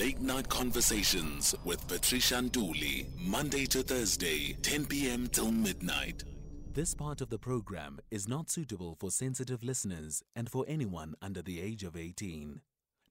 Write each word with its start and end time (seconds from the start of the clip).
Late 0.00 0.22
Night 0.22 0.48
Conversations 0.48 1.54
with 1.62 1.86
Patricia 1.86 2.36
Nduli, 2.36 3.06
Monday 3.18 3.66
to 3.66 3.82
Thursday, 3.82 4.56
10 4.62 4.86
p.m. 4.86 5.28
till 5.28 5.52
midnight. 5.52 6.24
This 6.72 6.94
part 6.94 7.20
of 7.20 7.28
the 7.28 7.38
program 7.38 7.98
is 8.10 8.26
not 8.26 8.48
suitable 8.48 8.96
for 8.98 9.10
sensitive 9.10 9.62
listeners 9.62 10.22
and 10.34 10.48
for 10.50 10.64
anyone 10.66 11.16
under 11.20 11.42
the 11.42 11.60
age 11.60 11.84
of 11.84 11.98
18. 11.98 12.62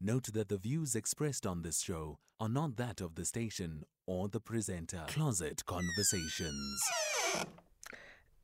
Note 0.02 0.34
that 0.34 0.50
the 0.50 0.58
views 0.58 0.96
expressed 0.96 1.46
on 1.46 1.62
this 1.62 1.80
show 1.80 2.18
are 2.40 2.50
not 2.50 2.76
that 2.78 3.02
of 3.02 3.14
the 3.14 3.26
station 3.26 3.84
or 4.08 4.28
the 4.28 4.40
presenter. 4.40 5.04
Closet 5.10 5.64
Conversations. 5.68 6.82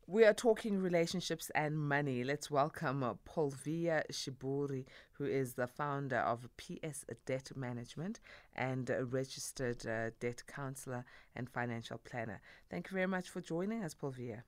We 0.08 0.24
are 0.24 0.36
talking 0.36 0.78
relationships 0.78 1.50
and 1.56 1.80
money. 1.80 2.24
Let's 2.24 2.52
welcome 2.52 3.02
uh, 3.02 3.16
Paulvia 3.28 4.04
Shiburi, 4.12 4.86
who 5.14 5.26
is 5.26 5.54
the 5.56 5.66
founder 5.66 6.18
of 6.18 6.48
PS 6.58 7.06
Debt 7.26 7.52
Management 7.56 8.20
and 8.56 8.88
a 8.92 9.04
registered 9.04 9.84
uh, 9.88 10.12
debt 10.20 10.44
counselor 10.46 11.06
and 11.36 11.50
financial 11.50 11.98
planner. 11.98 12.40
Thank 12.70 12.92
you 12.92 12.94
very 12.94 13.08
much 13.08 13.30
for 13.30 13.42
joining 13.42 13.84
us, 13.84 13.96
Paulvia. 13.96 14.44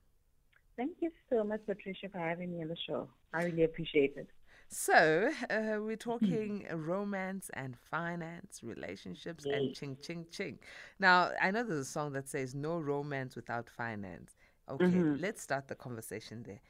Thank 0.76 0.98
you 1.00 1.10
so 1.28 1.44
much, 1.44 1.62
Patricia, 1.66 2.08
for 2.12 2.20
having 2.20 2.52
me 2.52 2.62
on 2.62 2.68
the 2.68 2.78
show. 2.88 3.10
I 3.34 3.46
really 3.46 3.64
appreciate 3.64 4.14
it. 4.16 4.28
So, 4.70 5.32
uh, 5.50 5.82
we're 5.82 5.96
talking 5.96 6.68
romance 6.72 7.50
and 7.54 7.76
finance, 7.90 8.60
relationships, 8.62 9.46
and 9.46 9.74
ching, 9.74 9.98
ching, 10.04 10.28
ching. 10.30 10.60
Now, 11.00 11.32
I 11.42 11.50
know 11.50 11.64
there's 11.64 11.80
a 11.80 11.86
song 11.86 12.14
that 12.14 12.28
says 12.30 12.54
no 12.54 12.78
romance 12.78 13.36
without 13.36 13.72
finance. 13.72 14.37
Okay, 14.70 15.06
Mhm. 15.06 15.18
let's 15.18 15.42
start 15.42 15.68
the 15.68 15.76
conversation 15.76 16.44
there. 16.44 16.62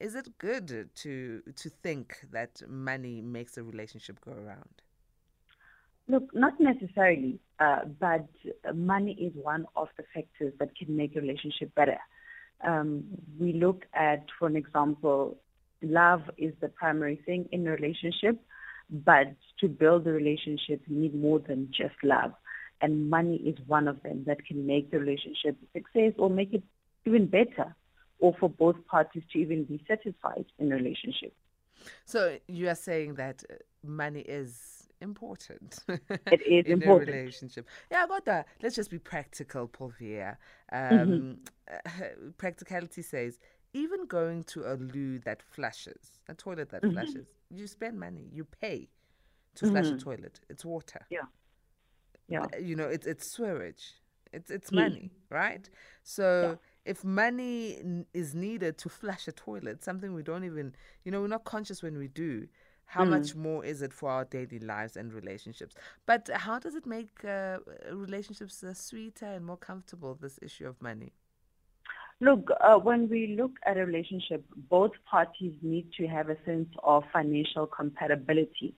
Is 0.00 0.14
it 0.14 0.38
good 0.38 0.90
to 0.96 1.42
to 1.56 1.68
think 1.70 2.20
that 2.32 2.62
money 2.68 3.20
makes 3.22 3.56
a 3.56 3.62
relationship 3.62 4.20
go 4.20 4.32
around? 4.32 4.82
Look, 6.08 6.34
not 6.34 6.60
necessarily, 6.60 7.40
uh, 7.60 7.84
but 7.98 8.26
money 8.74 9.12
is 9.14 9.32
one 9.42 9.66
of 9.74 9.88
the 9.96 10.04
factors 10.14 10.52
that 10.58 10.76
can 10.76 10.94
make 10.96 11.16
a 11.16 11.20
relationship 11.20 11.74
better. 11.74 11.98
Um, 12.62 13.04
we 13.38 13.52
look 13.54 13.84
at, 13.94 14.26
for 14.38 14.46
an 14.48 14.56
example, 14.56 15.38
love 15.82 16.22
is 16.36 16.52
the 16.60 16.68
primary 16.68 17.16
thing 17.24 17.48
in 17.52 17.66
a 17.66 17.70
relationship, 17.70 18.38
but 18.90 19.28
to 19.60 19.68
build 19.68 20.06
a 20.06 20.12
relationship, 20.12 20.82
you 20.86 20.96
need 20.96 21.14
more 21.14 21.38
than 21.38 21.68
just 21.72 21.94
love. 22.02 22.32
And 22.82 23.08
money 23.08 23.36
is 23.36 23.56
one 23.66 23.88
of 23.88 24.02
them 24.02 24.24
that 24.26 24.44
can 24.44 24.66
make 24.66 24.90
the 24.90 24.98
relationship 24.98 25.56
a 25.62 25.78
success 25.78 26.12
or 26.18 26.28
make 26.28 26.52
it 26.52 26.62
even 27.06 27.26
better, 27.26 27.74
or 28.18 28.34
for 28.40 28.48
both 28.48 28.76
parties 28.86 29.22
to 29.32 29.38
even 29.38 29.64
be 29.64 29.82
satisfied 29.86 30.46
in 30.58 30.72
a 30.72 30.76
relationship. 30.76 31.32
So 32.04 32.38
you 32.48 32.68
are 32.68 32.74
saying 32.74 33.14
that 33.16 33.44
uh, 33.50 33.54
money 33.82 34.20
is 34.20 34.88
important. 35.00 35.78
It 36.30 36.40
is 36.46 36.64
in 36.66 36.72
important. 36.72 37.10
a 37.10 37.12
relationship. 37.12 37.68
Yeah, 37.90 38.04
I 38.04 38.06
got 38.06 38.24
that. 38.24 38.46
Let's 38.62 38.74
just 38.76 38.90
be 38.90 38.98
practical, 38.98 39.68
Paulvia. 39.68 40.36
Mm-hmm. 40.90 41.12
Um, 41.12 41.38
practicality 42.38 43.02
says 43.02 43.38
even 43.72 44.06
going 44.06 44.44
to 44.44 44.64
a 44.72 44.74
loo 44.74 45.18
that 45.20 45.42
flushes, 45.42 46.20
a 46.28 46.34
toilet 46.34 46.70
that 46.70 46.82
Mm-hmm. 46.82 46.92
flushes, 46.92 47.26
you 47.50 47.66
spend 47.66 47.98
money. 47.98 48.28
You 48.32 48.44
pay 48.44 48.88
to 49.56 49.66
flush 49.66 49.90
a 49.92 49.96
toilet. 49.96 50.40
It's 50.48 50.64
water. 50.64 51.00
Yeah. 51.10 51.26
Yeah. 52.28 52.46
Uh, 52.54 52.58
You 52.58 52.76
know, 52.76 52.88
it's 52.88 53.06
it's 53.06 53.30
sewage. 53.36 53.92
It's 54.32 54.50
it's 54.50 54.72
Yeah. 54.72 54.88
money, 54.88 55.10
right? 55.30 55.68
So 56.02 56.58
if 56.84 57.04
money 57.04 57.78
n- 57.78 58.06
is 58.12 58.34
needed 58.34 58.78
to 58.78 58.88
flush 58.88 59.26
a 59.28 59.32
toilet, 59.32 59.82
something 59.82 60.14
we 60.14 60.22
don't 60.22 60.44
even, 60.44 60.74
you 61.04 61.10
know, 61.12 61.20
we're 61.20 61.28
not 61.28 61.44
conscious 61.44 61.82
when 61.82 61.98
we 61.98 62.08
do. 62.08 62.48
How 62.86 63.04
much 63.04 63.34
more 63.34 63.64
is 63.64 63.80
it 63.82 63.92
for 63.92 64.10
our 64.10 64.24
daily 64.24 64.58
lives 64.58 64.96
and 64.96 65.12
relationships? 65.12 65.74
But 66.06 66.28
how 66.32 66.58
does 66.58 66.74
it 66.74 66.86
make 66.86 67.24
uh, 67.24 67.58
relationships 67.90 68.62
uh, 68.62 68.74
sweeter 68.74 69.26
and 69.26 69.44
more 69.44 69.56
comfortable? 69.56 70.14
This 70.14 70.38
issue 70.42 70.68
of 70.68 70.80
money. 70.82 71.12
Look, 72.20 72.50
uh, 72.60 72.78
when 72.78 73.08
we 73.08 73.36
look 73.38 73.52
at 73.66 73.76
a 73.76 73.84
relationship, 73.84 74.44
both 74.70 74.92
parties 75.10 75.54
need 75.62 75.92
to 75.98 76.06
have 76.06 76.28
a 76.28 76.36
sense 76.44 76.68
of 76.82 77.02
financial 77.12 77.66
compatibility, 77.66 78.74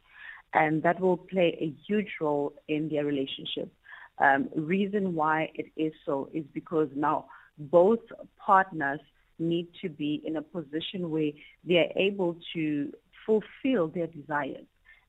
and 0.55 0.83
that 0.83 1.01
will 1.01 1.19
play 1.19 1.57
a 1.61 1.75
huge 1.87 2.09
role 2.21 2.55
in 2.69 2.89
their 2.89 3.05
relationship. 3.05 3.73
Um, 4.19 4.49
reason 4.57 5.15
why 5.15 5.51
it 5.55 5.67
is 5.77 5.93
so 6.07 6.31
is 6.33 6.45
because 6.55 6.89
now 6.95 7.27
both 7.59 8.01
partners 8.39 9.01
need 9.39 9.69
to 9.83 9.89
be 9.89 10.23
in 10.25 10.37
a 10.37 10.43
position 10.43 11.11
where 11.11 11.31
they 11.65 11.77
are 11.77 11.93
able 11.97 12.37
to 12.55 12.93
fulfill 13.27 13.89
their 13.89 14.07
desires. 14.07 14.65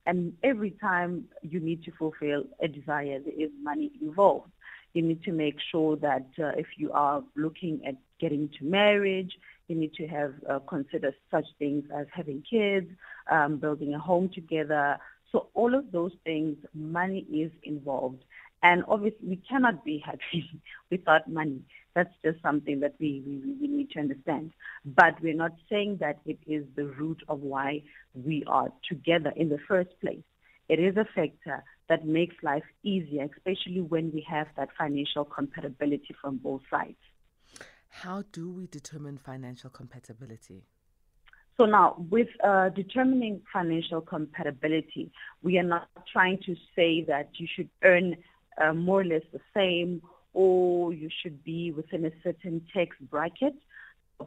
And 0.05 0.33
every 0.43 0.71
time 0.71 1.25
you 1.41 1.59
need 1.59 1.83
to 1.83 1.91
fulfill 1.91 2.45
a 2.61 2.67
desire, 2.67 3.19
there 3.19 3.33
is 3.37 3.51
money 3.61 3.91
involved. 4.01 4.51
You 4.93 5.01
need 5.01 5.21
to 5.23 5.31
make 5.31 5.57
sure 5.71 5.97
that 5.97 6.27
uh, 6.39 6.53
if 6.57 6.67
you 6.77 6.91
are 6.93 7.21
looking 7.35 7.81
at 7.85 7.95
getting 8.19 8.49
to 8.57 8.65
marriage, 8.65 9.33
you 9.67 9.75
need 9.75 9.93
to 9.95 10.07
have 10.07 10.33
uh, 10.49 10.59
consider 10.59 11.13
such 11.29 11.45
things 11.59 11.83
as 11.95 12.07
having 12.13 12.41
kids, 12.49 12.89
um, 13.29 13.57
building 13.57 13.93
a 13.93 13.99
home 13.99 14.29
together. 14.33 14.97
So 15.31 15.47
all 15.53 15.75
of 15.75 15.91
those 15.91 16.13
things, 16.23 16.57
money 16.73 17.25
is 17.31 17.51
involved. 17.63 18.23
And 18.63 18.83
obviously, 18.87 19.27
we 19.27 19.35
cannot 19.35 19.83
be 19.85 20.01
happy 20.03 20.49
without 20.89 21.29
money. 21.29 21.61
That's 21.97 22.13
just 22.23 22.39
something 22.43 22.81
that 22.81 22.93
we, 22.99 23.23
we, 23.25 23.37
we 23.59 23.67
need 23.67 23.89
to 23.93 23.99
understand. 23.99 24.51
But 24.85 25.19
we're 25.19 25.33
not 25.33 25.53
saying 25.67 25.97
that 25.99 26.19
it 26.27 26.37
is 26.45 26.63
the 26.75 26.85
root 26.85 27.23
of 27.27 27.39
why 27.39 27.81
we 28.13 28.43
are 28.45 28.71
together 28.87 29.33
in 29.35 29.49
the 29.49 29.57
first 29.67 29.89
place. 29.99 30.21
It 30.69 30.79
is 30.79 30.95
a 30.95 31.05
factor 31.15 31.63
that 31.89 32.05
makes 32.05 32.35
life 32.43 32.65
easier, 32.83 33.27
especially 33.35 33.81
when 33.81 34.11
we 34.13 34.23
have 34.29 34.45
that 34.57 34.69
financial 34.77 35.25
compatibility 35.25 36.15
from 36.21 36.37
both 36.37 36.61
sides. 36.69 37.01
How 37.89 38.23
do 38.31 38.51
we 38.51 38.67
determine 38.67 39.17
financial 39.17 39.71
compatibility? 39.71 40.67
So 41.57 41.65
now, 41.65 41.95
with 42.11 42.27
uh, 42.43 42.69
determining 42.69 43.41
financial 43.51 44.01
compatibility, 44.01 45.09
we 45.41 45.57
are 45.57 45.63
not 45.63 45.89
trying 46.13 46.37
to 46.45 46.55
say 46.75 47.03
that 47.07 47.29
you 47.39 47.47
should 47.55 47.69
earn 47.83 48.17
uh, 48.61 48.73
more 48.73 49.01
or 49.01 49.05
less 49.05 49.23
the 49.33 49.41
same 49.55 50.03
or 50.37 50.93
you 50.93 51.09
should 51.19 51.43
be 51.43 51.71
within 51.71 52.05
a 52.05 52.11
certain 52.23 52.61
tax 52.71 52.95
bracket, 53.09 53.55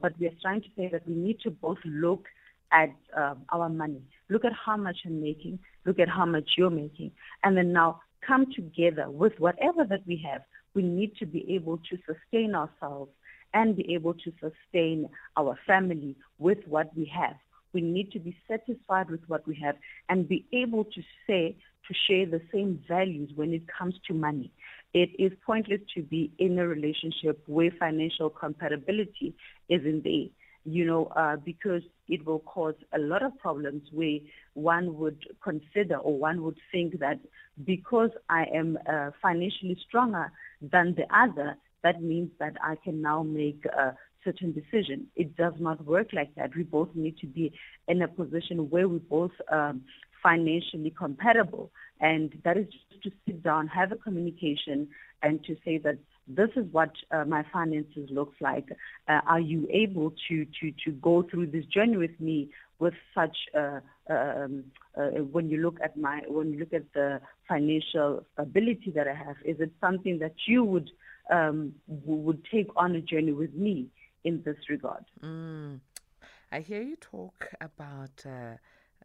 but 0.03 0.13
we 0.19 0.27
are 0.27 0.35
trying 0.43 0.61
to 0.61 0.67
say 0.77 0.89
that 0.91 1.07
we 1.07 1.15
need 1.15 1.39
to 1.41 1.51
both 1.53 1.79
look 1.85 2.25
at 2.73 2.91
uh, 3.17 3.37
our 3.51 3.69
money, 3.69 4.03
look 4.29 4.45
at 4.45 4.51
how 4.67 4.77
much 4.77 4.97
I'm 5.07 5.23
making, 5.23 5.61
look 5.87 6.01
at 6.01 6.09
how 6.09 6.27
much 6.27 6.49
you're 6.59 6.69
making, 6.69 7.13
and 7.45 7.57
then 7.57 7.73
now 7.73 8.01
come 8.27 8.47
together 8.53 9.09
with 9.09 9.35
whatever 9.39 9.85
that 9.85 10.05
we 10.05 10.21
have. 10.29 10.43
We 10.75 10.83
need 10.83 11.15
to 11.21 11.27
be 11.27 11.47
able 11.55 11.79
to 11.79 11.99
sustain 12.09 12.57
ourselves 12.57 13.13
and 13.55 13.77
be 13.77 13.95
able 13.95 14.15
to 14.15 14.33
sustain 14.41 15.09
our 15.37 15.57
family 15.65 16.17
with 16.39 16.59
what 16.67 16.91
we 16.97 17.09
have. 17.15 17.37
We 17.73 17.83
need 17.83 18.11
to 18.13 18.19
be 18.19 18.37
satisfied 18.49 19.11
with 19.11 19.23
what 19.29 19.47
we 19.47 19.57
have 19.65 19.77
and 20.09 20.29
be 20.29 20.45
able 20.53 20.85
to 20.87 21.03
say, 21.25 21.57
to 21.87 21.95
share 22.07 22.27
the 22.27 22.43
same 22.53 22.83
values 22.89 23.31
when 23.35 23.53
it 23.53 23.63
comes 23.67 23.95
to 24.07 24.15
money. 24.15 24.53
It 24.93 25.11
is 25.19 25.33
pointless 25.47 25.81
to 25.95 26.03
be 26.03 26.33
in 26.39 26.59
a 26.59 26.67
relationship 26.67 27.43
where 27.47 27.71
financial 27.79 28.29
compatibility 28.29 29.35
isn't 29.69 30.03
there, 30.03 30.27
you 30.65 30.85
know, 30.85 31.07
uh, 31.17 31.37
because 31.37 31.83
it 32.09 32.27
will 32.27 32.41
cause 32.41 32.75
a 32.93 32.99
lot 32.99 33.23
of 33.23 33.39
problems 33.39 33.83
where 33.93 34.19
one 34.55 34.97
would 34.99 35.25
consider 35.43 35.97
or 35.97 36.19
one 36.19 36.43
would 36.43 36.59
think 36.73 36.99
that 36.99 37.21
because 37.65 38.11
I 38.29 38.47
am 38.53 38.79
uh, 38.89 39.11
financially 39.23 39.79
stronger 39.87 40.33
than 40.61 40.97
the 40.97 41.07
other, 41.17 41.57
that 41.83 42.03
means 42.03 42.31
that 42.41 42.55
I 42.63 42.77
can 42.83 43.01
now 43.01 43.23
make 43.23 43.65
a 43.67 43.95
certain 44.25 44.53
decision. 44.53 45.07
It 45.17 45.37
does 45.37 45.55
not 45.59 45.85
work 45.85 46.09
like 46.13 46.35
that. 46.35 46.55
We 46.55 46.65
both 46.65 46.89
need 46.95 47.17
to 47.19 47.27
be 47.27 47.53
in 47.89 48.03
a 48.03 48.09
position 48.09 48.69
where 48.71 48.89
we 48.89 48.99
both 48.99 49.33
um, 49.51 49.83
financially 50.23 50.91
compatible, 50.97 51.71
and 52.01 52.33
that 52.45 52.57
is 52.57 52.67
just 52.67 53.03
to 53.03 53.11
sit 53.27 53.43
down, 53.43 53.69
have 53.69 53.93
a 53.93 53.97
communication, 53.97 54.89
and 55.23 55.43
to 55.45 55.57
say 55.65 55.79
that 55.79 55.99
this 56.27 56.51
is 56.57 56.67
what 56.73 56.93
uh, 57.11 57.25
my 57.25 57.45
finances 57.53 58.09
looks 58.11 58.37
like. 58.41 58.69
Uh, 59.09 59.21
are 59.27 59.41
you 59.41 59.67
able 59.71 60.13
to 60.29 60.47
to 60.61 60.73
to 60.85 60.93
go 60.93 61.23
through 61.23 61.47
this 61.47 61.65
journey 61.67 61.97
with 61.97 62.19
me 62.21 62.51
with 62.79 62.95
such 63.15 63.37
uh, 63.57 63.81
um, 64.09 64.65
uh, 64.97 65.23
when 65.33 65.51
you 65.51 65.59
look 65.59 65.79
at 65.83 65.97
my 65.97 66.23
when 66.29 66.53
you 66.53 66.59
look 66.59 66.73
at 66.73 66.93
the 66.95 67.21
financial 67.49 68.25
stability 68.33 68.93
that 68.95 69.07
I 69.09 69.15
have? 69.15 69.37
Is 69.45 69.61
it 69.61 69.73
something 69.81 70.19
that 70.21 70.35
you 70.47 70.65
would 70.65 70.91
um, 71.31 71.75
would 71.87 72.45
take 72.51 72.69
on 72.77 72.95
a 72.97 73.01
journey 73.01 73.33
with 73.33 73.55
me 73.55 73.89
in 74.25 74.43
this 74.45 74.57
regard? 74.69 75.05
Mm. 75.23 75.81
I 76.53 76.61
hear 76.61 76.83
you 76.83 76.97
talk 76.97 77.47
about 77.61 78.25
uh, 78.27 78.57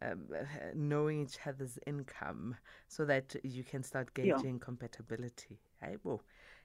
um, 0.02 0.26
knowing 0.74 1.22
each 1.22 1.38
other's 1.46 1.78
income 1.86 2.56
so 2.88 3.04
that 3.04 3.34
you 3.42 3.64
can 3.64 3.82
start 3.82 4.08
Yeah. 4.16 4.34
gauging 4.34 4.58
compatibility. 4.58 5.58
Aibo. 5.82 6.20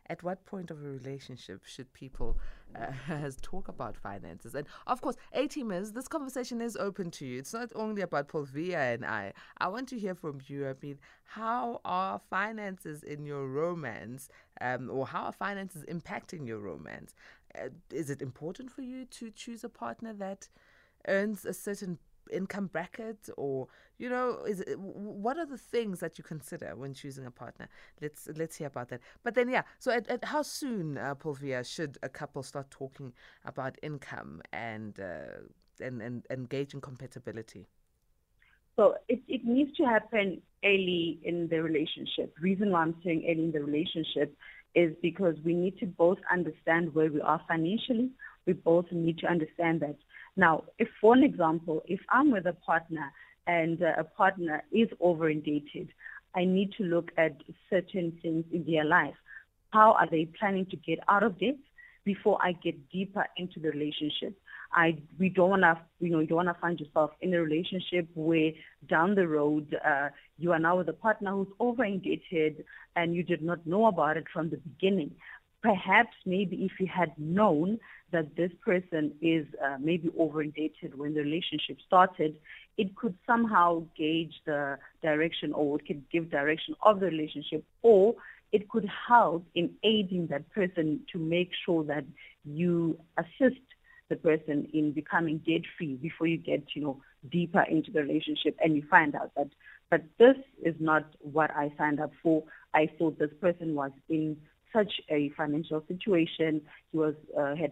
at 0.08 0.24
what 0.24 0.44
point 0.46 0.72
of 0.72 0.80
a 0.84 0.90
relationship 0.90 1.62
should 1.66 1.92
people 1.94 2.38
uh, 2.76 2.92
talk 3.42 3.68
about 3.68 3.96
finances? 3.98 4.56
And 4.56 4.66
of 4.88 5.02
course, 5.02 5.16
A 5.34 5.48
teamers, 5.48 5.94
this 5.94 6.08
conversation 6.08 6.62
is 6.62 6.76
open 6.76 7.12
to 7.12 7.26
you. 7.26 7.40
It's 7.40 7.54
not 7.54 7.72
only 7.76 8.02
about 8.02 8.28
Paulvia 8.28 8.94
and 8.94 9.06
I. 9.06 9.34
I 9.58 9.68
want 9.68 9.88
to 9.90 10.00
hear 10.00 10.16
from 10.16 10.40
you. 10.48 10.68
I 10.68 10.74
mean, 10.82 10.98
how 11.24 11.82
are 11.86 12.20
finances 12.20 13.04
in 13.04 13.26
your 13.26 13.48
romance, 13.48 14.28
um, 14.60 14.90
or 14.90 15.06
how 15.08 15.24
are 15.26 15.32
finances 15.34 15.84
impacting 15.86 16.48
your 16.48 16.60
romance? 16.60 17.14
Uh, 17.56 17.70
is 17.92 18.10
it 18.10 18.22
important 18.22 18.72
for 18.72 18.82
you 18.82 19.06
to 19.06 19.30
choose 19.32 19.64
a 19.64 19.70
partner 19.70 20.14
that 20.14 20.48
earns 21.08 21.46
a 21.46 21.54
certain 21.54 21.98
income 22.32 22.68
bracket 22.68 23.30
or 23.38 23.68
you 23.98 24.10
know 24.10 24.44
is 24.48 24.62
it, 24.62 24.80
what 24.80 25.38
are 25.38 25.46
the 25.46 25.58
things 25.58 26.00
that 26.00 26.18
you 26.18 26.24
consider 26.24 26.76
when 26.76 26.94
choosing 26.94 27.26
a 27.26 27.32
partner? 27.32 27.68
Let's 28.02 28.28
let's 28.36 28.56
hear 28.58 28.68
about 28.68 28.90
that. 28.90 29.02
But 29.24 29.36
then 29.36 29.50
yeah 29.50 29.64
so 29.80 29.92
at, 29.92 30.08
at 30.08 30.26
how 30.26 30.42
soon 30.42 30.98
uh, 30.98 31.16
Paulvia 31.16 31.64
should 31.64 31.98
a 32.04 32.10
couple 32.10 32.44
start 32.44 32.72
talking 32.72 33.14
about 33.46 33.78
income 33.82 34.42
and 34.54 35.00
uh, 35.00 35.44
and, 35.80 36.02
and 36.02 36.26
engage 36.30 36.74
in 36.74 36.82
compatibility? 36.82 37.68
So 38.76 38.96
it, 39.08 39.22
it 39.28 39.46
needs 39.46 39.76
to 39.78 39.84
happen 39.84 40.42
early 40.64 41.20
in 41.24 41.48
the 41.50 41.62
relationship. 41.62 42.34
Reason 42.40 42.72
why 42.72 42.84
i'm 42.84 42.96
saying 43.04 43.26
early 43.30 43.46
in 43.46 43.52
the 43.52 43.64
relationship 43.64 44.36
is 44.74 44.96
because 45.02 45.36
we 45.44 45.54
need 45.54 45.78
to 45.80 45.86
both 45.86 46.20
understand 46.32 46.94
where 46.96 47.12
we 47.12 47.20
are 47.22 47.42
financially. 47.48 48.10
We 48.46 48.54
both 48.54 48.86
need 48.92 49.20
to 49.20 49.28
understand 49.28 49.82
that 49.82 49.98
now, 50.36 50.64
if 50.80 50.88
for 51.00 51.14
an 51.14 51.24
example, 51.24 51.84
if 51.88 52.00
I'm 52.10 52.32
with 52.32 52.46
a 52.46 52.54
partner 52.54 53.12
and 53.48 53.82
uh, 53.82 53.94
a 53.98 54.04
partner 54.04 54.64
is 54.72 54.88
over-indebted, 55.00 55.90
I 56.36 56.46
need 56.46 56.72
to 56.78 56.84
look 56.84 57.12
at 57.18 57.36
certain 57.70 58.18
things 58.22 58.46
in 58.52 58.66
their 58.66 58.86
life. 58.86 59.16
How 59.72 59.94
are 59.94 60.10
they 60.10 60.30
planning 60.40 60.66
to 60.68 60.78
get 60.78 61.00
out 61.08 61.24
of 61.24 61.40
debt 61.40 61.58
before 62.06 62.38
I 62.42 62.54
get 62.54 62.90
deeper 62.90 63.26
into 63.38 63.60
the 63.60 63.70
relationship? 63.70 64.38
I 64.74 64.98
we 65.20 65.28
don't 65.28 65.50
want 65.50 65.64
to 65.64 65.78
you 66.00 66.12
know 66.12 66.20
you 66.20 66.28
don't 66.28 66.46
want 66.46 66.48
to 66.48 66.62
find 66.62 66.80
yourself 66.80 67.12
in 67.20 67.34
a 67.34 67.42
relationship 67.42 68.08
where 68.16 68.52
down 68.90 69.16
the 69.16 69.28
road 69.28 69.76
uh, 69.86 70.10
you 70.38 70.54
are 70.54 70.60
now 70.60 70.78
with 70.78 70.88
a 70.88 70.94
partner 70.94 71.32
who's 71.32 71.48
over 71.60 71.84
indebted 71.84 72.64
and 72.96 73.14
you 73.14 73.24
did 73.24 73.42
not 73.42 73.66
know 73.68 73.88
about 73.88 74.16
it 74.16 74.26
from 74.32 74.50
the 74.50 74.58
beginning 74.58 75.12
perhaps 75.62 76.16
maybe 76.26 76.66
if 76.66 76.72
you 76.80 76.88
had 76.88 77.12
known 77.18 77.80
that 78.12 78.36
this 78.36 78.52
person 78.66 79.14
is 79.22 79.46
uh, 79.64 79.78
maybe 79.80 80.10
over 80.18 80.42
indebted 80.42 80.98
when 80.98 81.14
the 81.14 81.22
relationship 81.22 81.78
started, 81.86 82.36
it 82.78 82.96
could 82.96 83.16
somehow 83.26 83.84
gauge 83.98 84.34
the 84.46 84.78
direction 85.02 85.54
or 85.54 85.80
it 85.80 85.86
could 85.86 86.04
give 86.10 86.30
direction 86.30 86.76
of 86.84 87.00
the 87.00 87.06
relationship 87.06 87.64
or 87.82 88.16
it 88.52 88.68
could 88.70 88.90
help 89.08 89.46
in 89.56 89.72
aiding 89.84 90.28
that 90.28 90.50
person 90.52 91.00
to 91.12 91.18
make 91.18 91.52
sure 91.66 91.84
that 91.86 92.04
you 92.44 93.00
assist 93.18 93.62
the 94.10 94.16
person 94.18 94.68
in 94.74 94.92
becoming 94.92 95.38
debt 95.48 95.62
free 95.78 95.96
before 95.96 96.28
you 96.28 96.38
get, 96.38 96.64
you 96.76 96.82
know, 96.82 97.02
deeper 97.32 97.62
into 97.62 97.92
the 97.92 98.02
relationship 98.02 98.58
and 98.62 98.76
you 98.76 98.84
find 98.90 99.16
out 99.16 99.32
that 99.38 99.48
but 99.92 100.04
this 100.18 100.38
is 100.64 100.74
not 100.80 101.06
what 101.20 101.52
I 101.52 101.72
signed 101.78 102.00
up 102.00 102.12
for. 102.24 102.44
I 102.74 102.90
thought 102.98 103.20
this 103.20 103.30
person 103.42 103.76
was 103.76 103.92
in 104.08 104.38
such 104.74 104.94
a 105.10 105.30
financial 105.30 105.84
situation. 105.88 106.62
He 106.92 106.98
was 106.98 107.16
uh, 107.38 107.56
had 107.56 107.72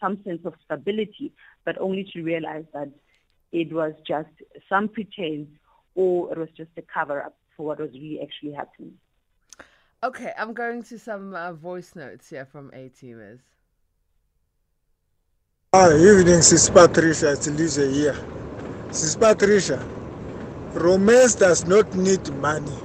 some 0.00 0.22
sense 0.24 0.40
of 0.44 0.54
stability, 0.64 1.32
but 1.64 1.78
only 1.78 2.08
to 2.12 2.22
realize 2.22 2.64
that 2.72 2.90
it 3.52 3.72
was 3.72 3.92
just 4.06 4.30
some 4.68 4.88
pretense 4.88 5.48
or 5.94 6.32
it 6.32 6.38
was 6.38 6.48
just 6.56 6.70
a 6.76 6.82
cover 6.82 7.22
up 7.22 7.36
for 7.56 7.66
what 7.66 7.80
was 7.80 7.90
really 7.92 8.20
actually 8.22 8.52
happening. 8.52 8.94
Okay, 10.02 10.32
I'm 10.38 10.54
going 10.54 10.82
to 10.84 10.98
some 10.98 11.34
uh, 11.34 11.52
voice 11.52 11.94
notes 11.94 12.30
here 12.30 12.46
from 12.46 12.70
A 12.72 12.88
teamers. 12.88 13.40
Hi, 15.74 15.94
evening, 15.94 16.42
Sis 16.42 16.70
Patricia. 16.70 17.32
It's 17.32 17.48
Lisa 17.48 17.86
here. 17.88 18.16
Sis 18.90 19.14
Patricia, 19.14 19.78
romance 20.72 21.34
does 21.34 21.66
not 21.66 21.94
need 21.94 22.26
money, 22.36 22.76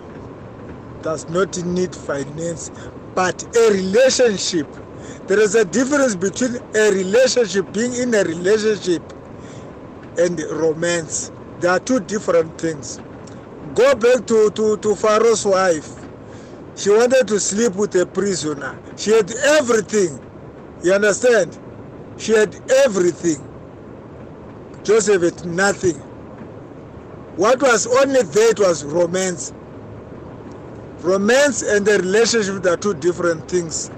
does 1.01 1.27
not 1.29 1.57
need 1.65 1.95
finance, 1.95 2.69
but 3.15 3.43
a 3.57 3.71
relationship 3.73 4.67
there 5.27 5.39
is 5.39 5.55
a 5.55 5.65
difference 5.65 6.15
between 6.15 6.57
a 6.75 6.91
relationship 6.91 7.73
being 7.73 7.95
in 7.95 8.13
a 8.13 8.23
relationship 8.23 9.01
and 10.19 10.39
romance. 10.51 11.31
There 11.59 11.71
are 11.71 11.79
two 11.79 11.99
different 12.01 12.59
things. 12.61 12.99
Go 13.73 13.95
back 13.95 14.27
to, 14.27 14.51
to, 14.51 14.77
to 14.77 14.95
pharaoh's 14.95 15.43
wife. 15.45 15.89
She 16.75 16.91
wanted 16.91 17.27
to 17.29 17.39
sleep 17.39 17.73
with 17.75 17.95
a 17.95 18.05
prisoner. 18.05 18.77
She 18.97 19.11
had 19.11 19.31
everything. 19.31 20.19
You 20.83 20.93
understand? 20.93 21.57
She 22.17 22.33
had 22.33 22.55
everything. 22.85 23.41
Joseph 24.83 25.23
had 25.23 25.45
nothing. 25.45 25.95
What 27.37 27.61
was 27.63 27.87
only 27.87 28.21
there 28.21 28.53
was 28.59 28.83
romance 28.83 29.53
romance 31.05 31.61
and 31.61 31.85
the 31.85 31.97
relationship 31.99 32.65
are 32.65 32.77
two 32.77 32.93
different 32.95 33.47
things 33.49 33.91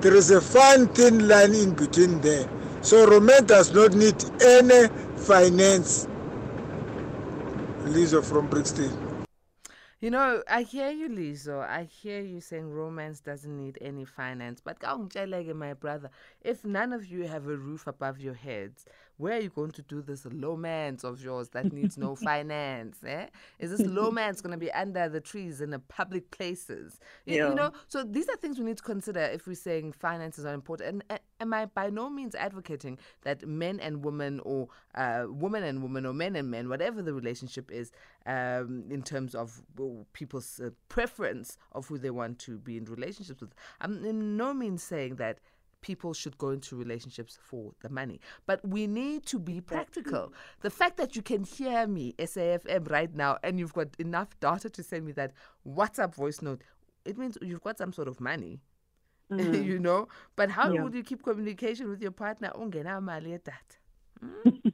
there 0.00 0.14
is 0.14 0.30
a 0.30 0.40
fine 0.40 0.86
thin 0.88 1.28
line 1.28 1.54
in 1.54 1.74
between 1.74 2.20
there 2.20 2.48
so 2.82 3.06
romance 3.06 3.42
does 3.42 3.74
not 3.74 3.92
need 3.94 4.16
any 4.40 4.88
finance 5.16 6.06
Lizzo 7.88 8.22
from 8.22 8.48
Brixton. 8.48 8.90
You 10.00 10.10
know, 10.10 10.42
I 10.48 10.62
hear 10.62 10.90
you, 10.90 11.08
Lizzo. 11.08 11.66
I 11.66 11.84
hear 11.84 12.20
you 12.20 12.40
saying 12.40 12.70
romance 12.70 13.20
doesn't 13.20 13.56
need 13.56 13.78
any 13.80 14.04
finance. 14.04 14.60
But 14.62 14.80
my 14.82 15.74
brother, 15.74 16.10
if 16.42 16.64
none 16.64 16.92
of 16.92 17.06
you 17.06 17.24
have 17.24 17.48
a 17.48 17.56
roof 17.56 17.86
above 17.86 18.20
your 18.20 18.34
heads, 18.34 18.84
where 19.18 19.36
are 19.36 19.40
you 19.40 19.50
going 19.50 19.72
to 19.72 19.82
do 19.82 20.00
this 20.00 20.24
romance 20.26 21.04
of 21.04 21.22
yours 21.22 21.48
that 21.50 21.72
needs 21.72 21.98
no 21.98 22.14
finance? 22.30 22.98
Eh? 23.04 23.26
Is 23.58 23.76
this 23.76 23.86
romance 23.86 24.40
going 24.40 24.52
to 24.52 24.58
be 24.58 24.72
under 24.72 25.08
the 25.08 25.20
trees 25.20 25.60
in 25.60 25.70
the 25.70 25.80
public 25.80 26.30
places? 26.30 26.98
Yeah. 27.26 27.48
You 27.48 27.54
know, 27.54 27.72
so 27.88 28.04
these 28.04 28.28
are 28.28 28.36
things 28.36 28.58
we 28.58 28.64
need 28.64 28.76
to 28.76 28.82
consider 28.82 29.20
if 29.20 29.46
we're 29.46 29.54
saying 29.54 29.92
finances 29.92 30.46
are 30.46 30.54
important. 30.54 31.04
And 31.10 31.20
am 31.40 31.52
I 31.52 31.66
by 31.66 31.90
no 31.90 32.08
means 32.08 32.36
advocating 32.36 32.98
that 33.22 33.46
men 33.46 33.80
and 33.80 34.04
women, 34.04 34.40
or 34.44 34.68
uh, 34.94 35.26
women 35.28 35.64
and 35.64 35.82
women, 35.82 36.06
or 36.06 36.12
men 36.12 36.36
and 36.36 36.48
men, 36.48 36.68
whatever 36.68 37.02
the 37.02 37.12
relationship 37.12 37.70
is, 37.72 37.90
um, 38.26 38.84
in 38.88 39.02
terms 39.02 39.34
of 39.34 39.62
people's 40.12 40.60
uh, 40.60 40.70
preference 40.88 41.58
of 41.72 41.88
who 41.88 41.98
they 41.98 42.10
want 42.10 42.38
to 42.40 42.58
be 42.58 42.76
in 42.76 42.84
relationships 42.84 43.40
with, 43.40 43.52
I'm 43.80 44.04
in 44.04 44.36
no 44.36 44.54
means 44.54 44.84
saying 44.84 45.16
that 45.16 45.40
people 45.80 46.12
should 46.12 46.36
go 46.38 46.50
into 46.50 46.76
relationships 46.76 47.38
for 47.42 47.72
the 47.82 47.88
money. 47.88 48.20
But 48.46 48.66
we 48.66 48.86
need 48.86 49.26
to 49.26 49.38
be 49.38 49.60
practical. 49.60 50.32
The 50.60 50.70
fact 50.70 50.96
that 50.96 51.16
you 51.16 51.22
can 51.22 51.44
hear 51.44 51.86
me, 51.86 52.14
SAFM, 52.18 52.90
right 52.90 53.14
now, 53.14 53.38
and 53.42 53.58
you've 53.58 53.74
got 53.74 53.88
enough 53.98 54.28
data 54.40 54.68
to 54.70 54.82
send 54.82 55.06
me 55.06 55.12
that 55.12 55.32
WhatsApp 55.66 56.14
voice 56.14 56.42
note, 56.42 56.62
it 57.04 57.16
means 57.18 57.38
you've 57.42 57.62
got 57.62 57.78
some 57.78 57.92
sort 57.92 58.08
of 58.08 58.20
money. 58.20 58.60
Mm. 59.30 59.62
you 59.62 59.78
know? 59.78 60.08
But 60.36 60.48
how 60.48 60.72
yeah. 60.72 60.82
would 60.82 60.94
you 60.94 61.02
keep 61.02 61.22
communication 61.22 61.90
with 61.90 62.00
your 62.00 62.12
partner? 62.12 62.50
Mm? 64.24 64.72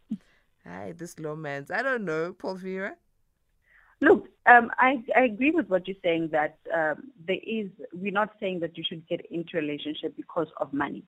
Hi, 0.64 0.92
this 0.96 1.16
romance. 1.18 1.72
I 1.72 1.82
don't 1.82 2.04
know, 2.04 2.32
Paul 2.32 2.54
Vera. 2.54 2.94
Look, 4.00 4.28
um, 4.46 4.70
I, 4.78 5.02
I, 5.16 5.22
agree 5.24 5.50
with 5.50 5.68
what 5.68 5.86
you're 5.86 5.96
saying 6.02 6.30
that 6.32 6.58
um, 6.74 7.10
there 7.26 7.38
is, 7.42 7.68
we're 7.92 8.12
not 8.12 8.30
saying 8.40 8.60
that 8.60 8.76
you 8.76 8.84
should 8.86 9.06
get 9.08 9.24
into 9.30 9.56
a 9.56 9.60
relationship 9.60 10.16
because 10.16 10.48
of 10.60 10.72
money, 10.72 11.04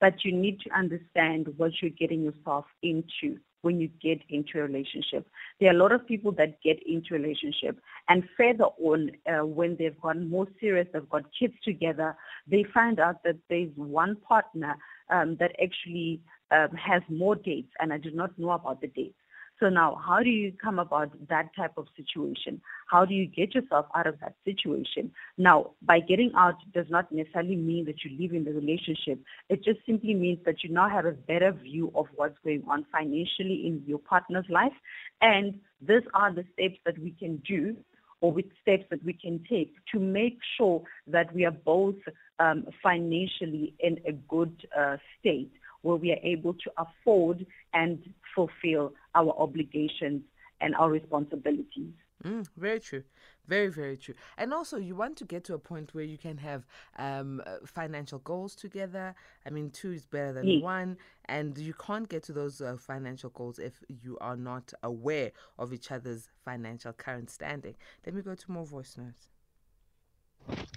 but 0.00 0.24
you 0.24 0.32
need 0.32 0.60
to 0.60 0.70
understand 0.70 1.48
what 1.56 1.72
you're 1.80 1.90
getting 1.90 2.22
yourself 2.22 2.66
into 2.82 3.38
when 3.62 3.80
you 3.80 3.88
get 4.00 4.20
into 4.28 4.60
a 4.60 4.62
relationship. 4.62 5.26
There 5.58 5.68
are 5.70 5.74
a 5.74 5.78
lot 5.78 5.90
of 5.90 6.06
people 6.06 6.30
that 6.32 6.62
get 6.62 6.78
into 6.86 7.14
a 7.14 7.18
relationship 7.18 7.80
and 8.08 8.22
further 8.36 8.66
on, 8.80 9.10
uh, 9.26 9.44
when 9.44 9.76
they've 9.76 10.00
gotten 10.00 10.30
more 10.30 10.46
serious, 10.60 10.86
they've 10.92 11.08
got 11.08 11.24
kids 11.36 11.54
together, 11.64 12.16
they 12.46 12.64
find 12.72 13.00
out 13.00 13.24
that 13.24 13.38
there's 13.48 13.70
one 13.74 14.16
partner 14.16 14.76
um, 15.10 15.36
that 15.40 15.52
actually 15.60 16.20
um, 16.52 16.70
has 16.76 17.02
more 17.08 17.34
dates 17.34 17.72
and 17.80 17.92
I 17.92 17.98
did 17.98 18.14
not 18.14 18.38
know 18.38 18.50
about 18.50 18.80
the 18.80 18.86
dates. 18.86 19.18
So 19.58 19.70
now, 19.70 19.98
how 20.06 20.22
do 20.22 20.28
you 20.28 20.52
come 20.52 20.78
about 20.78 21.10
that 21.28 21.48
type 21.56 21.72
of 21.78 21.86
situation? 21.96 22.60
How 22.90 23.06
do 23.06 23.14
you 23.14 23.26
get 23.26 23.54
yourself 23.54 23.86
out 23.94 24.06
of 24.06 24.20
that 24.20 24.34
situation? 24.44 25.10
Now, 25.38 25.70
by 25.80 26.00
getting 26.00 26.32
out 26.36 26.56
does 26.74 26.86
not 26.90 27.10
necessarily 27.10 27.56
mean 27.56 27.86
that 27.86 28.04
you 28.04 28.16
leave 28.18 28.34
in 28.34 28.44
the 28.44 28.52
relationship. 28.52 29.18
It 29.48 29.64
just 29.64 29.80
simply 29.86 30.12
means 30.12 30.40
that 30.44 30.62
you 30.62 30.70
now 30.70 30.90
have 30.90 31.06
a 31.06 31.12
better 31.12 31.52
view 31.52 31.90
of 31.94 32.06
what's 32.16 32.38
going 32.44 32.64
on 32.68 32.84
financially 32.92 33.66
in 33.66 33.82
your 33.86 33.98
partner's 33.98 34.44
life. 34.50 34.74
And 35.22 35.58
these 35.80 36.02
are 36.12 36.34
the 36.34 36.44
steps 36.52 36.78
that 36.84 36.98
we 36.98 37.12
can 37.12 37.42
do 37.48 37.76
or 38.20 38.32
with 38.32 38.46
steps 38.60 38.84
that 38.90 39.04
we 39.04 39.14
can 39.14 39.42
take 39.48 39.74
to 39.92 39.98
make 39.98 40.38
sure 40.58 40.82
that 41.06 41.34
we 41.34 41.44
are 41.44 41.50
both 41.50 41.96
um, 42.38 42.66
financially 42.82 43.74
in 43.80 43.98
a 44.06 44.12
good 44.12 44.66
uh, 44.78 44.96
state 45.18 45.52
where 45.82 45.96
we 45.96 46.10
are 46.12 46.18
able 46.22 46.54
to 46.54 46.70
afford 46.78 47.46
and 47.72 48.02
fulfill 48.36 48.92
our 49.16 49.34
obligations 49.36 50.22
and 50.60 50.74
our 50.76 50.90
responsibilities. 50.90 51.92
Mm, 52.24 52.46
very 52.56 52.80
true. 52.80 53.02
Very, 53.46 53.68
very 53.68 53.96
true. 53.96 54.14
And 54.38 54.52
also, 54.52 54.76
you 54.76 54.96
want 54.96 55.16
to 55.18 55.24
get 55.24 55.44
to 55.44 55.54
a 55.54 55.58
point 55.58 55.94
where 55.94 56.04
you 56.04 56.18
can 56.18 56.36
have 56.38 56.66
um, 56.98 57.40
uh, 57.46 57.58
financial 57.64 58.18
goals 58.20 58.56
together. 58.56 59.14
I 59.46 59.50
mean, 59.50 59.70
two 59.70 59.92
is 59.92 60.04
better 60.04 60.32
than 60.32 60.48
yes. 60.48 60.62
one. 60.62 60.96
And 61.26 61.56
you 61.56 61.74
can't 61.74 62.08
get 62.08 62.24
to 62.24 62.32
those 62.32 62.60
uh, 62.60 62.76
financial 62.78 63.30
goals 63.30 63.58
if 63.58 63.84
you 64.02 64.18
are 64.20 64.36
not 64.36 64.72
aware 64.82 65.30
of 65.58 65.72
each 65.72 65.92
other's 65.92 66.28
financial 66.44 66.92
current 66.92 67.30
standing. 67.30 67.76
Let 68.04 68.14
me 68.14 68.22
go 68.22 68.34
to 68.34 68.50
more 68.50 68.66
voice 68.66 68.96
notes. 68.98 69.28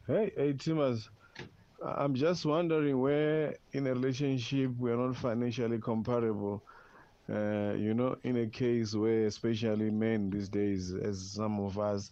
Hey, 0.06 0.32
hey, 0.36 0.54
Timas. 0.54 1.10
I'm 1.82 2.14
just 2.14 2.46
wondering 2.46 3.00
where 3.00 3.56
in 3.72 3.88
a 3.88 3.94
relationship 3.94 4.72
we 4.78 4.92
are 4.92 4.98
not 4.98 5.16
financially 5.16 5.80
comparable. 5.80 6.64
Uh, 7.30 7.74
you 7.78 7.94
know, 7.94 8.16
in 8.24 8.38
a 8.38 8.48
case 8.48 8.96
where, 8.96 9.26
especially 9.28 9.92
men 9.92 10.30
these 10.30 10.50
days, 10.50 10.94
as 10.94 11.22
some 11.22 11.60
of 11.60 11.78
us, 11.78 12.12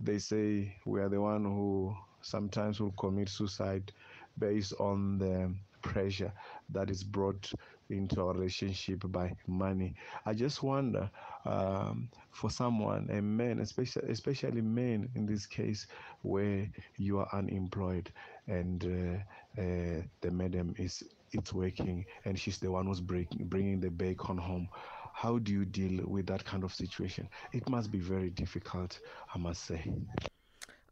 they 0.00 0.18
say 0.18 0.76
we 0.84 1.00
are 1.00 1.08
the 1.08 1.20
one 1.20 1.44
who 1.44 1.94
sometimes 2.22 2.80
will 2.80 2.92
commit 2.92 3.28
suicide 3.28 3.92
based 4.38 4.74
on 4.78 5.18
the 5.18 5.52
pressure 5.82 6.32
that 6.70 6.90
is 6.90 7.02
brought 7.02 7.50
into 7.88 8.20
our 8.20 8.34
relationship 8.34 9.00
by 9.06 9.34
money. 9.46 9.94
I 10.26 10.34
just 10.34 10.62
wonder 10.62 11.10
um, 11.46 12.08
for 12.30 12.50
someone, 12.50 13.08
a 13.10 13.22
man, 13.22 13.60
especially 13.60 14.10
especially 14.10 14.60
men 14.60 15.08
in 15.14 15.26
this 15.26 15.46
case, 15.46 15.86
where 16.22 16.68
you 16.98 17.18
are 17.18 17.28
unemployed 17.32 18.12
and 18.46 18.84
uh, 18.84 19.60
uh, 19.60 20.02
the 20.20 20.30
madam 20.30 20.74
is 20.78 21.02
it's 21.32 21.52
working 21.52 22.04
and 22.24 22.38
she's 22.38 22.58
the 22.58 22.70
one 22.70 22.86
who's 22.86 23.00
breaking, 23.00 23.46
bringing 23.46 23.80
the 23.80 23.90
bacon 23.90 24.36
home. 24.36 24.68
How 25.12 25.38
do 25.38 25.52
you 25.52 25.64
deal 25.64 26.06
with 26.06 26.26
that 26.26 26.44
kind 26.44 26.64
of 26.64 26.72
situation? 26.72 27.28
It 27.52 27.68
must 27.68 27.90
be 27.90 27.98
very 27.98 28.30
difficult, 28.30 29.00
I 29.34 29.38
must 29.38 29.64
say. 29.64 29.92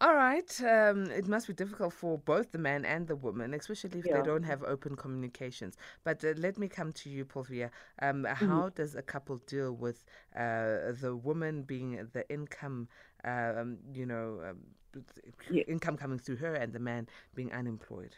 All 0.00 0.14
right. 0.14 0.61
Um, 0.62 1.11
it 1.11 1.26
must 1.26 1.49
be 1.49 1.52
difficult 1.54 1.92
for 1.92 2.18
both 2.18 2.52
the 2.52 2.59
man 2.59 2.85
and 2.85 3.09
the 3.09 3.16
woman, 3.16 3.52
especially 3.52 3.99
if 3.99 4.07
yeah. 4.07 4.18
they 4.18 4.23
don't 4.23 4.45
have 4.45 4.62
open 4.62 4.95
communications. 4.95 5.76
But 6.04 6.25
uh, 6.25 6.35
let 6.37 6.57
me 6.57 6.68
come 6.68 6.92
to 6.92 7.11
you, 7.11 7.25
Paulvia. 7.25 7.71
Um, 8.00 8.23
mm-hmm. 8.23 8.47
How 8.47 8.68
does 8.68 8.95
a 8.95 9.02
couple 9.02 9.38
deal 9.38 9.73
with 9.73 10.04
uh, 10.37 10.92
the 11.00 11.18
woman 11.21 11.62
being 11.62 12.09
the 12.12 12.28
income, 12.30 12.88
um, 13.25 13.78
you 13.92 14.07
know, 14.07 14.40
um, 14.49 15.02
yeah. 15.50 15.64
income 15.66 15.97
coming 15.97 16.21
through 16.21 16.37
her 16.37 16.54
and 16.54 16.73
the 16.73 16.78
man 16.78 17.09
being 17.35 17.52
unemployed? 17.52 18.14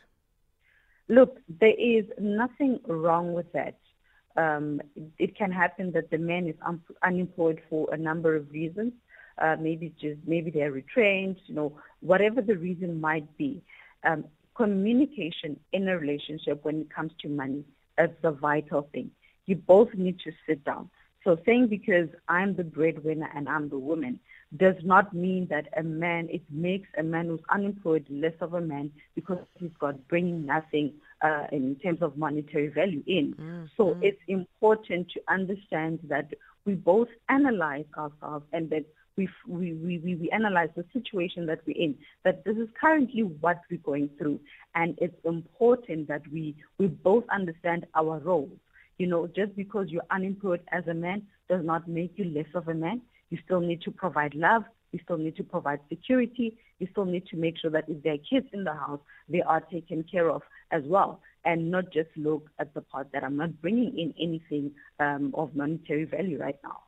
Look, 1.11 1.39
there 1.61 1.79
is 1.79 2.05
nothing 2.19 2.79
wrong 2.87 3.35
with 3.35 3.53
that. 3.53 3.77
Um, 4.37 4.81
it 5.19 5.37
can 5.37 5.51
happen 5.51 5.93
that 5.93 6.11
the 6.11 6.19
man 6.19 6.47
is 6.47 6.55
un- 6.65 6.81
unemployed 7.03 7.61
for 7.69 7.93
a 7.93 7.97
number 7.97 8.37
of 8.37 8.51
reasons 8.51 8.93
uh, 9.41 9.57
maybe 9.59 9.93
just 10.01 10.21
maybe 10.27 10.51
they're 10.51 10.73
retrained, 10.73 11.37
you 11.47 11.55
know, 11.55 11.73
whatever 12.01 12.43
the 12.43 12.57
reason 12.57 13.01
might 13.01 13.37
be. 13.37 13.63
Um, 14.05 14.25
communication 14.55 15.59
in 15.73 15.89
a 15.89 15.99
relationship 15.99 16.65
when 16.65 16.83
it 16.83 16.95
comes 16.95 17.13
to 17.23 17.29
money 17.29 17.65
is 17.99 18.11
a 18.23 18.33
vital 18.33 18.89
thing. 18.93 19.11
You 19.47 19.57
both 19.57 19.89
need 19.95 20.21
to 20.21 20.33
sit 20.47 20.65
down. 20.65 20.91
So 21.25 21.39
saying 21.47 21.69
because 21.69 22.09
I'm 22.29 22.55
the 22.55 22.65
breadwinner 22.65 23.29
and 23.35 23.49
I'm 23.49 23.69
the 23.69 23.79
woman 23.79 24.21
does 24.57 24.75
not 24.83 25.15
mean 25.15 25.47
that 25.49 25.69
a 25.77 25.83
man, 25.83 26.29
it 26.31 26.43
makes 26.51 26.89
a 26.99 27.03
man 27.03 27.27
who's 27.27 27.41
unemployed 27.51 28.05
less 28.11 28.35
of 28.41 28.55
a 28.55 28.61
man 28.61 28.91
because 29.15 29.39
he's 29.59 29.71
got 29.79 30.09
bringing 30.09 30.45
nothing 30.45 30.93
uh, 31.23 31.45
in 31.53 31.77
terms 31.77 32.03
of 32.03 32.17
monetary 32.17 32.69
value 32.69 33.03
in. 33.07 33.35
Mm-hmm. 33.35 33.65
So 33.77 33.97
it's 34.03 34.21
important 34.27 35.11
to 35.13 35.21
understand 35.29 36.01
that 36.09 36.31
we 36.65 36.75
both 36.75 37.09
analyze 37.29 37.85
ourselves 37.97 38.45
and 38.53 38.69
that 38.71 38.85
we, 39.17 39.29
we, 39.47 39.75
we, 39.75 39.99
we 39.99 40.31
analyze 40.31 40.71
the 40.77 40.85
situation 40.93 41.47
that 41.47 41.61
we're 41.67 41.77
in, 41.77 41.95
that 42.25 42.45
this 42.45 42.57
is 42.57 42.69
currently 42.81 43.23
what 43.23 43.61
we're 43.71 43.79
going 43.79 44.11
through. 44.19 44.41
And 44.75 44.99
it's 45.01 45.17
important 45.25 46.09
that 46.09 46.23
we, 46.33 46.57
we 46.79 46.87
both 46.87 47.25
understand 47.33 47.87
our 47.95 48.19
roles. 48.19 48.51
You 48.99 49.07
know, 49.07 49.27
just 49.27 49.57
because 49.57 49.89
you're 49.89 50.03
unemployed 50.11 50.61
as 50.73 50.87
a 50.87 50.95
man 50.95 51.23
does 51.49 51.65
not 51.65 51.89
make 51.89 52.13
you 52.17 52.27
less 52.27 52.47
of 52.55 52.69
a 52.69 52.75
man. 52.75 53.01
You 53.31 53.39
still 53.45 53.61
need 53.61 53.83
to 53.83 53.91
provide 53.91 54.35
love. 54.35 54.65
You 54.93 55.01
still 55.05 55.19
need 55.19 55.37
to 55.37 55.45
provide 55.45 55.81
security. 55.89 56.59
You 56.79 56.89
still 56.91 57.05
need 57.05 57.27
to 57.27 57.37
make 57.37 57.59
sure 57.59 57.71
that 57.71 57.89
if 57.89 58.03
there 58.03 58.15
are 58.15 58.19
kids 58.19 58.49
in 58.53 58.65
the 58.65 58.75
house, 58.75 59.01
they 59.29 59.43
are 59.43 59.61
taken 59.61 60.05
care 60.05 60.31
of 60.31 60.43
as 60.73 60.83
well, 60.87 61.21
and 61.45 61.71
not 61.71 61.93
just 61.93 62.09
look 62.17 62.49
at 62.59 62.75
the 62.75 62.81
part 62.81 63.09
that 63.13 63.23
I'm 63.23 63.37
not 63.37 63.61
bringing 63.61 63.97
in 63.99 64.15
anything 64.21 64.73
um, 64.99 65.33
of 65.35 65.55
monetary 65.55 66.05
value 66.05 66.39
right 66.39 66.59
now. 66.65 66.79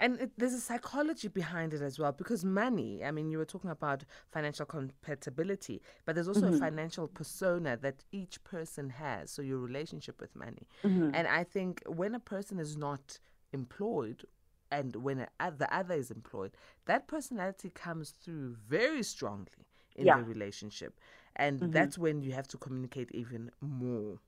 And 0.00 0.20
it, 0.20 0.30
there's 0.36 0.52
a 0.52 0.60
psychology 0.60 1.28
behind 1.28 1.72
it 1.74 1.80
as 1.80 1.98
well 1.98 2.12
because 2.12 2.44
money, 2.44 3.04
I 3.04 3.10
mean, 3.10 3.30
you 3.30 3.38
were 3.38 3.44
talking 3.44 3.70
about 3.70 4.04
financial 4.30 4.66
compatibility, 4.66 5.80
but 6.04 6.14
there's 6.14 6.28
also 6.28 6.42
mm-hmm. 6.42 6.54
a 6.54 6.58
financial 6.58 7.08
persona 7.08 7.76
that 7.78 8.04
each 8.12 8.42
person 8.44 8.90
has. 8.90 9.30
So 9.30 9.42
your 9.42 9.58
relationship 9.58 10.20
with 10.20 10.34
money. 10.34 10.66
Mm-hmm. 10.84 11.10
And 11.14 11.28
I 11.28 11.44
think 11.44 11.82
when 11.86 12.14
a 12.14 12.20
person 12.20 12.58
is 12.58 12.76
not 12.76 13.18
employed 13.52 14.24
and 14.72 14.96
when 14.96 15.18
the 15.18 15.74
other 15.74 15.94
is 15.94 16.10
employed, 16.10 16.52
that 16.86 17.06
personality 17.06 17.70
comes 17.70 18.10
through 18.10 18.56
very 18.66 19.02
strongly 19.02 19.66
in 19.94 20.06
yeah. 20.06 20.16
the 20.16 20.24
relationship. 20.24 20.98
And 21.36 21.60
mm-hmm. 21.60 21.70
that's 21.70 21.98
when 21.98 22.22
you 22.22 22.32
have 22.32 22.48
to 22.48 22.56
communicate 22.56 23.10
even 23.12 23.50
more. 23.60 24.18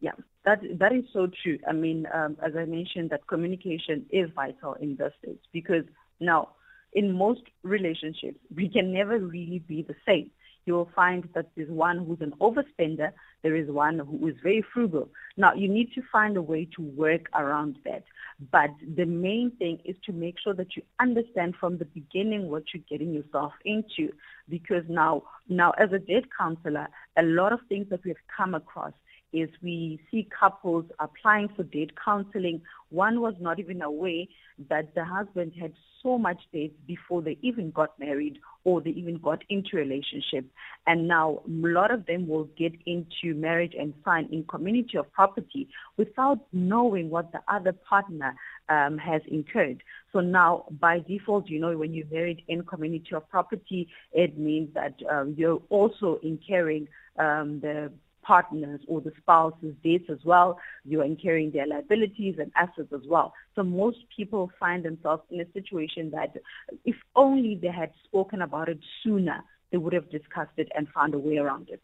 Yeah, 0.00 0.12
that 0.44 0.60
that 0.78 0.92
is 0.92 1.04
so 1.12 1.28
true. 1.42 1.58
I 1.66 1.72
mean, 1.72 2.06
um, 2.12 2.36
as 2.44 2.52
I 2.56 2.64
mentioned, 2.64 3.10
that 3.10 3.26
communication 3.26 4.04
is 4.10 4.28
vital 4.34 4.74
in 4.74 4.96
this 4.96 5.12
stage 5.22 5.40
because 5.52 5.84
now, 6.20 6.50
in 6.92 7.12
most 7.12 7.42
relationships, 7.62 8.38
we 8.54 8.68
can 8.68 8.92
never 8.92 9.18
really 9.18 9.60
be 9.66 9.82
the 9.82 9.94
same. 10.06 10.30
You 10.66 10.74
will 10.74 10.90
find 10.94 11.28
that 11.34 11.50
there's 11.56 11.70
one 11.70 12.04
who's 12.04 12.20
an 12.20 12.34
overspender, 12.40 13.12
there 13.46 13.54
is 13.54 13.70
one 13.70 14.00
who 14.00 14.26
is 14.26 14.34
very 14.42 14.64
frugal. 14.74 15.08
Now, 15.36 15.54
you 15.54 15.68
need 15.68 15.92
to 15.94 16.02
find 16.10 16.36
a 16.36 16.42
way 16.42 16.68
to 16.74 16.82
work 16.82 17.26
around 17.32 17.78
that. 17.84 18.02
But 18.50 18.70
the 18.96 19.04
main 19.04 19.52
thing 19.56 19.78
is 19.84 19.94
to 20.06 20.12
make 20.12 20.34
sure 20.42 20.52
that 20.54 20.74
you 20.74 20.82
understand 20.98 21.54
from 21.60 21.78
the 21.78 21.84
beginning 21.84 22.50
what 22.50 22.64
you're 22.74 22.82
getting 22.90 23.14
yourself 23.14 23.52
into. 23.64 24.12
Because 24.48 24.82
now, 24.88 25.22
now 25.48 25.70
as 25.78 25.92
a 25.92 26.00
debt 26.00 26.24
counselor, 26.36 26.88
a 27.16 27.22
lot 27.22 27.52
of 27.52 27.60
things 27.68 27.86
that 27.90 28.04
we've 28.04 28.16
come 28.36 28.56
across 28.56 28.94
is 29.32 29.48
we 29.62 30.00
see 30.10 30.28
couples 30.36 30.86
applying 30.98 31.48
for 31.54 31.62
debt 31.62 31.90
counseling. 32.04 32.60
One 32.90 33.20
was 33.20 33.34
not 33.38 33.60
even 33.60 33.80
aware 33.80 34.24
that 34.68 34.92
the 34.96 35.04
husband 35.04 35.52
had 35.60 35.72
so 36.02 36.18
much 36.18 36.40
debt 36.52 36.70
before 36.84 37.22
they 37.22 37.38
even 37.42 37.70
got 37.70 37.96
married 38.00 38.40
or 38.66 38.80
they 38.80 38.90
even 38.90 39.16
got 39.18 39.44
into 39.48 39.76
a 39.76 39.76
relationship. 39.76 40.44
And 40.88 41.06
now 41.06 41.40
a 41.46 41.50
lot 41.68 41.92
of 41.92 42.04
them 42.06 42.26
will 42.26 42.48
get 42.58 42.72
into 42.84 43.38
marriage 43.38 43.74
and 43.78 43.94
sign 44.04 44.28
in 44.32 44.42
community 44.42 44.98
of 44.98 45.10
property 45.12 45.68
without 45.96 46.40
knowing 46.52 47.08
what 47.08 47.30
the 47.30 47.38
other 47.46 47.72
partner 47.72 48.34
um, 48.68 48.98
has 48.98 49.22
incurred. 49.28 49.84
So 50.12 50.18
now, 50.18 50.64
by 50.80 50.98
default, 50.98 51.48
you 51.48 51.60
know, 51.60 51.78
when 51.78 51.94
you're 51.94 52.10
married 52.10 52.42
in 52.48 52.64
community 52.64 53.14
of 53.14 53.28
property, 53.28 53.88
it 54.12 54.36
means 54.36 54.74
that 54.74 54.94
um, 55.08 55.36
you're 55.38 55.62
also 55.68 56.18
incurring 56.24 56.88
um, 57.20 57.60
the 57.60 57.92
partners 58.26 58.80
or 58.88 59.00
the 59.00 59.12
spouse's 59.18 59.74
debts 59.84 60.10
as 60.10 60.18
well. 60.24 60.58
You 60.84 61.00
are 61.00 61.04
incurring 61.04 61.52
their 61.52 61.66
liabilities 61.66 62.36
and 62.38 62.50
assets 62.56 62.92
as 62.92 63.06
well. 63.06 63.32
So 63.54 63.62
most 63.62 63.98
people 64.14 64.50
find 64.58 64.84
themselves 64.84 65.22
in 65.30 65.40
a 65.40 65.52
situation 65.52 66.10
that 66.10 66.36
if 66.84 66.96
only 67.14 67.58
they 67.60 67.68
had 67.68 67.92
spoken 68.04 68.42
about 68.42 68.68
it 68.68 68.80
sooner, 69.02 69.44
they 69.70 69.78
would 69.78 69.92
have 69.92 70.10
discussed 70.10 70.56
it 70.56 70.68
and 70.74 70.88
found 70.88 71.14
a 71.14 71.18
way 71.18 71.38
around 71.38 71.68
it. 71.70 71.82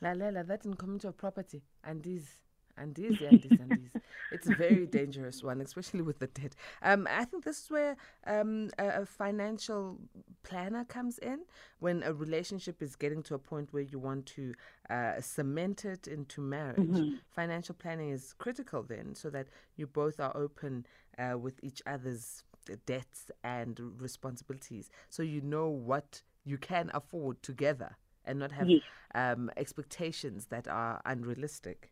La 0.00 0.12
Lela, 0.12 0.44
that's 0.44 0.64
in 0.64 0.74
community 0.74 1.08
of 1.08 1.16
property 1.16 1.60
and 1.84 2.02
these 2.02 2.28
and 2.78 2.94
these 2.94 3.20
and 3.20 3.40
these 3.42 3.58
and 3.60 3.70
these. 3.70 4.02
It's 4.30 4.48
a 4.48 4.54
very 4.54 4.86
dangerous 4.86 5.42
one, 5.42 5.60
especially 5.60 6.02
with 6.02 6.18
the 6.18 6.26
debt. 6.26 6.54
Um, 6.82 7.06
I 7.10 7.24
think 7.24 7.44
this 7.44 7.64
is 7.64 7.70
where 7.70 7.96
um, 8.26 8.70
a, 8.78 9.02
a, 9.02 9.06
financial 9.06 9.98
planner 10.42 10.84
comes 10.84 11.18
in 11.18 11.40
when 11.80 12.02
a 12.02 12.12
relationship 12.12 12.82
is 12.82 12.94
getting 12.94 13.22
to 13.24 13.34
a 13.34 13.38
point 13.38 13.72
where 13.72 13.82
you 13.82 13.98
want 13.98 14.26
to 14.26 14.54
uh, 14.90 15.20
cement 15.20 15.84
it 15.84 16.06
into 16.06 16.40
marriage. 16.40 16.78
Mm-hmm. 16.78 17.16
Financial 17.30 17.74
planning 17.74 18.10
is 18.10 18.34
critical 18.34 18.82
then, 18.82 19.14
so 19.14 19.30
that 19.30 19.48
you 19.76 19.86
both 19.86 20.20
are 20.20 20.36
open 20.36 20.86
uh, 21.18 21.38
with 21.38 21.58
each 21.62 21.82
other's 21.86 22.44
debts 22.86 23.30
and 23.42 23.80
responsibilities, 23.98 24.90
so 25.08 25.22
you 25.22 25.40
know 25.40 25.68
what 25.68 26.22
you 26.44 26.58
can 26.58 26.90
afford 26.94 27.42
together 27.42 27.96
and 28.24 28.38
not 28.38 28.52
have 28.52 28.68
yes. 28.68 28.82
um, 29.14 29.50
expectations 29.56 30.46
that 30.46 30.68
are 30.68 31.00
unrealistic. 31.04 31.90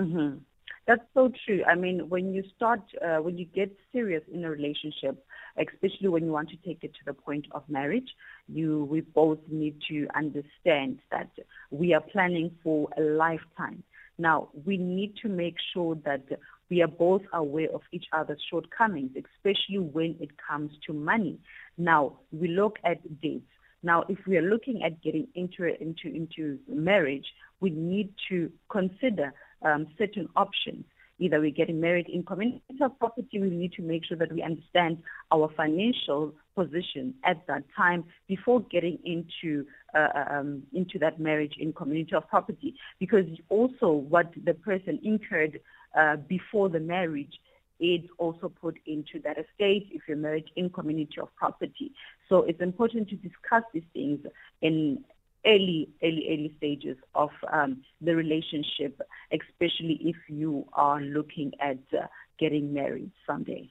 Mm-hmm. 0.00 0.38
That's 0.86 1.02
so 1.14 1.30
true. 1.46 1.62
I 1.64 1.76
mean, 1.76 2.08
when 2.08 2.34
you 2.34 2.42
start, 2.56 2.80
uh, 3.04 3.18
when 3.18 3.38
you 3.38 3.44
get 3.44 3.70
serious 3.92 4.22
in 4.32 4.44
a 4.44 4.50
relationship, 4.50 5.24
especially 5.56 6.08
when 6.08 6.24
you 6.24 6.32
want 6.32 6.50
to 6.50 6.56
take 6.56 6.82
it 6.82 6.92
to 6.94 7.04
the 7.06 7.14
point 7.14 7.46
of 7.52 7.62
marriage, 7.68 8.08
you 8.48 8.84
we 8.90 9.00
both 9.00 9.38
need 9.48 9.76
to 9.90 10.08
understand 10.16 10.98
that 11.12 11.30
we 11.70 11.94
are 11.94 12.00
planning 12.00 12.50
for 12.64 12.88
a 12.98 13.00
lifetime. 13.00 13.84
Now, 14.18 14.48
we 14.66 14.76
need 14.76 15.14
to 15.22 15.28
make 15.28 15.56
sure 15.72 15.96
that 16.04 16.24
we 16.68 16.82
are 16.82 16.88
both 16.88 17.22
aware 17.32 17.68
of 17.72 17.82
each 17.92 18.06
other's 18.12 18.42
shortcomings, 18.50 19.10
especially 19.16 19.78
when 19.78 20.16
it 20.20 20.30
comes 20.36 20.72
to 20.86 20.92
money. 20.92 21.38
Now, 21.78 22.18
we 22.32 22.48
look 22.48 22.78
at 22.84 23.20
dates. 23.20 23.46
Now, 23.84 24.04
if 24.08 24.18
we 24.26 24.36
are 24.36 24.42
looking 24.42 24.82
at 24.82 25.02
getting 25.02 25.28
into 25.34 25.64
into 25.80 26.08
into 26.08 26.58
marriage, 26.68 27.26
we 27.60 27.70
need 27.70 28.14
to 28.30 28.50
consider 28.68 29.32
um, 29.64 29.86
certain 29.98 30.28
options. 30.36 30.84
Either 31.18 31.40
we're 31.40 31.50
getting 31.50 31.80
married 31.80 32.08
in 32.08 32.24
community 32.24 32.62
of 32.80 32.98
property, 32.98 33.38
we 33.38 33.48
need 33.50 33.72
to 33.74 33.82
make 33.82 34.04
sure 34.04 34.16
that 34.16 34.32
we 34.32 34.42
understand 34.42 34.98
our 35.30 35.48
financial 35.56 36.32
position 36.56 37.14
at 37.24 37.46
that 37.46 37.62
time 37.76 38.02
before 38.26 38.60
getting 38.60 38.98
into 39.04 39.64
uh, 39.94 40.08
um, 40.30 40.62
into 40.72 40.98
that 40.98 41.20
marriage 41.20 41.54
in 41.58 41.72
community 41.72 42.14
of 42.14 42.26
property. 42.28 42.74
Because 42.98 43.26
also 43.50 43.92
what 43.92 44.32
the 44.44 44.54
person 44.54 44.98
incurred 45.04 45.60
uh, 45.96 46.16
before 46.16 46.68
the 46.68 46.80
marriage 46.80 47.34
is 47.78 48.00
also 48.18 48.48
put 48.48 48.78
into 48.86 49.20
that 49.24 49.36
estate 49.38 49.88
if 49.90 50.02
you're 50.06 50.16
married 50.16 50.48
in 50.56 50.70
community 50.70 51.20
of 51.20 51.34
property. 51.36 51.92
So 52.28 52.42
it's 52.42 52.60
important 52.60 53.08
to 53.10 53.16
discuss 53.16 53.64
these 53.74 53.82
things 53.92 54.20
in 54.60 55.04
early, 55.46 55.88
early, 56.02 56.26
early 56.30 56.54
stages 56.56 56.96
of 57.14 57.30
um, 57.52 57.82
the 58.00 58.14
relationship, 58.14 59.00
especially 59.32 59.98
if 60.02 60.16
you 60.28 60.66
are 60.72 61.00
looking 61.00 61.52
at 61.60 61.78
uh, 61.92 62.06
getting 62.38 62.72
married 62.72 63.10
someday. 63.26 63.68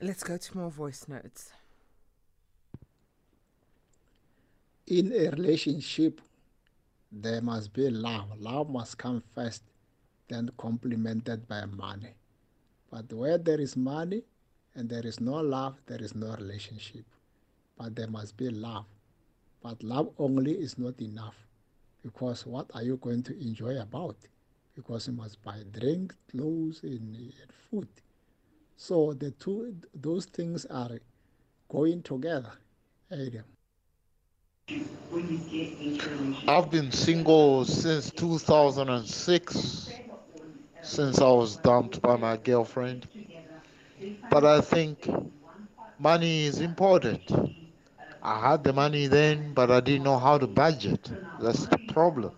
Let's 0.00 0.22
go 0.22 0.36
to 0.36 0.56
more 0.56 0.70
voice 0.70 1.06
notes. 1.08 1.52
In 4.86 5.12
a 5.12 5.30
relationship, 5.30 6.20
there 7.10 7.40
must 7.40 7.72
be 7.72 7.88
love. 7.88 8.38
Love 8.38 8.68
must 8.68 8.98
come 8.98 9.22
first, 9.34 9.62
then 10.28 10.50
complemented 10.58 11.48
by 11.48 11.64
money. 11.64 12.14
But 12.90 13.12
where 13.12 13.38
there 13.38 13.60
is 13.60 13.76
money 13.76 14.24
and 14.74 14.88
there 14.88 15.06
is 15.06 15.20
no 15.20 15.34
love, 15.34 15.76
there 15.86 16.02
is 16.02 16.14
no 16.14 16.34
relationship. 16.34 17.04
But 17.78 17.96
there 17.96 18.08
must 18.08 18.36
be 18.36 18.50
love. 18.50 18.84
But 19.64 19.82
love 19.82 20.14
only 20.18 20.52
is 20.52 20.78
not 20.78 21.00
enough 21.00 21.34
because 22.04 22.46
what 22.46 22.70
are 22.74 22.84
you 22.84 22.98
going 22.98 23.24
to 23.24 23.36
enjoy 23.40 23.80
about? 23.80 24.16
Because 24.76 25.08
you 25.08 25.14
must 25.14 25.42
buy 25.42 25.64
drink, 25.72 26.14
clothes, 26.30 26.84
and, 26.84 27.32
food. 27.70 27.88
So 28.76 29.14
the 29.14 29.32
two, 29.32 29.76
those 29.94 30.26
things 30.26 30.66
are 30.66 31.00
going 31.68 32.02
together. 32.02 32.52
Adam. 33.10 33.44
I've 36.48 36.70
been 36.70 36.92
single 36.92 37.64
since 37.64 38.10
2006, 38.12 40.00
since 40.82 41.20
I 41.20 41.30
was 41.30 41.56
dumped 41.56 42.02
by 42.02 42.16
my 42.16 42.36
girlfriend. 42.36 43.08
But 44.28 44.44
I 44.44 44.60
think 44.60 45.08
money 45.98 46.44
is 46.44 46.60
important. 46.60 47.30
I 48.24 48.40
had 48.50 48.64
the 48.64 48.72
money 48.72 49.06
then, 49.06 49.52
but 49.54 49.70
I 49.70 49.80
didn't 49.80 50.02
know 50.04 50.18
how 50.18 50.38
to 50.38 50.48
budget. 50.48 51.12
That's 51.38 51.66
the 51.68 51.78
problem. 51.78 52.32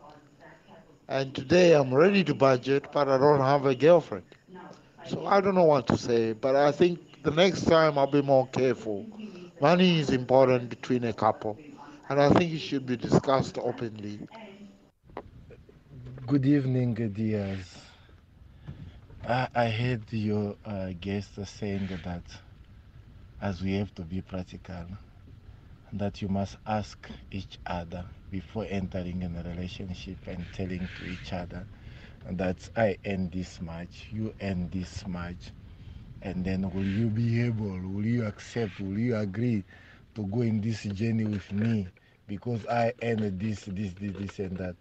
And 1.08 1.34
today 1.34 1.74
I'm 1.74 1.92
ready 1.94 2.24
to 2.24 2.34
budget, 2.34 2.90
but 2.92 3.08
I 3.08 3.18
don't 3.18 3.40
have 3.40 3.66
a 3.66 3.74
girlfriend. 3.74 4.24
So 5.02 5.24
I 5.26 5.40
don't 5.40 5.54
know 5.54 5.64
what 5.64 5.86
to 5.88 5.96
say, 5.98 6.32
but 6.32 6.56
I 6.56 6.72
think 6.72 7.00
the 7.22 7.30
next 7.30 7.64
time 7.64 7.98
I'll 7.98 8.06
be 8.06 8.22
more 8.22 8.48
careful. 8.48 9.08
Money 9.60 9.98
is 9.98 10.10
important 10.10 10.68
between 10.70 11.04
a 11.04 11.12
couple, 11.12 11.60
and 12.08 12.20
I 12.20 12.30
think 12.30 12.52
it 12.52 12.60
should 12.60 12.86
be 12.86 12.96
discussed 12.96 13.58
openly. 13.58 14.20
Good 16.26 16.46
evening, 16.46 16.94
dears. 17.12 17.76
I, 19.24 19.48
I 19.54 19.70
heard 19.70 20.12
your 20.12 20.56
uh, 20.64 20.92
guest 21.00 21.34
saying 21.46 21.86
that 22.04 22.24
as 23.40 23.62
we 23.62 23.74
have 23.74 23.94
to 23.94 24.02
be 24.02 24.20
practical, 24.22 24.86
that 25.98 26.22
you 26.22 26.28
must 26.28 26.56
ask 26.66 27.08
each 27.30 27.58
other 27.66 28.06
before 28.30 28.66
entering 28.68 29.22
in 29.22 29.36
a 29.36 29.42
relationship 29.42 30.18
and 30.26 30.50
telling 30.52 30.88
to 30.94 31.06
each 31.06 31.32
other 31.32 31.66
that 32.30 32.68
I 32.76 32.98
earn 33.06 33.30
this 33.30 33.60
much, 33.60 34.08
you 34.10 34.34
earn 34.40 34.68
this 34.70 35.06
much, 35.06 35.52
and 36.22 36.44
then 36.44 36.70
will 36.72 36.86
you 36.86 37.08
be 37.08 37.42
able, 37.42 37.78
will 37.80 38.06
you 38.06 38.24
accept, 38.26 38.80
will 38.80 38.98
you 38.98 39.16
agree 39.16 39.64
to 40.14 40.26
go 40.26 40.42
in 40.42 40.60
this 40.60 40.82
journey 40.84 41.24
with 41.24 41.52
me 41.52 41.88
because 42.26 42.66
I 42.66 42.92
earn 43.02 43.38
this, 43.38 43.64
this, 43.66 43.92
this, 43.94 44.14
this, 44.14 44.38
and 44.40 44.58
that. 44.58 44.76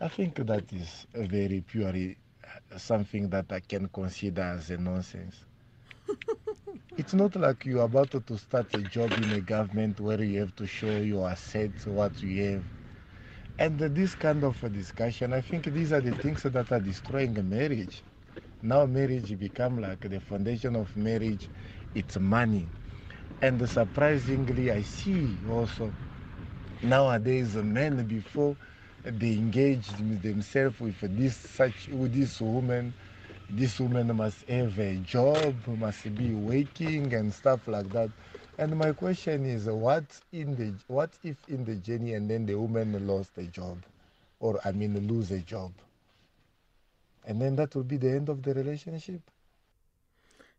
I 0.00 0.08
think 0.08 0.36
that 0.46 0.72
is 0.72 1.06
very 1.14 1.60
purely 1.62 2.16
uh, 2.72 2.78
something 2.78 3.28
that 3.30 3.52
I 3.52 3.60
can 3.60 3.88
consider 3.88 4.42
as 4.42 4.70
a 4.70 4.78
nonsense. 4.78 5.44
it's 7.00 7.14
not 7.14 7.34
like 7.34 7.64
you're 7.64 7.84
about 7.84 8.10
to 8.10 8.38
start 8.38 8.74
a 8.74 8.82
job 8.84 9.18
in 9.18 9.32
a 9.32 9.40
government 9.40 10.00
where 10.00 10.22
you 10.22 10.38
have 10.40 10.54
to 10.56 10.66
show 10.66 10.98
your 11.00 11.30
assets, 11.30 11.86
what 11.86 12.22
you 12.22 12.44
have. 12.44 12.64
And 13.58 13.78
this 13.78 14.14
kind 14.14 14.44
of 14.44 14.62
a 14.62 14.68
discussion, 14.68 15.32
I 15.32 15.40
think 15.40 15.64
these 15.64 15.92
are 15.92 16.02
the 16.02 16.12
things 16.14 16.42
that 16.42 16.70
are 16.70 16.80
destroying 16.80 17.48
marriage. 17.48 18.04
Now 18.62 18.84
marriage 18.86 19.38
become 19.38 19.80
like 19.80 20.00
the 20.02 20.20
foundation 20.20 20.76
of 20.76 20.94
marriage, 20.94 21.50
it's 21.94 22.18
money. 22.18 22.70
And 23.40 23.68
surprisingly, 23.70 24.70
I 24.70 24.82
see 24.82 25.42
also 25.48 25.94
nowadays 26.82 27.56
men 27.56 28.06
before 28.06 28.58
they 29.04 29.32
engage 29.34 29.88
themselves 29.96 30.80
with 30.80 31.00
this 31.16 31.36
such 31.38 31.88
with 31.88 32.12
this 32.12 32.40
woman 32.40 32.94
this 33.52 33.80
woman 33.80 34.14
must 34.16 34.48
have 34.48 34.78
a 34.78 34.96
job, 34.96 35.54
must 35.66 36.14
be 36.14 36.32
working 36.32 37.12
and 37.14 37.32
stuff 37.32 37.66
like 37.66 37.88
that. 37.90 38.10
And 38.58 38.76
my 38.76 38.92
question 38.92 39.46
is, 39.46 39.66
what 39.66 40.04
in 40.32 40.54
the 40.54 40.74
what 40.86 41.10
if 41.24 41.36
in 41.48 41.64
the 41.64 41.76
journey 41.76 42.14
and 42.14 42.30
then 42.30 42.46
the 42.46 42.54
woman 42.54 43.06
lost 43.06 43.30
a 43.38 43.44
job, 43.44 43.78
or 44.38 44.60
I 44.64 44.72
mean 44.72 45.08
lose 45.08 45.30
a 45.30 45.38
job, 45.40 45.72
and 47.26 47.40
then 47.40 47.56
that 47.56 47.74
will 47.74 47.84
be 47.84 47.96
the 47.96 48.10
end 48.10 48.28
of 48.28 48.42
the 48.42 48.54
relationship. 48.54 49.22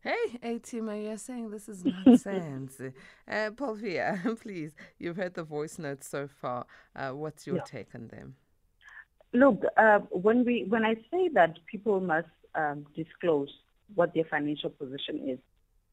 Hey, 0.01 0.39
Atima, 0.43 1.04
you're 1.04 1.17
saying 1.17 1.51
this 1.51 1.69
is 1.69 1.86
nonsense. 2.06 2.82
uh, 2.82 3.51
Paulvia, 3.51 4.19
please, 4.41 4.73
you've 4.97 5.17
heard 5.17 5.36
the 5.36 5.43
voice 5.43 5.77
notes 5.77 6.08
so 6.08 6.27
far. 6.27 6.65
Uh, 6.95 7.12
what's 7.12 7.45
your 7.45 7.58
yeah. 7.58 7.63
take 7.65 7.93
on 7.93 8.08
them? 8.08 8.36
Look, 9.34 9.63
uh, 9.77 9.99
when 10.10 10.43
we 10.43 10.65
when 10.67 10.84
I 10.84 10.95
say 11.12 11.30
that 11.36 11.58
people 11.67 11.99
must 12.01 12.27
um, 12.55 12.85
disclose 12.95 13.49
what 13.95 14.13
their 14.13 14.25
financial 14.25 14.69
position 14.69 15.29
is 15.29 15.39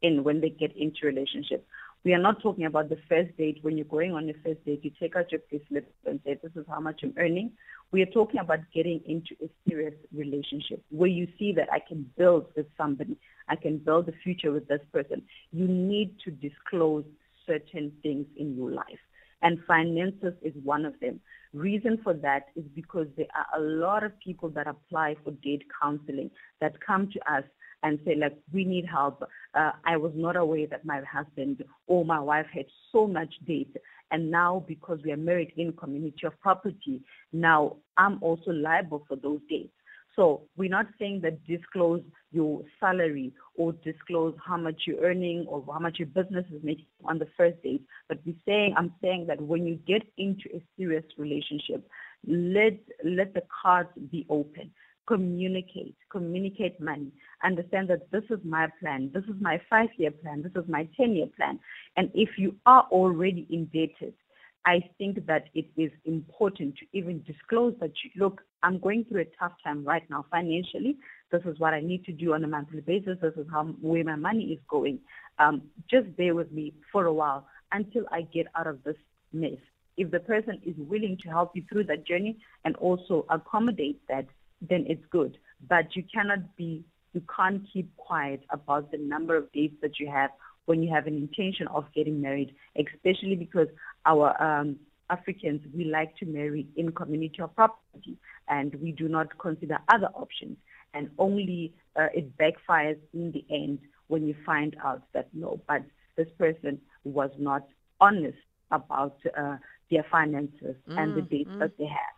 in 0.02 0.24
when 0.24 0.40
they 0.40 0.50
get 0.50 0.76
into 0.76 1.04
relationship. 1.04 1.66
We 2.04 2.14
are 2.14 2.18
not 2.18 2.40
talking 2.40 2.64
about 2.64 2.88
the 2.88 2.98
first 3.08 3.36
date. 3.36 3.58
When 3.62 3.76
you're 3.76 3.84
going 3.84 4.12
on 4.12 4.26
the 4.26 4.34
first 4.44 4.64
date, 4.64 4.84
you 4.84 4.92
take 5.00 5.16
out 5.16 5.32
your 5.32 5.40
pay 5.40 5.60
slip 5.68 5.92
and 6.06 6.20
say, 6.24 6.38
this 6.40 6.52
is 6.54 6.64
how 6.68 6.80
much 6.80 7.00
I'm 7.02 7.14
earning. 7.18 7.52
We 7.90 8.02
are 8.02 8.06
talking 8.06 8.38
about 8.38 8.60
getting 8.72 9.00
into 9.06 9.34
a 9.42 9.48
serious 9.68 9.94
relationship 10.14 10.84
where 10.90 11.08
you 11.08 11.26
see 11.38 11.52
that 11.54 11.68
I 11.72 11.80
can 11.80 12.08
build 12.16 12.46
with 12.56 12.66
somebody. 12.76 13.16
I 13.48 13.56
can 13.56 13.78
build 13.78 14.08
a 14.08 14.12
future 14.22 14.52
with 14.52 14.68
this 14.68 14.80
person. 14.92 15.22
You 15.52 15.66
need 15.66 16.14
to 16.24 16.30
disclose 16.30 17.04
certain 17.46 17.92
things 18.02 18.26
in 18.36 18.56
your 18.56 18.70
life. 18.70 19.00
And 19.42 19.58
finances 19.66 20.34
is 20.42 20.52
one 20.62 20.84
of 20.84 20.98
them. 21.00 21.20
Reason 21.54 21.98
for 22.02 22.14
that 22.14 22.46
is 22.56 22.64
because 22.74 23.06
there 23.16 23.26
are 23.34 23.60
a 23.60 23.62
lot 23.62 24.04
of 24.04 24.12
people 24.20 24.48
that 24.50 24.66
apply 24.66 25.16
for 25.24 25.30
date 25.30 25.62
counseling 25.80 26.30
that 26.60 26.74
come 26.84 27.10
to 27.12 27.32
us 27.32 27.44
and 27.82 27.98
say 28.04 28.14
like 28.16 28.36
we 28.52 28.64
need 28.64 28.84
help. 28.86 29.22
Uh, 29.54 29.72
i 29.84 29.96
was 29.96 30.12
not 30.14 30.36
aware 30.36 30.66
that 30.66 30.84
my 30.84 31.00
husband 31.10 31.64
or 31.86 32.04
my 32.04 32.20
wife 32.20 32.46
had 32.52 32.66
so 32.92 33.06
much 33.06 33.32
debt. 33.46 33.82
And 34.10 34.30
now 34.30 34.64
because 34.66 34.98
we 35.04 35.12
are 35.12 35.18
married 35.18 35.52
in 35.56 35.72
community 35.72 36.26
of 36.26 36.38
property 36.40 37.02
now 37.32 37.76
i'm 37.96 38.22
also 38.22 38.50
liable 38.50 39.04
for 39.06 39.16
those 39.16 39.40
debts 39.50 39.77
so 40.18 40.42
we're 40.56 40.68
not 40.68 40.86
saying 40.98 41.20
that 41.22 41.46
disclose 41.46 42.02
your 42.32 42.62
salary 42.80 43.32
or 43.54 43.72
disclose 43.84 44.34
how 44.44 44.56
much 44.56 44.82
you're 44.84 45.00
earning 45.00 45.46
or 45.48 45.64
how 45.72 45.78
much 45.78 46.00
your 46.00 46.08
business 46.08 46.44
is 46.52 46.60
making 46.64 46.86
on 47.04 47.20
the 47.20 47.28
first 47.36 47.62
date. 47.62 47.84
But 48.08 48.18
we're 48.26 48.34
saying, 48.44 48.74
I'm 48.76 48.92
saying 49.00 49.26
that 49.28 49.40
when 49.40 49.64
you 49.64 49.76
get 49.86 50.02
into 50.16 50.48
a 50.52 50.60
serious 50.76 51.04
relationship, 51.16 51.88
let 52.26 52.80
let 53.04 53.32
the 53.32 53.44
cards 53.62 53.90
be 54.10 54.26
open. 54.28 54.72
Communicate, 55.06 55.94
communicate 56.10 56.80
money. 56.80 57.12
Understand 57.44 57.88
that 57.90 58.10
this 58.10 58.24
is 58.28 58.40
my 58.44 58.66
plan, 58.80 59.12
this 59.14 59.22
is 59.24 59.40
my 59.40 59.60
five 59.70 59.88
year 59.98 60.10
plan, 60.10 60.42
this 60.42 60.52
is 60.60 60.68
my 60.68 60.88
10 60.96 61.14
year 61.14 61.28
plan. 61.36 61.60
And 61.96 62.10
if 62.12 62.30
you 62.38 62.56
are 62.66 62.88
already 62.90 63.46
indebted, 63.50 64.14
I 64.64 64.80
think 64.98 65.26
that 65.26 65.44
it 65.54 65.66
is 65.76 65.90
important 66.04 66.76
to 66.76 66.86
even 66.92 67.22
disclose 67.22 67.74
that, 67.80 67.92
look, 68.16 68.42
I'm 68.62 68.78
going 68.78 69.04
through 69.04 69.22
a 69.22 69.36
tough 69.38 69.52
time 69.64 69.84
right 69.84 70.02
now 70.10 70.26
financially. 70.30 70.98
This 71.30 71.42
is 71.46 71.58
what 71.58 71.74
I 71.74 71.80
need 71.80 72.04
to 72.04 72.12
do 72.12 72.34
on 72.34 72.44
a 72.44 72.48
monthly 72.48 72.80
basis. 72.80 73.18
This 73.22 73.34
is 73.36 73.46
how 73.50 73.64
where 73.80 74.04
my 74.04 74.16
money 74.16 74.44
is 74.44 74.58
going. 74.68 74.98
Um, 75.38 75.62
just 75.88 76.14
bear 76.16 76.34
with 76.34 76.50
me 76.52 76.74
for 76.92 77.06
a 77.06 77.12
while 77.12 77.46
until 77.72 78.04
I 78.10 78.22
get 78.22 78.46
out 78.56 78.66
of 78.66 78.82
this 78.84 78.96
mess. 79.32 79.58
If 79.96 80.10
the 80.10 80.20
person 80.20 80.60
is 80.64 80.74
willing 80.76 81.18
to 81.22 81.28
help 81.28 81.52
you 81.54 81.64
through 81.70 81.84
that 81.84 82.06
journey 82.06 82.38
and 82.64 82.76
also 82.76 83.26
accommodate 83.30 84.00
that, 84.08 84.26
then 84.60 84.84
it's 84.88 85.04
good. 85.10 85.38
But 85.68 85.94
you 85.96 86.04
cannot 86.12 86.56
be 86.56 86.84
you 87.14 87.22
can't 87.34 87.62
keep 87.72 87.96
quiet 87.96 88.42
about 88.50 88.90
the 88.90 88.98
number 88.98 89.34
of 89.34 89.50
dates 89.52 89.76
that 89.80 89.98
you 89.98 90.10
have 90.10 90.30
when 90.66 90.82
you 90.82 90.92
have 90.94 91.06
an 91.06 91.16
intention 91.16 91.66
of 91.68 91.86
getting 91.94 92.20
married, 92.20 92.54
especially 92.76 93.34
because 93.34 93.68
our 94.08 94.28
um, 94.42 94.76
Africans, 95.10 95.60
we 95.74 95.84
like 95.84 96.16
to 96.16 96.26
marry 96.26 96.66
in 96.76 96.92
community 96.92 97.40
or 97.40 97.48
property, 97.48 98.16
and 98.48 98.74
we 98.82 98.90
do 98.92 99.08
not 99.08 99.38
consider 99.38 99.78
other 99.88 100.08
options. 100.14 100.56
And 100.94 101.10
only 101.18 101.74
uh, 101.96 102.08
it 102.14 102.36
backfires 102.38 102.98
in 103.12 103.32
the 103.32 103.44
end 103.50 103.78
when 104.08 104.26
you 104.26 104.34
find 104.44 104.74
out 104.82 105.02
that 105.12 105.28
no, 105.34 105.60
but 105.68 105.82
this 106.16 106.28
person 106.38 106.80
was 107.04 107.30
not 107.38 107.64
honest 108.00 108.38
about 108.70 109.16
uh, 109.36 109.56
their 109.90 110.04
finances 110.10 110.76
mm, 110.88 110.98
and 110.98 111.14
the 111.14 111.20
mm, 111.20 111.30
dates 111.30 111.50
mm. 111.50 111.58
that 111.60 111.76
they 111.78 111.86
have. 111.86 112.16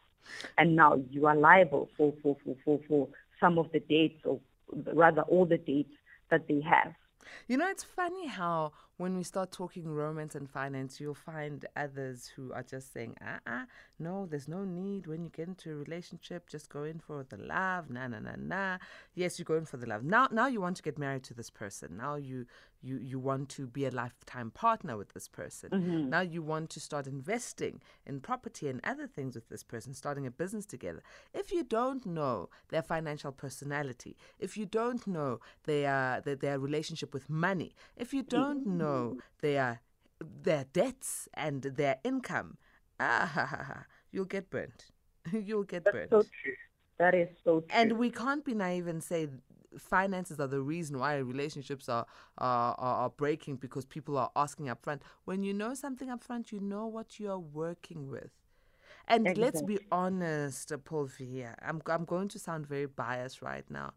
And 0.56 0.76
now 0.76 1.00
you 1.10 1.26
are 1.26 1.36
liable 1.36 1.88
for, 1.96 2.14
for, 2.22 2.36
for, 2.44 2.56
for, 2.64 2.80
for 2.88 3.08
some 3.40 3.58
of 3.58 3.70
the 3.72 3.80
dates, 3.80 4.20
or 4.24 4.38
rather 4.94 5.22
all 5.22 5.46
the 5.46 5.58
dates 5.58 5.92
that 6.30 6.46
they 6.46 6.60
have. 6.60 6.94
You 7.48 7.56
know, 7.56 7.68
it's 7.68 7.84
funny 7.84 8.26
how 8.26 8.72
when 9.00 9.16
we 9.16 9.22
start 9.22 9.50
talking 9.50 9.88
romance 9.88 10.34
and 10.34 10.48
finance, 10.50 11.00
you'll 11.00 11.14
find 11.14 11.64
others 11.74 12.30
who 12.36 12.52
are 12.52 12.62
just 12.62 12.92
saying, 12.92 13.16
ah, 13.24 13.38
uh-uh, 13.46 13.64
no, 13.98 14.26
there's 14.26 14.46
no 14.46 14.62
need. 14.62 15.06
When 15.06 15.24
you 15.24 15.30
get 15.30 15.48
into 15.48 15.70
a 15.72 15.74
relationship, 15.74 16.50
just 16.50 16.68
go 16.68 16.84
in 16.84 16.98
for 16.98 17.24
the 17.24 17.38
love. 17.38 17.88
Nah, 17.88 18.08
nah, 18.08 18.18
nah, 18.18 18.36
nah. 18.36 18.76
Yes, 19.14 19.38
you 19.38 19.46
go 19.46 19.54
in 19.54 19.64
for 19.64 19.78
the 19.78 19.86
love. 19.86 20.04
Now, 20.04 20.28
now 20.30 20.48
you 20.48 20.60
want 20.60 20.76
to 20.76 20.82
get 20.82 20.98
married 20.98 21.24
to 21.24 21.34
this 21.34 21.48
person. 21.48 21.96
Now 21.96 22.16
you 22.16 22.44
you 22.82 22.98
you 22.98 23.18
want 23.18 23.48
to 23.50 23.66
be 23.66 23.84
a 23.84 23.90
lifetime 23.90 24.50
partner 24.50 24.96
with 24.96 25.12
this 25.12 25.28
person. 25.28 25.70
Mm-hmm. 25.70 26.08
Now 26.08 26.20
you 26.20 26.42
want 26.42 26.70
to 26.70 26.80
start 26.80 27.06
investing 27.06 27.80
in 28.06 28.20
property 28.20 28.68
and 28.68 28.80
other 28.84 29.06
things 29.06 29.34
with 29.34 29.48
this 29.48 29.62
person, 29.62 29.92
starting 29.94 30.26
a 30.26 30.30
business 30.30 30.66
together. 30.66 31.02
If 31.34 31.52
you 31.52 31.62
don't 31.62 32.06
know 32.06 32.48
their 32.68 32.82
financial 32.82 33.32
personality, 33.32 34.16
if 34.38 34.56
you 34.56 34.66
don't 34.66 35.06
know 35.06 35.40
their 35.64 36.22
their, 36.24 36.36
their 36.36 36.58
relationship 36.58 37.12
with 37.12 37.28
money, 37.28 37.74
if 37.96 38.14
you 38.14 38.22
don't 38.22 38.66
mm-hmm. 38.66 38.78
Know 38.90 39.16
their 39.40 39.80
their 40.42 40.64
debts 40.72 41.28
and 41.34 41.62
their 41.62 41.96
income, 42.04 42.58
ah, 42.98 43.30
ha, 43.32 43.46
ha, 43.46 43.64
ha. 43.64 43.84
you'll 44.10 44.26
get 44.26 44.50
burnt. 44.50 44.86
you'll 45.32 45.64
get 45.64 45.84
That's 45.84 45.94
burnt. 45.94 46.10
So 46.10 46.22
true. 46.22 46.54
That 46.98 47.14
is 47.14 47.28
so 47.44 47.60
true. 47.60 47.68
And 47.70 47.92
we 47.92 48.10
can't 48.10 48.44
be 48.44 48.54
naive 48.54 48.86
and 48.86 49.02
say 49.02 49.28
finances 49.78 50.40
are 50.40 50.46
the 50.46 50.60
reason 50.60 50.98
why 50.98 51.16
relationships 51.16 51.88
are, 51.88 52.06
are, 52.38 52.74
are, 52.78 53.10
breaking 53.10 53.56
because 53.56 53.84
people 53.84 54.18
are 54.18 54.30
asking 54.36 54.68
up 54.68 54.82
front. 54.82 55.02
When 55.24 55.42
you 55.42 55.54
know 55.54 55.74
something 55.74 56.10
up 56.10 56.24
front, 56.24 56.52
you 56.52 56.60
know 56.60 56.86
what 56.86 57.20
you're 57.20 57.38
working 57.38 58.08
with. 58.10 58.30
And 59.06 59.26
exactly. 59.26 59.44
let's 59.44 59.62
be 59.62 59.78
honest, 59.90 60.70
Paulvia. 60.84 61.54
I'm, 61.62 61.80
I'm 61.86 62.04
going 62.04 62.28
to 62.28 62.38
sound 62.38 62.66
very 62.66 62.86
biased 62.86 63.42
right 63.42 63.68
now. 63.70 63.92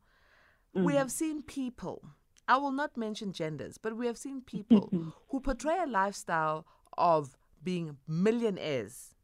Mm. 0.75 0.83
We 0.83 0.95
have 0.95 1.11
seen 1.11 1.41
people, 1.41 2.03
I 2.47 2.57
will 2.57 2.71
not 2.71 2.97
mention 2.97 3.31
genders, 3.31 3.77
but 3.77 3.95
we 3.95 4.07
have 4.07 4.17
seen 4.17 4.41
people 4.41 4.89
who 5.29 5.39
portray 5.39 5.77
a 5.83 5.87
lifestyle 5.87 6.65
of 6.97 7.37
being 7.63 7.97
millionaires. 8.07 9.15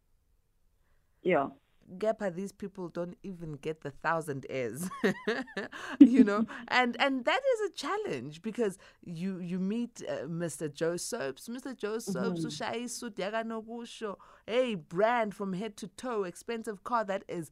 Yeah. 1.21 1.47
Gepa, 1.97 2.33
these 2.33 2.51
people 2.51 2.87
don't 2.89 3.17
even 3.23 3.53
get 3.53 3.81
the 3.81 3.89
thousand 3.89 4.45
airs, 4.47 4.87
you 5.99 6.23
know, 6.23 6.45
and 6.67 6.95
and 7.01 7.25
that 7.25 7.41
is 7.53 7.71
a 7.71 7.73
challenge 7.73 8.43
because 8.43 8.77
you 9.03 9.39
you 9.39 9.57
meet 9.57 10.03
uh, 10.07 10.27
Mr. 10.27 10.71
Joe 10.71 10.97
Soaps, 10.97 11.47
Mr. 11.47 11.75
Joe 11.75 11.97
Soaps, 11.97 12.45
mm-hmm. 12.45 12.47
hey, 14.45 14.75
brand 14.75 15.33
from 15.33 15.53
head 15.53 15.77
to 15.77 15.87
toe, 15.87 16.25
expensive 16.25 16.83
car 16.83 17.03
that 17.05 17.23
is 17.27 17.49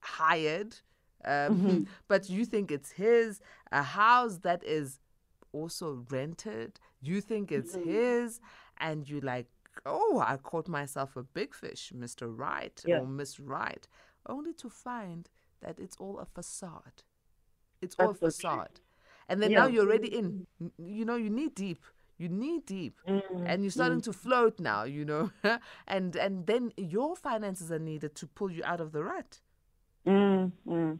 hired, 0.00 0.76
um, 1.24 1.32
mm-hmm. 1.32 1.82
but 2.08 2.28
you 2.28 2.44
think 2.44 2.70
it's 2.70 2.92
his, 2.92 3.40
a 3.70 3.82
house 3.82 4.38
that 4.38 4.62
is 4.64 4.98
also 5.52 6.04
rented, 6.10 6.80
you 7.00 7.20
think 7.20 7.52
it's 7.52 7.76
mm-hmm. 7.76 7.90
his, 7.90 8.40
and 8.78 9.08
you 9.08 9.20
like 9.20 9.46
oh, 9.86 10.22
I 10.24 10.36
caught 10.36 10.68
myself 10.68 11.16
a 11.16 11.22
big 11.22 11.54
fish, 11.54 11.92
Mr. 11.96 12.26
Right 12.28 12.82
yeah. 12.86 12.98
or 12.98 13.06
Miss 13.06 13.40
Right, 13.40 13.86
only 14.28 14.52
to 14.54 14.68
find 14.68 15.28
that 15.60 15.78
it's 15.78 15.96
all 15.96 16.18
a 16.18 16.26
facade. 16.26 17.02
It's 17.80 17.94
That's 17.94 18.06
all 18.06 18.12
a 18.12 18.14
facade. 18.14 18.80
And 19.28 19.42
then 19.42 19.50
yeah. 19.50 19.60
now 19.60 19.66
you're 19.66 19.84
already 19.84 20.14
in, 20.14 20.46
you 20.78 21.04
know, 21.04 21.16
you 21.16 21.30
need 21.30 21.54
deep. 21.54 21.84
You 22.18 22.28
need 22.28 22.66
deep, 22.66 23.00
mm-hmm. 23.08 23.46
and 23.46 23.64
you're 23.64 23.70
starting 23.72 23.98
mm-hmm. 23.98 24.12
to 24.12 24.16
float 24.16 24.60
now. 24.60 24.84
You 24.84 25.04
know, 25.04 25.30
and 25.88 26.14
and 26.14 26.46
then 26.46 26.72
your 26.76 27.16
finances 27.16 27.72
are 27.72 27.80
needed 27.80 28.14
to 28.16 28.28
pull 28.28 28.52
you 28.52 28.62
out 28.64 28.80
of 28.80 28.92
the 28.92 29.02
rut. 29.02 29.40
Mm-hmm. 30.06 30.92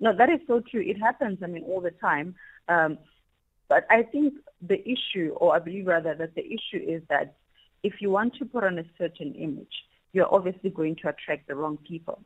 No, 0.00 0.14
that 0.16 0.30
is 0.30 0.40
so 0.46 0.60
true. 0.60 0.80
It 0.80 0.98
happens. 0.98 1.38
I 1.42 1.46
mean, 1.46 1.64
all 1.64 1.80
the 1.80 1.90
time. 1.90 2.34
Um, 2.68 2.98
but 3.68 3.84
I 3.90 4.02
think 4.02 4.34
the 4.66 4.80
issue, 4.88 5.34
or 5.36 5.54
I 5.54 5.58
believe 5.58 5.86
rather 5.86 6.14
that 6.14 6.34
the 6.34 6.44
issue 6.44 6.82
is 6.86 7.02
that 7.08 7.36
if 7.82 7.94
you 8.00 8.10
want 8.10 8.34
to 8.36 8.44
put 8.44 8.64
on 8.64 8.78
a 8.78 8.84
certain 8.96 9.34
image, 9.34 9.72
you're 10.12 10.32
obviously 10.32 10.70
going 10.70 10.96
to 10.96 11.08
attract 11.08 11.48
the 11.48 11.54
wrong 11.54 11.78
people. 11.86 12.22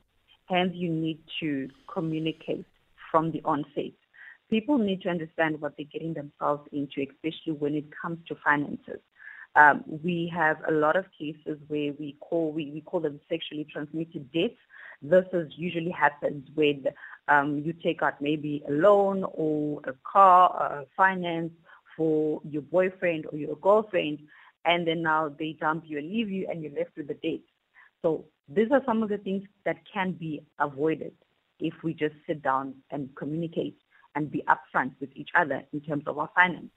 Hence, 0.48 0.72
you 0.74 0.88
need 0.88 1.18
to 1.40 1.68
communicate 1.92 2.64
from 3.11 3.32
the 3.32 3.42
onset. 3.44 3.92
People 4.50 4.78
need 4.78 5.02
to 5.02 5.08
understand 5.08 5.61
what 5.61 5.76
they're 5.76 5.87
getting 5.90 6.14
themselves 6.14 6.68
into, 6.72 7.06
especially 7.11 7.54
when 7.54 7.74
it 7.74 7.87
comes 8.00 8.18
to 8.28 8.37
finances. 8.44 9.00
Um, 9.54 9.82
we 9.87 10.32
have 10.35 10.58
a 10.66 10.72
lot 10.72 10.96
of 10.96 11.04
cases 11.18 11.58
where 11.68 11.92
we 11.98 12.16
call 12.20 12.52
we, 12.52 12.70
we 12.70 12.80
call 12.80 13.00
them 13.00 13.20
sexually 13.28 13.66
transmitted 13.70 14.32
debts. 14.32 14.56
This 15.02 15.24
is 15.32 15.52
usually 15.56 15.90
happens 15.90 16.48
when 16.54 16.85
um, 17.28 17.62
you 17.64 17.72
take 17.72 18.02
out 18.02 18.20
maybe 18.20 18.62
a 18.68 18.72
loan 18.72 19.24
or 19.32 19.80
a 19.85 19.92
car 20.11 20.80
uh, 20.80 20.85
finance 20.96 21.52
for 21.96 22.40
your 22.48 22.62
boyfriend 22.62 23.26
or 23.30 23.38
your 23.38 23.56
girlfriend, 23.56 24.18
and 24.64 24.87
then 24.87 25.02
now 25.02 25.35
they 25.38 25.56
dump 25.61 25.85
you 25.87 25.98
and 25.98 26.11
leave 26.11 26.30
you 26.30 26.46
and 26.50 26.62
you're 26.62 26.72
left 26.72 26.96
with 26.96 27.08
the 27.08 27.14
debt. 27.14 27.40
So 28.02 28.24
these 28.48 28.68
are 28.72 28.82
some 28.85 29.02
of 29.02 29.08
the 29.08 29.18
things 29.18 29.44
that 29.64 29.76
can 29.92 30.12
be 30.12 30.42
avoided 30.58 31.12
if 31.61 31.74
we 31.85 31.94
just 31.94 32.14
sit 32.26 32.42
down 32.42 32.74
and 32.90 33.08
communicate 33.16 33.76
and 34.14 34.30
be 34.30 34.42
upfront 34.48 34.92
with 35.00 35.11
each 35.14 35.30
other 35.35 35.62
in 35.72 35.80
terms 35.80 36.04
of 36.06 36.18
our 36.18 36.30
finances. 36.35 36.70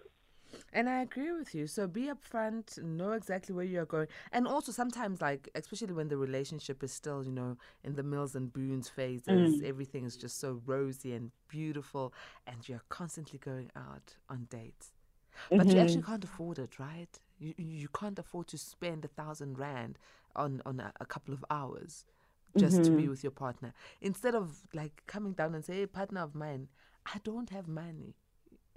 And 0.73 0.89
I 0.89 1.01
agree 1.01 1.31
with 1.31 1.55
you. 1.55 1.67
So 1.67 1.88
be 1.88 2.10
upfront, 2.10 2.81
know 2.81 3.13
exactly 3.13 3.55
where 3.55 3.65
you're 3.65 3.86
going. 3.86 4.08
And 4.31 4.47
also 4.47 4.71
sometimes 4.71 5.21
like 5.21 5.49
especially 5.55 5.93
when 5.93 6.10
the 6.10 6.17
relationship 6.17 6.84
is 6.84 6.91
still, 6.91 7.23
you 7.23 7.31
know, 7.31 7.58
in 7.84 7.95
the 7.95 8.03
Mills 8.03 8.36
and 8.36 8.51
Boons 8.51 8.89
phases, 8.89 9.62
mm. 9.62 9.63
everything 9.63 10.05
is 10.05 10.15
just 10.15 10.39
so 10.39 10.62
rosy 10.65 11.13
and 11.13 11.31
beautiful 11.47 12.13
and 12.45 12.67
you're 12.67 12.84
constantly 12.89 13.39
going 13.39 13.71
out 13.75 14.15
on 14.29 14.47
dates. 14.49 14.91
But 15.49 15.60
mm-hmm. 15.60 15.69
you 15.71 15.81
actually 15.81 16.03
can't 16.03 16.23
afford 16.23 16.60
it, 16.60 16.79
right? 16.79 17.19
You, 17.39 17.53
you 17.58 17.88
can't 17.89 18.17
afford 18.17 18.47
to 18.47 18.58
spend 18.58 19.03
a 19.03 19.10
thousand 19.10 19.60
rand 19.60 19.99
on, 20.36 20.62
on 20.65 20.79
a, 20.79 20.93
a 20.99 21.05
couple 21.05 21.34
of 21.34 21.43
hours 21.49 22.05
just 22.58 22.75
mm-hmm. 22.75 22.84
to 22.84 22.91
be 22.91 23.03
mm-hmm. 23.03 23.12
with 23.12 23.23
your 23.23 23.31
partner. 23.31 23.73
Instead 24.01 24.36
of 24.36 24.62
like 24.73 25.03
coming 25.08 25.34
down 25.34 25.55
and 25.55 25.63
say, 25.63 25.75
hey, 25.75 25.86
partner 25.86 26.21
of 26.21 26.36
mine, 26.36 26.69
I 27.05 27.19
don't 27.23 27.49
have 27.49 27.67
money. 27.67 28.15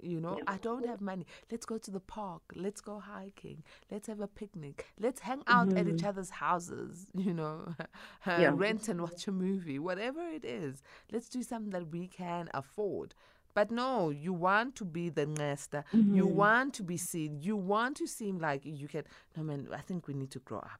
You 0.01 0.19
know, 0.19 0.39
I 0.47 0.57
don't 0.57 0.85
have 0.87 1.01
money. 1.01 1.25
Let's 1.51 1.65
go 1.65 1.77
to 1.77 1.91
the 1.91 1.99
park. 1.99 2.41
Let's 2.55 2.81
go 2.81 2.99
hiking. 2.99 3.63
Let's 3.91 4.07
have 4.07 4.21
a 4.21 4.27
picnic. 4.27 4.85
Let's 4.99 5.21
hang 5.21 5.43
out 5.47 5.69
mm-hmm. 5.69 5.77
at 5.77 5.87
each 5.87 5.95
mm-hmm. 5.95 6.07
other's 6.07 6.29
houses, 6.29 7.07
you 7.15 7.33
know, 7.33 7.75
yeah. 8.27 8.51
rent 8.53 8.87
and 8.87 9.01
watch 9.01 9.27
a 9.27 9.31
movie, 9.31 9.79
whatever 9.79 10.21
it 10.21 10.45
is. 10.45 10.81
Let's 11.11 11.29
do 11.29 11.43
something 11.43 11.71
that 11.71 11.91
we 11.91 12.07
can 12.07 12.49
afford. 12.53 13.13
But 13.53 13.71
no, 13.71 14.09
you 14.09 14.31
want 14.31 14.75
to 14.77 14.85
be 14.85 15.09
the 15.09 15.25
nester. 15.25 15.83
Mm-hmm. 15.93 16.15
You 16.15 16.25
want 16.27 16.73
to 16.75 16.83
be 16.83 16.97
seen. 16.97 17.39
You 17.41 17.57
want 17.57 17.97
to 17.97 18.07
seem 18.07 18.39
like 18.39 18.61
you 18.63 18.87
can. 18.87 19.03
No, 19.35 19.43
man, 19.43 19.67
I 19.73 19.81
think 19.81 20.07
we 20.07 20.13
need 20.13 20.31
to 20.31 20.39
grow 20.39 20.59
up. 20.59 20.79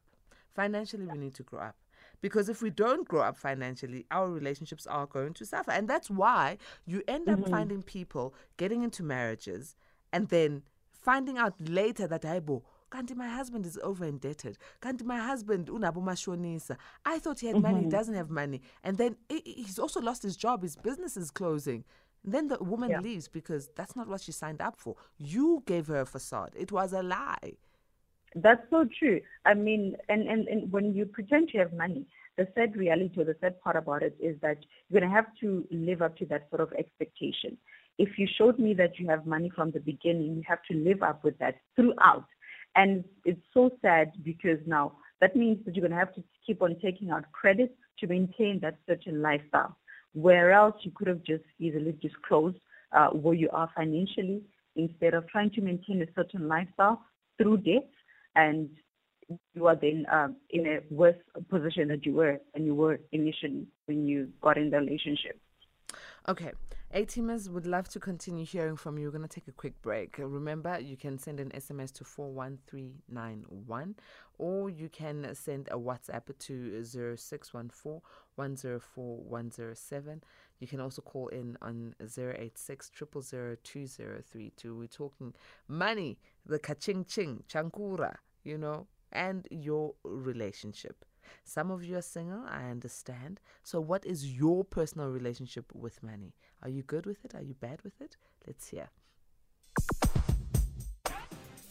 Financially, 0.54 1.06
we 1.06 1.18
need 1.18 1.34
to 1.34 1.42
grow 1.42 1.60
up. 1.60 1.76
Because 2.20 2.48
if 2.48 2.62
we 2.62 2.70
don't 2.70 3.08
grow 3.08 3.22
up 3.22 3.36
financially, 3.36 4.06
our 4.10 4.30
relationships 4.30 4.86
are 4.86 5.06
going 5.06 5.34
to 5.34 5.46
suffer. 5.46 5.70
And 5.70 5.88
that's 5.88 6.10
why 6.10 6.58
you 6.86 7.02
end 7.08 7.28
up 7.28 7.40
mm-hmm. 7.40 7.50
finding 7.50 7.82
people 7.82 8.34
getting 8.56 8.82
into 8.82 9.02
marriages 9.02 9.76
and 10.12 10.28
then 10.28 10.62
finding 10.90 11.38
out 11.38 11.54
later 11.60 12.06
that, 12.06 12.22
Aibo, 12.22 12.62
Kanti, 12.90 13.14
my 13.14 13.28
husband 13.28 13.64
is 13.66 13.78
over 13.82 14.04
indebted. 14.04 14.58
Kanti, 14.82 15.04
my 15.04 15.18
husband, 15.18 15.68
unabo 15.68 16.02
mashonisa. 16.02 16.76
I 17.04 17.18
thought 17.18 17.40
he 17.40 17.46
had 17.46 17.56
mm-hmm. 17.56 17.62
money, 17.62 17.74
he 17.76 17.80
mm-hmm. 17.82 17.90
doesn't 17.90 18.14
have 18.14 18.30
money. 18.30 18.60
And 18.82 18.98
then 18.98 19.16
he's 19.28 19.78
also 19.78 20.00
lost 20.00 20.22
his 20.22 20.36
job, 20.36 20.62
his 20.62 20.76
business 20.76 21.16
is 21.16 21.30
closing. 21.30 21.84
Then 22.24 22.48
the 22.48 22.58
woman 22.62 22.90
yeah. 22.90 23.00
leaves 23.00 23.28
because 23.28 23.70
that's 23.76 23.96
not 23.96 24.08
what 24.08 24.20
she 24.20 24.32
signed 24.32 24.60
up 24.60 24.76
for. 24.76 24.96
You 25.16 25.62
gave 25.66 25.86
her 25.86 26.00
a 26.00 26.06
facade. 26.06 26.50
It 26.56 26.70
was 26.70 26.92
a 26.92 27.02
lie. 27.02 27.54
That's 28.34 28.62
so 28.70 28.86
true. 28.98 29.20
I 29.44 29.54
mean, 29.54 29.96
and, 30.08 30.28
and, 30.28 30.46
and 30.46 30.72
when 30.72 30.94
you 30.94 31.06
pretend 31.06 31.48
to 31.48 31.58
have 31.58 31.72
money, 31.72 32.06
the 32.36 32.46
sad 32.54 32.76
reality 32.76 33.20
or 33.20 33.24
the 33.24 33.36
sad 33.40 33.60
part 33.60 33.76
about 33.76 34.02
it 34.02 34.16
is 34.20 34.36
that 34.40 34.58
you're 34.88 35.00
going 35.00 35.10
to 35.10 35.14
have 35.14 35.26
to 35.40 35.66
live 35.70 36.00
up 36.00 36.16
to 36.18 36.26
that 36.26 36.48
sort 36.48 36.60
of 36.60 36.72
expectation. 36.78 37.56
If 37.98 38.18
you 38.18 38.28
showed 38.38 38.58
me 38.58 38.72
that 38.74 38.98
you 38.98 39.08
have 39.08 39.26
money 39.26 39.50
from 39.54 39.72
the 39.72 39.80
beginning, 39.80 40.36
you 40.36 40.42
have 40.46 40.62
to 40.70 40.76
live 40.76 41.02
up 41.02 41.24
with 41.24 41.38
that 41.38 41.56
throughout. 41.76 42.24
And 42.76 43.04
it's 43.24 43.42
so 43.52 43.70
sad 43.82 44.12
because 44.22 44.58
now 44.64 44.92
that 45.20 45.34
means 45.34 45.64
that 45.64 45.74
you're 45.74 45.86
going 45.86 45.90
to 45.90 45.98
have 45.98 46.14
to 46.14 46.22
keep 46.46 46.62
on 46.62 46.76
taking 46.80 47.10
out 47.10 47.30
credit 47.32 47.76
to 47.98 48.06
maintain 48.06 48.60
that 48.62 48.78
certain 48.86 49.20
lifestyle 49.20 49.76
where 50.12 50.52
else 50.52 50.74
you 50.82 50.90
could 50.94 51.06
have 51.06 51.22
just 51.22 51.44
easily 51.58 51.96
disclosed 52.00 52.58
uh, 52.92 53.08
where 53.08 53.34
you 53.34 53.48
are 53.52 53.70
financially 53.76 54.42
instead 54.76 55.14
of 55.14 55.28
trying 55.28 55.50
to 55.50 55.60
maintain 55.60 56.02
a 56.02 56.06
certain 56.14 56.48
lifestyle 56.48 57.02
through 57.38 57.58
debt 57.58 57.88
and 58.34 58.70
you 59.54 59.66
are 59.66 59.76
then 59.76 60.06
um, 60.12 60.36
in 60.50 60.66
a 60.66 60.80
worse 60.90 61.16
position 61.48 61.88
than 61.88 62.00
you 62.02 62.12
were 62.12 62.38
and 62.54 62.66
you 62.66 62.74
were 62.74 63.00
initially 63.12 63.66
when 63.86 64.06
you 64.06 64.28
got 64.40 64.58
in 64.58 64.70
the 64.70 64.78
relationship. 64.78 65.38
Okay. 66.28 66.52
A 66.92 67.04
teamers 67.04 67.48
would 67.48 67.68
love 67.68 67.88
to 67.90 68.00
continue 68.00 68.44
hearing 68.44 68.76
from 68.76 68.98
you. 68.98 69.06
We're 69.06 69.18
going 69.18 69.28
to 69.28 69.28
take 69.28 69.46
a 69.46 69.52
quick 69.52 69.80
break. 69.80 70.16
Remember, 70.18 70.80
you 70.80 70.96
can 70.96 71.18
send 71.18 71.38
an 71.38 71.50
SMS 71.50 71.92
to 71.92 72.04
41391 72.04 73.94
or 74.38 74.70
you 74.70 74.88
can 74.88 75.32
send 75.36 75.68
a 75.68 75.78
WhatsApp 75.78 76.36
to 76.36 76.84
0614 76.84 78.00
104 78.34 79.16
107. 79.18 80.24
You 80.60 80.66
can 80.66 80.80
also 80.80 81.02
call 81.02 81.28
in 81.28 81.56
on 81.62 81.94
086 82.00 82.90
2032. 82.90 84.76
We're 84.76 84.86
talking 84.86 85.34
money, 85.66 86.18
the 86.44 86.58
kaching 86.58 87.08
ching, 87.08 87.42
chankura, 87.48 88.16
you 88.44 88.58
know, 88.58 88.86
and 89.10 89.48
your 89.50 89.94
relationship. 90.04 91.04
Some 91.44 91.70
of 91.70 91.82
you 91.84 91.96
are 91.96 92.02
single, 92.02 92.44
I 92.46 92.68
understand. 92.70 93.40
So, 93.62 93.80
what 93.80 94.04
is 94.04 94.36
your 94.36 94.64
personal 94.64 95.08
relationship 95.08 95.72
with 95.74 96.02
money? 96.02 96.34
Are 96.62 96.68
you 96.68 96.82
good 96.82 97.06
with 97.06 97.24
it? 97.24 97.34
Are 97.34 97.42
you 97.42 97.54
bad 97.54 97.80
with 97.82 98.00
it? 98.00 98.16
Let's 98.46 98.68
hear. 98.68 98.90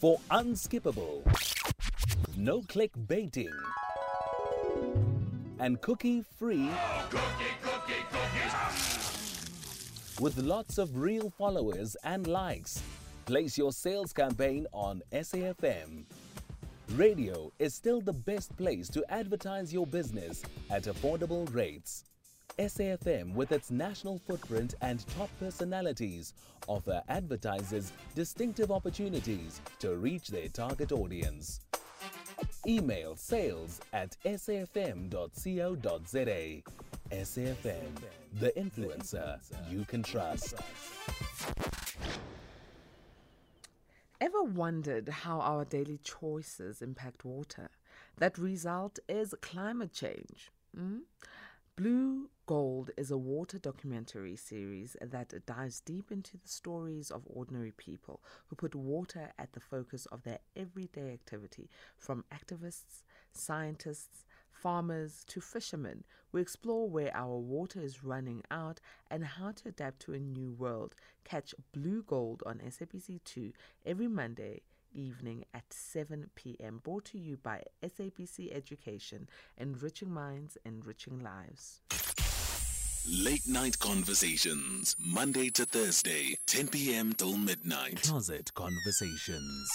For 0.00 0.18
unskippable, 0.30 1.22
no 2.36 2.62
click 2.62 2.90
baiting, 3.06 3.52
and 5.58 5.80
cookie 5.80 6.24
free. 6.38 6.70
Oh, 6.72 7.06
cookie, 7.10 7.24
cookie, 7.62 7.69
with 10.20 10.36
lots 10.36 10.76
of 10.76 10.98
real 10.98 11.30
followers 11.30 11.96
and 12.04 12.26
likes. 12.26 12.82
Place 13.24 13.56
your 13.56 13.72
sales 13.72 14.12
campaign 14.12 14.66
on 14.72 15.00
SAFM. 15.12 16.04
Radio 16.94 17.50
is 17.58 17.74
still 17.74 18.02
the 18.02 18.12
best 18.12 18.54
place 18.58 18.88
to 18.90 19.02
advertise 19.10 19.72
your 19.72 19.86
business 19.86 20.42
at 20.70 20.82
affordable 20.84 21.52
rates. 21.54 22.04
SAFM, 22.58 23.32
with 23.34 23.52
its 23.52 23.70
national 23.70 24.18
footprint 24.18 24.74
and 24.82 25.06
top 25.16 25.30
personalities, 25.38 26.34
offer 26.66 27.02
advertisers 27.08 27.92
distinctive 28.14 28.70
opportunities 28.70 29.62
to 29.78 29.96
reach 29.96 30.28
their 30.28 30.48
target 30.48 30.92
audience. 30.92 31.60
Email 32.66 33.16
sales 33.16 33.80
at 33.94 34.14
safm.co.za. 34.24 35.10
SAFM, 37.10 37.90
the 38.38 38.52
influencer 38.56 39.38
you 39.68 39.84
can 39.84 40.02
trust. 40.02 40.54
Ever 44.20 44.42
wondered 44.42 45.08
how 45.08 45.40
our 45.40 45.64
daily 45.64 45.98
choices 46.04 46.82
impact 46.82 47.24
water? 47.24 47.70
That 48.18 48.38
result 48.38 48.98
is 49.08 49.34
climate 49.40 49.92
change. 49.92 50.50
Mm? 50.76 51.00
Blue 51.76 52.28
Gold 52.46 52.90
is 52.96 53.10
a 53.10 53.16
water 53.16 53.58
documentary 53.58 54.36
series 54.36 54.96
that 55.00 55.32
dives 55.46 55.80
deep 55.80 56.12
into 56.12 56.36
the 56.36 56.48
stories 56.48 57.10
of 57.10 57.22
ordinary 57.26 57.72
people 57.72 58.20
who 58.48 58.56
put 58.56 58.74
water 58.74 59.32
at 59.38 59.52
the 59.52 59.60
focus 59.60 60.04
of 60.06 60.22
their 60.22 60.40
everyday 60.54 61.12
activity, 61.12 61.70
from 61.96 62.24
activists, 62.34 63.02
scientists, 63.32 64.24
farmers 64.62 65.24
to 65.28 65.40
fishermen. 65.40 66.04
We 66.32 66.40
explore 66.40 66.88
where 66.88 67.10
our 67.14 67.38
water 67.38 67.80
is 67.80 68.04
running 68.04 68.42
out 68.50 68.80
and 69.10 69.24
how 69.24 69.52
to 69.52 69.68
adapt 69.68 70.00
to 70.02 70.12
a 70.12 70.18
new 70.18 70.52
world. 70.52 70.94
Catch 71.24 71.54
Blue 71.72 72.02
Gold 72.02 72.42
on 72.44 72.58
SABC2 72.58 73.52
every 73.86 74.08
Monday 74.08 74.62
evening 74.92 75.44
at 75.54 75.72
7 75.72 76.30
p.m. 76.34 76.80
Brought 76.82 77.06
to 77.06 77.18
you 77.18 77.36
by 77.36 77.62
SABC 77.82 78.54
Education, 78.54 79.28
enriching 79.56 80.12
minds, 80.12 80.58
enriching 80.64 81.20
lives. 81.20 81.80
Late 83.08 83.48
Night 83.48 83.78
Conversations, 83.78 84.94
Monday 84.98 85.48
to 85.50 85.64
Thursday, 85.64 86.36
10 86.46 86.68
p.m. 86.68 87.14
till 87.14 87.36
midnight. 87.36 88.02
Closet 88.02 88.52
Conversations. 88.54 89.70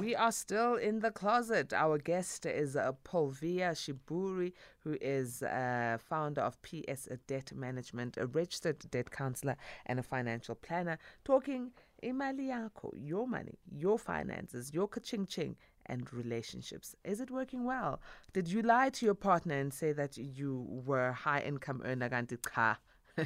We 0.00 0.14
are 0.14 0.30
still 0.30 0.74
in 0.74 1.00
the 1.00 1.10
closet. 1.10 1.72
Our 1.72 1.96
guest 1.96 2.44
is 2.44 2.76
uh, 2.76 2.92
Paulvia 3.04 3.72
Shiburi, 3.72 4.52
who 4.84 4.98
is 5.00 5.42
uh, 5.42 5.96
founder 5.98 6.42
of 6.42 6.60
PS 6.60 7.08
Debt 7.26 7.52
Management, 7.54 8.18
a 8.18 8.26
registered 8.26 8.78
debt 8.90 9.10
counselor 9.10 9.56
and 9.86 9.98
a 9.98 10.02
financial 10.02 10.54
planner, 10.54 10.98
talking 11.24 11.70
imali 12.04 12.48
yako, 12.48 12.92
your 12.94 13.26
money, 13.26 13.58
your 13.74 13.98
finances, 13.98 14.72
your 14.74 14.88
kaching 14.88 15.26
ching, 15.26 15.56
and 15.88 16.12
relationships. 16.12 16.94
Is 17.04 17.20
it 17.20 17.30
working 17.30 17.64
well? 17.64 18.00
Did 18.32 18.48
you 18.48 18.62
lie 18.62 18.90
to 18.90 19.04
your 19.06 19.14
partner 19.14 19.54
and 19.54 19.72
say 19.72 19.92
that 19.92 20.16
you 20.16 20.66
were 20.68 21.12
high 21.12 21.40
income 21.40 21.82
earner 21.84 22.08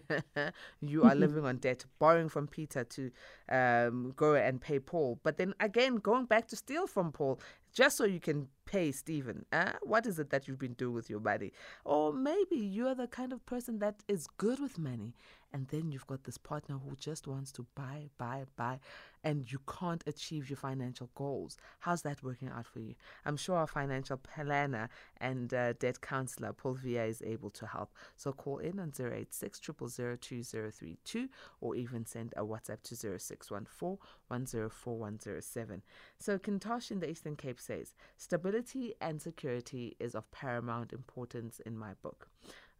you 0.81 1.03
are 1.05 1.15
living 1.15 1.45
on 1.45 1.59
debt, 1.59 1.85
borrowing 1.99 2.29
from 2.29 2.47
Peter 2.47 2.85
to 2.85 3.11
um, 3.51 4.13
go 4.17 4.35
and 4.35 4.61
pay 4.61 4.79
Paul, 4.79 5.19
but 5.23 5.37
then 5.37 5.55
again 5.61 5.97
going 5.97 6.25
back 6.25 6.49
to 6.49 6.57
steal 6.57 6.87
from 6.87 7.13
Paul 7.13 7.41
just 7.73 7.97
so 7.97 8.05
you 8.05 8.21
can 8.21 8.49
pay 8.65 8.93
Stephen. 8.93 9.45
Uh, 9.53 9.73
what 9.83 10.07
is 10.07 10.19
it 10.19 10.31
that 10.31 10.49
you've 10.49 10.59
been 10.59 10.75
doing 10.75 10.95
with 10.95 11.11
your 11.11 11.21
money? 11.21 11.53
Or 11.85 12.13
maybe 12.13 12.57
you're 12.57 12.95
the 12.95 13.07
kind 13.07 13.33
of 13.33 13.45
person 13.47 13.79
that 13.81 13.97
is 14.09 14.27
good 14.39 14.61
with 14.61 14.79
money 14.79 15.15
and 15.53 15.69
then 15.69 15.93
you've 15.93 16.07
got 16.07 16.25
this 16.25 16.39
partner 16.39 16.77
who 16.77 16.97
just 16.97 17.27
wants 17.27 17.53
to 17.53 17.67
buy, 17.75 18.09
buy, 18.17 18.45
buy, 18.57 18.81
and 19.23 19.51
you 19.51 19.59
can't 19.79 20.03
achieve 20.07 20.49
your 20.49 20.57
financial 20.57 21.11
goals. 21.15 21.57
How's 21.81 22.03
that 22.03 22.23
working 22.23 22.49
out 22.49 22.67
for 22.67 22.81
you? 22.81 22.95
I'm 23.25 23.37
sure 23.37 23.57
our 23.57 23.67
financial 23.67 24.17
planner 24.17 24.89
and 25.21 25.53
uh, 25.53 25.75
debt 25.75 26.01
counselor, 26.01 26.53
Paulvia, 26.53 27.07
is 27.07 27.23
able 27.23 27.51
to 27.51 27.67
help. 27.67 27.93
So 28.17 28.33
call 28.33 28.59
in 28.59 28.81
on 28.81 28.93
086 28.99 29.61
2032 29.61 31.29
or 31.61 31.77
even 31.77 32.07
send 32.07 32.33
a 32.37 32.45
WhatsApp 32.45 32.83
to 32.85 32.97
0614 32.97 33.99
104 34.29 34.99
107. 34.99 35.83
So 36.19 36.39
Kintosh 36.39 36.91
in 36.91 37.01
the 37.01 37.11
Eastern 37.11 37.37
Cape 37.37 37.61
says, 37.61 37.95
Stability 38.17 38.52
and 39.01 39.21
security 39.21 39.97
is 39.99 40.15
of 40.15 40.31
paramount 40.31 40.93
importance 40.93 41.61
in 41.61 41.77
my 41.77 41.95
book. 42.03 42.29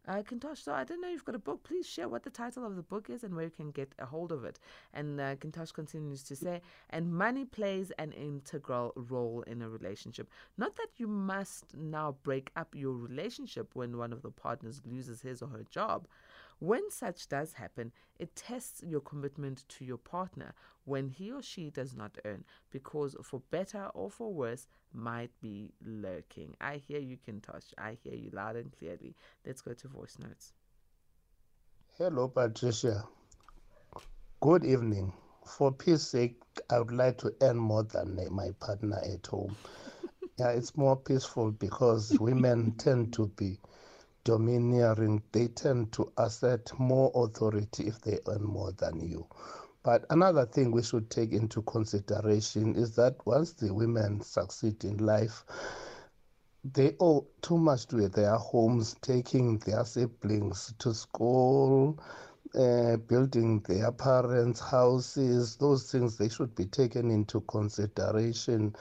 Uh, 0.05 0.21
Kintosh, 0.21 0.61
so 0.61 0.73
I 0.73 0.83
don't 0.83 0.99
know 0.99 1.07
you've 1.07 1.23
got 1.23 1.35
a 1.35 1.39
book. 1.39 1.63
Please 1.63 1.87
share 1.87 2.09
what 2.09 2.23
the 2.23 2.29
title 2.29 2.65
of 2.65 2.75
the 2.75 2.81
book 2.81 3.09
is 3.09 3.23
and 3.23 3.33
where 3.33 3.45
you 3.45 3.51
can 3.51 3.71
get 3.71 3.95
a 3.99 4.05
hold 4.05 4.33
of 4.33 4.43
it. 4.43 4.59
And 4.93 5.19
uh, 5.19 5.35
Kintosh 5.37 5.71
continues 5.71 6.23
to 6.23 6.35
say, 6.35 6.61
and 6.89 7.13
money 7.13 7.45
plays 7.45 7.91
an 7.97 8.11
integral 8.11 8.91
role 8.97 9.43
in 9.47 9.61
a 9.61 9.69
relationship. 9.69 10.29
Not 10.57 10.75
that 10.75 10.89
you 10.97 11.07
must 11.07 11.73
now 11.73 12.17
break 12.23 12.51
up 12.57 12.75
your 12.75 12.91
relationship 12.91 13.69
when 13.75 13.97
one 13.97 14.11
of 14.11 14.21
the 14.21 14.31
partners 14.31 14.81
loses 14.85 15.21
his 15.21 15.41
or 15.41 15.47
her 15.47 15.63
job. 15.69 16.07
When 16.63 16.89
such 16.91 17.27
does 17.27 17.51
happen, 17.51 17.91
it 18.17 18.37
tests 18.37 18.81
your 18.83 19.01
commitment 19.01 19.65
to 19.67 19.83
your 19.83 19.97
partner 19.97 20.53
when 20.85 21.09
he 21.09 21.29
or 21.29 21.41
she 21.41 21.69
does 21.69 21.93
not 21.93 22.17
earn, 22.23 22.45
because 22.71 23.17
for 23.21 23.41
better 23.51 23.89
or 23.93 24.09
for 24.09 24.33
worse, 24.33 24.65
might 24.93 25.31
be 25.41 25.73
lurking. 25.85 26.55
I 26.61 26.77
hear 26.77 27.01
you, 27.01 27.17
Kintosh. 27.17 27.73
I 27.77 27.97
hear 28.01 28.13
you 28.13 28.29
loud 28.31 28.55
and 28.55 28.71
clearly. 28.71 29.13
Let's 29.45 29.59
go 29.59 29.73
to 29.73 29.87
voice 29.89 30.17
notes. 30.17 30.53
Hello, 31.97 32.29
Patricia. 32.29 33.03
Good 34.39 34.63
evening. 34.63 35.11
For 35.45 35.69
peace 35.69 36.03
sake, 36.03 36.39
I 36.69 36.79
would 36.79 36.93
like 36.93 37.17
to 37.17 37.33
earn 37.41 37.57
more 37.57 37.83
than 37.83 38.17
my 38.31 38.51
partner 38.61 39.01
at 39.03 39.27
home. 39.27 39.53
yeah, 40.39 40.51
it's 40.51 40.77
more 40.77 40.95
peaceful 40.95 41.51
because 41.51 42.17
women 42.21 42.71
tend 42.77 43.11
to 43.15 43.27
be 43.35 43.59
domineering, 44.23 45.21
they 45.31 45.47
tend 45.47 45.91
to 45.93 46.11
assert 46.17 46.71
more 46.79 47.11
authority 47.15 47.87
if 47.87 48.01
they 48.01 48.19
earn 48.27 48.43
more 48.43 48.71
than 48.73 48.99
you. 48.99 49.27
But 49.83 50.05
another 50.09 50.45
thing 50.45 50.71
we 50.71 50.81
should 50.81 51.09
take 51.09 51.33
into 51.33 51.61
consideration 51.63 52.75
is 52.75 52.95
that 52.95 53.17
once 53.25 53.51
the 53.53 53.73
women 53.73 54.21
succeed 54.21 54.83
in 54.85 54.97
life, 54.97 55.43
they 56.63 56.95
owe 57.01 57.27
too 57.41 57.57
much 57.57 57.87
to 57.87 58.07
their 58.07 58.35
homes, 58.37 58.95
taking 59.01 59.57
their 59.59 59.83
siblings 59.83 60.73
to 60.79 60.93
school, 60.93 61.99
uh, 62.55 62.95
building 62.95 63.59
their 63.67 63.91
parents' 63.91 64.61
houses. 64.61 65.57
Those 65.57 65.91
things 65.91 66.15
they 66.17 66.29
should 66.29 66.55
be 66.55 66.65
taken 66.65 67.11
into 67.11 67.41
consideration. 67.41 68.73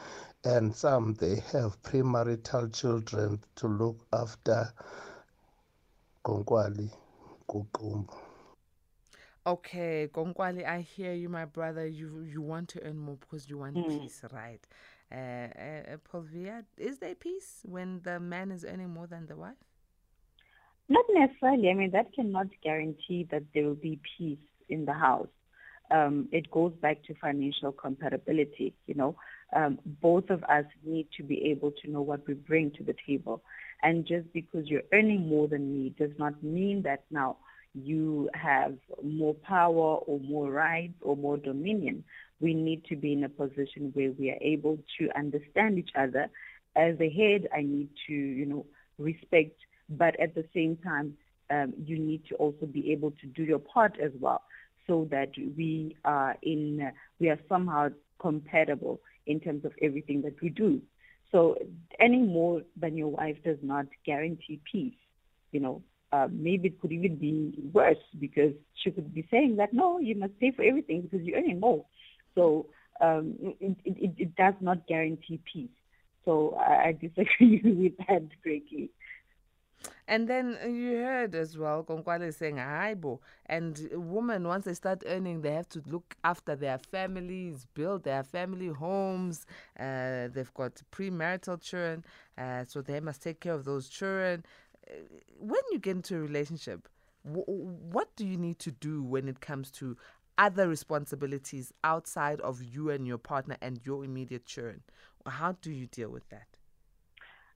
And 0.45 0.75
some 0.75 1.15
they 1.15 1.37
have 1.53 1.83
premarital 1.83 2.73
children 2.73 3.43
to 3.57 3.67
look 3.67 4.07
after. 4.13 4.73
Konkwali 6.25 6.91
Kukumbu. 7.49 8.15
Okay, 9.45 10.09
Konkwali, 10.13 10.65
I 10.65 10.81
hear 10.81 11.13
you, 11.15 11.29
my 11.29 11.45
brother. 11.45 11.87
You 11.87 12.23
you 12.23 12.41
want 12.41 12.69
to 12.71 12.83
earn 12.85 12.99
more 12.99 13.17
because 13.17 13.49
you 13.51 13.59
want 13.59 13.77
mm. 13.77 13.89
peace, 13.89 14.25
right? 14.33 14.65
Uh, 15.11 15.15
uh, 15.15 15.97
Paulvia, 16.11 16.65
is 16.79 16.99
there 16.99 17.15
peace 17.15 17.61
when 17.65 18.01
the 18.03 18.21
man 18.21 18.51
is 18.51 18.65
earning 18.65 18.91
more 18.91 19.07
than 19.07 19.27
the 19.27 19.37
wife? 19.37 19.57
Not 20.89 21.05
necessarily. 21.11 21.71
I 21.71 21.75
mean, 21.75 21.91
that 21.91 22.13
cannot 22.15 22.47
guarantee 22.63 23.27
that 23.31 23.43
there 23.53 23.65
will 23.65 23.75
be 23.75 24.01
peace 24.17 24.39
in 24.69 24.85
the 24.85 24.95
house. 24.95 25.29
um, 25.93 26.29
it 26.33 26.51
goes 26.51 26.73
back 26.81 27.03
to 27.05 27.15
financial 27.15 27.73
compatibility. 27.73 28.75
You 28.87 28.95
know, 28.95 29.17
um, 29.55 29.79
both 29.85 30.31
of 30.31 30.43
us 30.45 30.65
need 30.85 31.09
to 31.17 31.23
be 31.23 31.51
able 31.51 31.73
to 31.83 31.91
know 31.91 32.01
what 32.01 32.27
we 32.27 32.35
bring 32.35 32.71
to 32.73 32.83
the 32.83 32.95
table. 33.07 33.43
And 33.83 34.07
just 34.07 34.33
because 34.33 34.69
you're 34.69 34.83
earning 34.93 35.29
more 35.29 35.49
than 35.49 35.73
me 35.75 35.95
does 35.99 36.13
not 36.19 36.43
mean 36.43 36.83
that 36.83 37.05
now 37.11 37.39
you 37.75 38.29
have 38.35 38.77
more 39.03 39.35
power 39.35 39.97
or 39.97 40.21
more 40.21 40.51
rights 40.51 40.95
or 41.01 41.17
more 41.17 41.37
dominion. 41.37 42.05
We 42.41 42.55
need 42.55 42.85
to 42.87 42.97
be 42.97 43.13
in 43.13 43.25
a 43.25 43.29
position 43.29 43.91
where 43.95 44.13
we 44.13 44.31
are 44.31 44.39
able 44.41 44.79
to 44.99 45.09
understand 45.17 45.79
each 45.79 45.91
other. 45.97 46.29
As 46.77 46.95
a 47.01 47.11
head, 47.11 47.49
I 47.55 47.63
need 47.63 47.89
to, 48.07 48.13
you 48.13 48.47
know, 48.47 48.67
respect, 48.99 49.59
but 49.89 50.19
at 50.21 50.35
the 50.35 50.45
same 50.55 50.77
time, 50.77 51.17
um, 51.51 51.73
you 51.85 51.99
need 51.99 52.25
to 52.29 52.35
also 52.37 52.67
be 52.67 52.93
able 52.93 53.11
to 53.11 53.27
do 53.27 53.43
your 53.43 53.59
part 53.59 53.99
as 54.01 54.13
well, 54.21 54.43
so 54.87 55.09
that 55.11 55.31
we 55.57 55.97
are 56.05 56.37
in, 56.43 56.83
uh, 56.83 56.91
we 57.19 57.29
are 57.29 57.39
somehow 57.49 57.89
compatible 58.19 59.01
in 59.27 59.41
terms 59.41 59.65
of 59.65 59.73
everything 59.83 60.23
that 60.23 60.41
we 60.41 60.49
do. 60.49 60.81
So 61.33 61.57
any 61.99 62.19
more 62.19 62.63
than 62.79 62.97
your 62.97 63.09
wife 63.09 63.37
does 63.45 63.57
not 63.63 63.87
guarantee 64.05 64.61
peace. 64.71 64.95
You 65.51 65.61
know, 65.61 65.83
uh, 66.13 66.29
maybe 66.31 66.69
it 66.69 66.81
could 66.81 66.93
even 66.93 67.17
be 67.17 67.55
worse 67.73 67.97
because 68.21 68.53
she 68.75 68.91
could 68.91 69.15
be 69.15 69.27
saying 69.31 69.57
that 69.57 69.73
no, 69.73 69.99
you 69.99 70.15
must 70.15 70.39
pay 70.39 70.51
for 70.51 70.63
everything 70.63 71.03
because 71.03 71.27
you're 71.27 71.39
earning 71.39 71.59
more. 71.59 71.85
So 72.35 72.67
um, 73.01 73.35
it, 73.61 73.77
it, 73.85 74.13
it, 74.19 74.37
does 74.37 74.55
not 74.61 74.87
guarantee 74.87 75.41
peace. 75.51 75.71
So 76.25 76.57
I, 76.59 76.89
I 76.89 76.93
disagree 76.93 77.61
with 77.65 78.07
that 78.07 78.29
greatly. 78.43 78.91
And 80.09 80.29
then 80.29 80.59
you 80.69 80.97
heard 80.97 81.35
as 81.35 81.57
well, 81.57 81.85
Konkwale 81.85 82.35
saying, 82.35 82.57
Aibo. 82.57 83.21
And 83.47 83.89
women, 83.93 84.47
once 84.47 84.65
they 84.65 84.75
start 84.75 85.03
earning, 85.07 85.43
they 85.43 85.53
have 85.53 85.69
to 85.71 85.83
look 85.87 86.17
after 86.25 86.57
their 86.57 86.79
families, 86.79 87.67
build 87.73 88.03
their 88.03 88.23
family 88.25 88.69
homes. 88.69 89.47
Uh, 89.79 90.29
they've 90.33 90.53
got 90.55 90.83
premarital 90.91 91.61
children, 91.63 92.05
uh, 92.37 92.65
so 92.67 92.83
they 92.83 93.01
must 93.01 93.23
take 93.23 93.41
care 93.41 93.55
of 93.55 93.65
those 93.65 93.89
children. 93.89 94.45
Uh, 94.91 94.95
when 95.39 95.61
you 95.71 95.79
get 95.79 95.97
into 95.97 96.17
a 96.17 96.21
relationship, 96.21 96.89
w- 97.25 97.45
what 97.47 98.15
do 98.17 98.27
you 98.27 98.37
need 98.37 98.59
to 98.59 98.73
do 98.73 99.03
when 99.03 99.29
it 99.29 99.41
comes 99.41 99.71
to 99.71 99.97
other 100.37 100.69
responsibilities 100.69 101.73
outside 101.85 102.41
of 102.41 102.63
you 102.63 102.91
and 102.91 103.07
your 103.07 103.19
partner 103.19 103.57
and 103.63 103.81
your 103.85 104.05
immediate 104.05 104.47
children? 104.47 104.83
How 105.27 105.53
do 105.53 105.71
you 105.71 105.87
deal 105.87 106.11
with 106.11 106.29
that? 106.31 106.52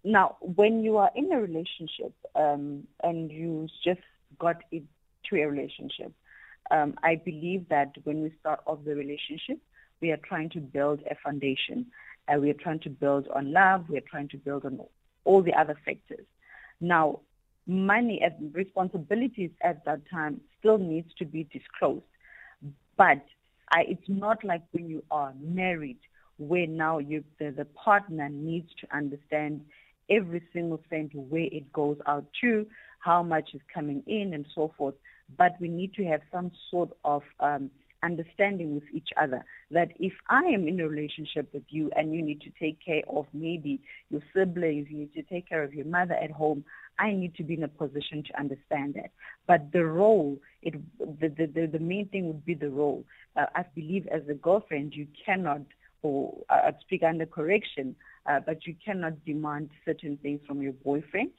Now, 0.07 0.37
when 0.40 0.85
you 0.85 0.99
are 0.99 1.11
in 1.16 1.33
a 1.33 1.40
relationship 1.40 2.12
um, 2.37 2.87
and 3.03 3.29
you 3.29 3.66
just 3.83 3.99
got 4.38 4.62
into 4.71 4.87
a 5.33 5.47
relationship, 5.47 6.12
um, 6.71 6.95
I 7.03 7.16
believe 7.16 7.69
that 7.71 7.90
when 8.05 8.23
we 8.23 8.33
start 8.38 8.61
off 8.66 8.79
the 8.85 8.95
relationship, 8.95 9.59
we 10.01 10.12
are 10.12 10.16
trying 10.19 10.51
to 10.51 10.61
build 10.61 11.01
a 11.11 11.16
foundation. 11.25 11.87
Uh, 12.29 12.38
we 12.38 12.51
are 12.51 12.55
trying 12.55 12.79
to 12.81 12.88
build 12.88 13.27
on 13.35 13.53
love. 13.53 13.87
We 13.88 13.99
are 13.99 14.09
trying 14.09 14.29
to 14.29 14.37
build 14.37 14.64
on 14.64 14.79
all 15.25 15.42
the 15.42 15.55
other 15.55 15.77
factors. 15.85 16.25
Now, 16.81 17.19
money 17.66 18.23
and 18.23 18.55
responsibilities 18.55 19.51
at 19.61 19.85
that 19.87 20.03
time 20.09 20.40
still 20.61 20.79
needs 20.79 21.12
to 21.19 21.25
be 21.25 21.49
disclosed. 21.53 22.05
But 22.97 23.25
I, 23.73 23.81
it's 23.88 24.09
not 24.09 24.45
like 24.45 24.62
when 24.71 24.88
you 24.88 25.03
are 25.11 25.35
married, 25.40 25.99
where 26.38 26.69
now 26.69 26.99
you, 26.99 27.25
the, 27.40 27.51
the 27.51 27.64
partner 27.64 28.29
needs 28.29 28.71
to 28.83 28.97
understand 28.97 29.62
every 30.11 30.42
single 30.53 30.81
cent 30.88 31.14
where 31.14 31.49
it 31.51 31.73
goes 31.73 31.99
out 32.07 32.27
to, 32.40 32.66
how 33.01 33.23
much 33.23 33.51
is 33.55 33.61
coming 33.73 34.03
in, 34.07 34.35
and 34.35 34.47
so 34.55 34.73
forth. 34.77 34.95
But 35.37 35.57
we 35.61 35.69
need 35.69 35.95
to 35.95 36.05
have 36.05 36.21
some 36.33 36.53
sort 36.71 36.90
of 37.05 37.23
um, 37.40 37.71
understanding 38.03 38.75
with 38.75 38.85
each 38.92 39.09
other 39.21 39.45
that 39.71 39.88
if 39.99 40.12
I 40.29 40.45
am 40.45 40.69
in 40.69 40.81
a 40.81 40.88
relationship 40.88 41.53
with 41.53 41.64
you 41.69 41.90
and 41.97 42.14
you 42.14 42.23
need 42.23 42.40
to 42.42 42.51
take 42.61 42.79
care 42.85 43.03
of 43.09 43.27
maybe 43.33 43.81
your 44.11 44.23
siblings, 44.35 44.88
you 44.90 44.99
need 44.99 45.14
to 45.14 45.23
take 45.23 45.49
care 45.49 45.62
of 45.62 45.75
your 45.75 45.87
mother 45.87 46.14
at 46.14 46.31
home, 46.31 46.64
I 46.99 47.12
need 47.12 47.35
to 47.37 47.42
be 47.42 47.55
in 47.55 47.64
a 47.64 47.69
position 47.69 48.23
to 48.25 48.38
understand 48.38 48.95
that. 48.95 49.11
But 49.47 49.73
the 49.73 49.85
role, 49.85 50.38
it, 50.62 50.75
the, 50.99 51.29
the, 51.29 51.66
the 51.66 51.79
main 51.79 52.09
thing 52.09 52.27
would 52.29 52.45
be 52.45 52.55
the 52.55 52.71
role. 52.71 53.05
Uh, 53.37 53.47
I 53.55 53.64
believe 53.75 54.07
as 54.07 54.23
a 54.31 54.35
girlfriend, 54.35 54.95
you 54.95 55.07
cannot, 55.25 55.62
or 56.02 56.37
uh, 56.48 56.61
I'd 56.66 56.80
speak 56.80 57.02
under 57.02 57.26
correction, 57.26 57.96
uh, 58.28 58.40
but 58.44 58.66
you 58.66 58.74
cannot 58.85 59.24
demand 59.24 59.70
certain 59.85 60.16
things 60.18 60.40
from 60.46 60.62
your 60.62 60.72
boyfriend 60.72 61.30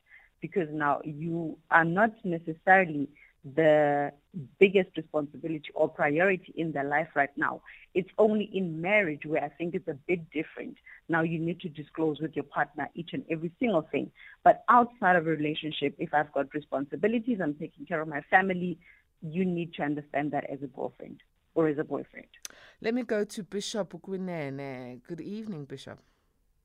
because 0.41 0.67
now 0.71 1.01
you 1.03 1.57
are 1.71 1.85
not 1.85 2.11
necessarily 2.23 3.09
the 3.55 4.11
biggest 4.59 4.89
responsibility 4.97 5.69
or 5.73 5.87
priority 5.87 6.53
in 6.57 6.71
their 6.71 6.83
life 6.83 7.07
right 7.15 7.35
now. 7.37 7.61
It's 7.93 8.09
only 8.17 8.49
in 8.53 8.81
marriage 8.81 9.25
where 9.25 9.43
I 9.43 9.49
think 9.49 9.73
it's 9.73 9.87
a 9.87 9.97
bit 10.07 10.29
different. 10.31 10.77
Now 11.07 11.21
you 11.21 11.39
need 11.39 11.61
to 11.61 11.69
disclose 11.69 12.19
with 12.19 12.35
your 12.35 12.43
partner 12.43 12.89
each 12.93 13.11
and 13.13 13.23
every 13.31 13.51
single 13.59 13.87
thing. 13.91 14.11
But 14.43 14.63
outside 14.69 15.15
of 15.15 15.27
a 15.27 15.29
relationship, 15.29 15.95
if 15.97 16.13
I've 16.13 16.31
got 16.33 16.53
responsibilities, 16.53 17.39
I'm 17.41 17.55
taking 17.55 17.85
care 17.85 18.01
of 18.01 18.07
my 18.07 18.21
family, 18.29 18.77
you 19.21 19.45
need 19.45 19.73
to 19.75 19.83
understand 19.83 20.31
that 20.31 20.49
as 20.49 20.61
a 20.61 20.67
girlfriend 20.67 21.21
or 21.57 21.67
as 21.67 21.77
a 21.79 21.83
boyfriend. 21.83 22.27
Let 22.81 22.93
me 22.93 23.01
go 23.01 23.23
to 23.23 23.43
Bishop 23.43 23.91
Gwinene. 24.01 25.01
Good 25.07 25.21
evening, 25.21 25.65
Bishop. 25.65 25.99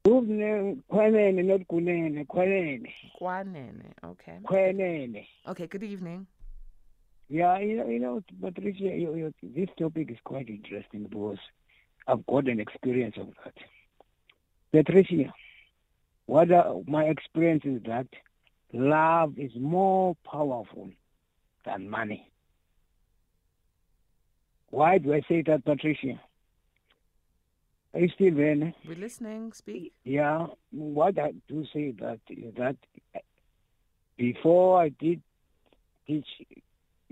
Kwanene, 0.04 1.44
not 1.44 1.60
Kunene, 1.66 2.26
Kwanene. 2.26 2.92
Kwanene, 3.18 3.92
okay. 4.04 4.38
Kwanene. 4.44 5.26
Okay, 5.48 5.66
good 5.66 5.82
evening. 5.82 6.26
Yeah, 7.30 7.58
you 7.60 7.76
know, 7.78 7.88
you 7.88 8.00
know, 8.00 8.22
Patricia, 8.42 8.82
you, 8.82 9.14
you, 9.14 9.34
this 9.42 9.70
topic 9.78 10.10
is 10.10 10.18
quite 10.24 10.50
interesting 10.50 11.04
because 11.04 11.38
I've 12.06 12.26
got 12.26 12.46
an 12.46 12.60
experience 12.60 13.16
of 13.18 13.28
that. 13.42 13.54
Patricia, 14.72 15.32
what 16.26 16.48
my 16.86 17.04
experience 17.04 17.62
is 17.64 17.82
that 17.84 18.08
love 18.74 19.38
is 19.38 19.52
more 19.56 20.14
powerful 20.30 20.90
than 21.64 21.88
money. 21.88 22.31
Why 24.72 24.96
do 24.96 25.12
I 25.12 25.20
say 25.28 25.42
that, 25.42 25.66
Patricia? 25.66 26.18
Are 27.92 28.00
you 28.00 28.08
still 28.08 28.34
there? 28.34 28.72
We're 28.88 28.96
listening. 28.96 29.52
Speak. 29.52 29.92
Yeah. 30.02 30.46
What 30.70 31.18
I 31.18 31.34
do 31.46 31.66
say 31.74 31.90
that 32.00 32.20
is 32.30 32.54
that 32.56 32.76
before 34.16 34.80
I 34.80 34.88
did 34.88 35.20
teach, 36.06 36.26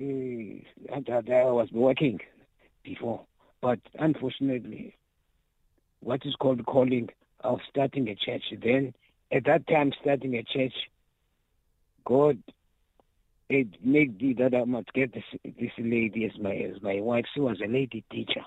uh, 0.00 1.00
that 1.06 1.24
I 1.30 1.50
was 1.50 1.68
working 1.70 2.20
before, 2.82 3.26
but 3.60 3.80
unfortunately, 3.98 4.96
what 6.00 6.24
is 6.24 6.36
called 6.36 6.64
calling, 6.64 7.10
was 7.44 7.60
starting 7.68 8.08
a 8.08 8.14
church. 8.14 8.44
Then 8.62 8.94
at 9.30 9.44
that 9.44 9.68
time, 9.68 9.92
starting 10.00 10.34
a 10.34 10.44
church, 10.44 10.72
God 12.06 12.38
it 13.50 13.84
made 13.84 14.22
me 14.22 14.32
that 14.34 14.54
I 14.54 14.64
must 14.64 14.92
get 14.92 15.12
this 15.12 15.24
this 15.42 15.72
lady 15.76 16.24
as 16.24 16.40
my 16.40 16.54
as 16.54 16.80
my 16.82 17.00
wife. 17.00 17.24
She 17.34 17.40
was 17.40 17.60
a 17.62 17.68
lady 17.68 18.04
teacher. 18.10 18.42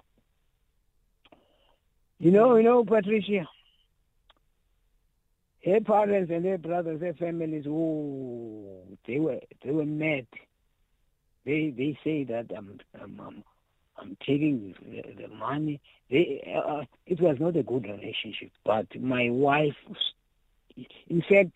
You 2.20 2.32
know, 2.32 2.56
you 2.56 2.64
know, 2.64 2.86
Patricia. 2.86 3.46
Her 5.66 5.82
parents 5.82 6.32
and 6.34 6.46
her 6.46 6.58
brothers, 6.58 7.02
her 7.02 7.14
families, 7.14 7.66
oh, 7.68 8.82
they 9.06 9.20
were 9.20 9.40
they 9.64 9.72
were 9.72 9.86
mad. 9.86 10.26
They 11.46 11.74
they 11.76 11.98
say 12.04 12.24
that 12.24 12.46
I'm 12.58 12.80
I'm 13.02 13.20
I'm, 13.20 13.44
I'm 13.98 14.18
taking 14.26 14.74
the, 14.86 15.02
the 15.22 15.28
money. 15.36 15.82
They 16.10 16.42
uh, 16.66 16.84
it 17.06 17.20
was 17.20 17.38
not 17.42 17.58
a 17.58 17.64
good 17.64 17.84
relationship, 17.84 18.52
but 18.64 18.88
my 18.98 19.30
wife, 19.30 19.76
in 21.10 21.22
fact, 21.30 21.52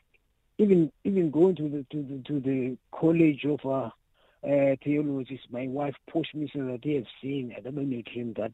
even 0.57 0.91
even 1.03 1.31
going 1.31 1.55
to 1.55 1.69
the 1.69 1.85
to 1.91 2.03
the 2.03 2.23
to 2.23 2.39
the 2.39 2.77
college 2.91 3.45
of 3.45 3.59
uh, 3.65 3.89
uh, 4.47 4.75
theologies, 4.83 5.39
my 5.49 5.67
wife 5.67 5.95
pushed 6.11 6.35
me 6.35 6.49
so 6.53 6.65
that 6.65 6.81
they 6.83 6.95
have 6.95 7.07
seen. 7.21 7.53
I 7.55 7.61
don't 7.61 7.75
know 7.75 7.81
in 7.81 8.03
dream 8.11 8.33
that 8.37 8.51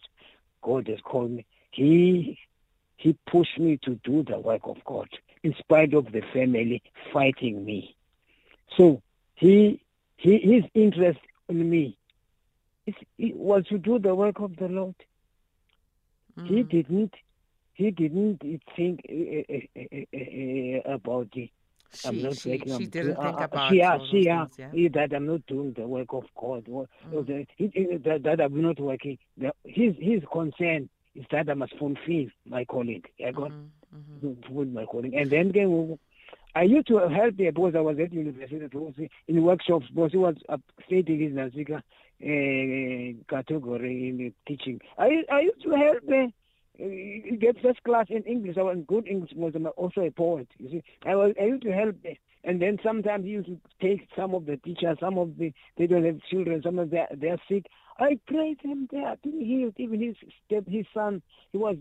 God 0.62 0.88
has 0.88 1.00
called 1.02 1.32
me 1.32 1.46
he 1.74 2.38
he 2.98 3.18
pushed 3.30 3.60
me 3.60 3.78
to 3.84 3.96
do 4.04 4.24
the 4.24 4.40
work 4.40 4.62
of 4.66 4.78
God 4.86 5.10
in 5.42 5.54
spite 5.58 5.94
of 5.94 6.12
the 6.12 6.22
family 6.32 6.82
fighting 7.12 7.66
me. 7.66 7.96
So 8.78 9.02
he, 9.36 9.82
he 10.16 10.38
his 10.38 10.64
interest 10.74 11.20
in 11.50 11.70
me 11.70 11.98
is, 12.86 12.96
was 13.18 13.66
to 13.68 13.78
do 13.78 14.00
the 14.00 14.16
work 14.16 14.40
of 14.40 14.56
the 14.56 14.68
Lord. 14.68 14.96
Mm. 16.40 16.48
He 16.48 16.64
didn't 16.64 17.14
he 17.74 17.90
didn't 17.90 18.42
think 18.76 19.02
uh, 19.10 19.54
uh, 19.76 20.90
uh, 20.90 20.94
about 20.94 21.30
it. 21.34 21.50
She, 21.94 22.08
I'm 22.08 22.22
not 22.24 22.36
she, 22.36 22.60
she 22.60 22.86
didn't 22.88 23.16
think 23.16 23.40
about 23.40 23.70
she, 23.72 23.78
yeah, 23.78 23.98
she, 24.10 24.26
yeah, 24.26 24.46
things, 24.46 24.72
yeah. 24.74 24.90
that 24.94 25.14
I'm 25.16 25.28
not 25.28 25.46
doing 25.46 25.74
the 25.74 25.88
work 25.88 26.14
of 26.14 26.24
God. 26.36 26.66
Mm. 26.66 28.04
That, 28.04 28.24
that 28.24 28.42
I'm 28.42 28.62
not 28.62 28.80
working. 28.80 29.18
His 29.64 29.96
his 30.00 30.24
concern 30.32 30.90
is 31.16 31.26
that 31.32 31.50
I 31.50 31.54
must 31.54 31.78
fulfill 31.78 32.28
my 32.48 32.66
calling. 32.66 33.04
I 33.26 33.32
got 33.32 33.52
mm-hmm. 33.52 34.34
fulfill 34.44 34.66
my 34.66 34.86
calling. 34.86 35.16
And 35.16 35.30
then 35.30 35.50
again, 35.50 36.00
I 36.56 36.64
used 36.64 36.88
to 36.88 36.98
help 36.98 37.12
her 37.12 37.32
because 37.32 37.76
I 37.76 37.82
was 37.82 37.98
at 38.00 38.14
university 38.14 39.10
in 39.28 39.44
workshops 39.44 39.88
because 39.94 40.12
he 40.12 40.18
was 40.18 40.36
stating 40.86 41.20
his 41.20 41.34
Nazika 41.34 41.78
uh, 41.78 43.24
category 43.30 44.10
in 44.10 44.34
teaching. 44.48 44.80
I 44.98 45.24
I 45.32 45.42
used 45.42 45.62
to 45.64 45.72
help 45.72 46.10
her 46.10 46.28
uh, 46.82 47.36
get 47.40 47.62
first 47.62 47.84
class 47.84 48.08
in 48.10 48.24
English. 48.24 48.58
I 48.58 48.64
was 48.64 48.78
good 48.88 49.08
English 49.08 49.32
because 49.32 49.54
I'm 49.56 49.68
also 49.78 50.02
a 50.02 50.12
poet. 50.12 50.48
You 50.58 50.70
see, 50.70 50.84
I 51.06 51.16
was 51.16 51.34
I 51.40 51.46
used 51.46 51.64
to 51.64 51.72
help. 51.72 51.96
And 52.46 52.62
then 52.62 52.78
sometimes 52.84 53.24
he 53.24 53.32
used 53.32 53.48
to 53.48 53.58
take 53.82 54.08
some 54.18 54.36
of 54.36 54.46
the 54.46 54.58
teachers, 54.58 54.98
some 55.00 55.18
of 55.18 55.38
the 55.38 55.54
they 55.78 55.88
don't 55.88 56.04
have 56.04 56.20
children, 56.30 56.62
some 56.62 56.78
of 56.78 56.90
them 56.90 57.06
they're 57.16 57.42
sick. 57.48 57.68
I 58.00 58.20
prayed 58.28 58.60
him 58.62 58.90
they 58.92 59.00
are 59.00 59.18
being 59.24 59.46
healed. 59.46 59.76
Even 59.78 60.02
his 60.02 60.16
step, 60.46 60.66
his 60.68 60.86
son, 60.94 61.22
he 61.52 61.58
was 61.58 61.78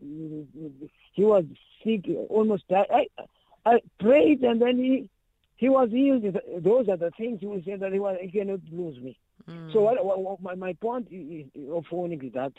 he 0.00 1.24
was 1.24 1.44
sick, 1.84 2.04
almost 2.28 2.68
died. 2.68 2.86
I 2.92 3.06
I 3.64 3.80
prayed, 3.98 4.42
and 4.42 4.60
then 4.60 4.76
he 4.76 5.08
he 5.56 5.68
was 5.68 5.90
healed. 5.90 6.24
Those 6.58 6.88
are 6.88 6.96
the 6.96 7.10
things 7.16 7.40
he 7.40 7.46
would 7.46 7.64
say 7.64 7.76
that 7.76 7.92
he 7.92 7.98
was 7.98 8.18
he 8.20 8.30
cannot 8.30 8.60
lose 8.70 8.98
me. 9.00 9.16
Mm. 9.48 9.72
So 9.72 9.80
what, 9.80 10.04
what, 10.04 10.20
what, 10.20 10.42
my 10.42 10.54
my 10.54 10.72
point 10.74 11.08
is, 11.10 11.46
of 11.72 11.84
phoning 11.90 12.22
is 12.22 12.32
that 12.34 12.52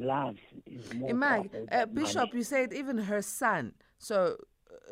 love 0.00 0.36
is 0.66 0.92
more. 0.94 1.10
Imag, 1.10 1.68
uh, 1.70 1.86
Bishop, 1.86 2.34
you 2.34 2.42
said 2.42 2.72
even 2.72 2.98
her 2.98 3.22
son. 3.22 3.74
So 3.98 4.36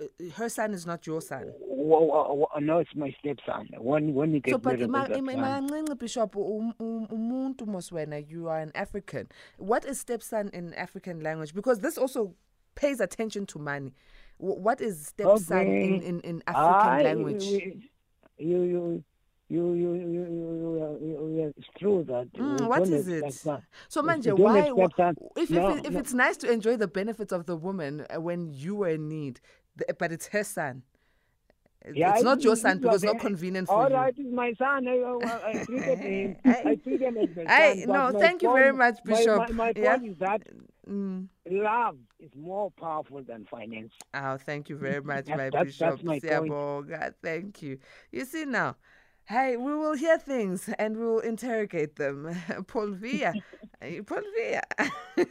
uh, 0.00 0.30
her 0.36 0.48
son 0.48 0.74
is 0.74 0.86
not 0.86 1.06
your 1.06 1.20
son. 1.20 1.52
Well, 1.60 2.48
no, 2.60 2.78
it's 2.78 2.94
my 2.94 3.14
stepson. 3.18 3.68
When 3.78 4.14
when 4.14 4.32
you 4.32 4.40
get 4.40 4.52
so, 4.52 4.58
but 4.58 4.80
ima, 4.80 5.08
ima, 5.14 5.32
ima, 5.32 5.94
Bishop, 5.94 6.34
umuntu 6.34 7.66
moswena, 7.66 8.28
you 8.28 8.48
are 8.48 8.60
an 8.60 8.72
African. 8.74 9.28
What 9.56 9.84
is 9.84 10.00
stepson 10.00 10.50
in 10.52 10.74
African 10.74 11.22
language? 11.22 11.54
Because 11.54 11.80
this 11.80 11.98
also 11.98 12.34
pays 12.74 13.00
attention 13.00 13.46
to 13.46 13.58
money. 13.58 13.94
What 14.38 14.80
is 14.80 15.08
stepson 15.08 15.58
okay. 15.58 15.84
in, 15.84 16.02
in, 16.02 16.20
in 16.20 16.42
African 16.46 16.88
I, 16.88 17.02
language? 17.02 17.44
You, 17.44 18.62
you, 18.62 19.04
you, 19.50 19.72
you, 19.72 19.94
you, 19.94 20.08
you, 20.10 20.98
you, 21.00 21.36
you, 21.36 21.54
it's 21.56 21.66
true 21.78 22.04
that. 22.06 22.30
Mm, 22.34 22.68
what 22.68 22.82
is 22.82 23.08
it? 23.08 23.32
So, 23.32 24.02
Manje, 24.02 24.36
why? 24.38 24.70
If, 25.36 25.50
no, 25.50 25.76
if, 25.76 25.86
if 25.86 25.92
no. 25.92 25.98
it's 25.98 26.12
nice 26.12 26.36
to 26.38 26.50
enjoy 26.50 26.76
the 26.76 26.88
benefits 26.88 27.32
of 27.32 27.46
the 27.46 27.56
woman 27.56 28.04
uh, 28.14 28.20
when 28.20 28.52
you 28.52 28.74
were 28.74 28.90
in 28.90 29.08
need, 29.08 29.40
but 29.98 30.12
it's 30.12 30.26
her 30.28 30.44
son. 30.44 30.82
Yeah, 31.94 32.14
it's 32.14 32.22
not 32.22 32.42
your 32.42 32.56
son 32.56 32.80
because 32.80 33.02
it's 33.02 33.12
not 33.12 33.20
convenient 33.20 33.68
for 33.68 33.74
all 33.74 33.88
you. 33.88 33.96
All 33.96 34.02
right, 34.02 34.14
it's 34.16 34.34
my 34.34 34.52
son. 34.58 34.86
I, 34.86 35.40
I, 35.46 35.64
treated 35.64 35.98
him. 35.98 36.36
I 36.44 36.74
treat 36.82 37.00
him 37.00 37.16
as 37.16 37.28
my 37.34 37.44
I, 37.46 37.78
son. 37.78 37.88
No, 37.88 38.18
thank 38.18 38.42
you 38.42 38.52
very 38.52 38.72
much, 38.72 38.98
Bishop. 39.04 39.38
My, 39.38 39.46
my, 39.46 39.52
my 39.52 39.72
yeah? 39.76 39.96
point 39.96 40.10
is 40.10 40.18
that 40.18 40.42
mm. 40.90 41.26
love 41.48 41.96
is 42.20 42.30
more 42.36 42.70
powerful 42.72 43.22
than 43.22 43.46
finance. 43.50 43.92
Oh, 44.12 44.36
thank 44.36 44.68
you 44.68 44.76
very 44.76 45.00
much, 45.00 45.28
my 45.28 45.48
that's, 45.50 45.64
Bishop. 45.64 46.02
That's 46.02 46.02
my 46.02 46.18
point. 46.18 47.14
Thank 47.22 47.62
you. 47.62 47.78
You 48.10 48.24
see 48.26 48.44
now, 48.44 48.76
Hey, 49.28 49.58
we 49.58 49.74
will 49.74 49.92
hear 49.92 50.16
things 50.16 50.70
and 50.78 50.96
we 50.96 51.04
will 51.04 51.18
interrogate 51.18 51.96
them. 51.96 52.34
Paulvia. 52.66 53.34
Paul 54.06 54.22
Via. 54.34 54.62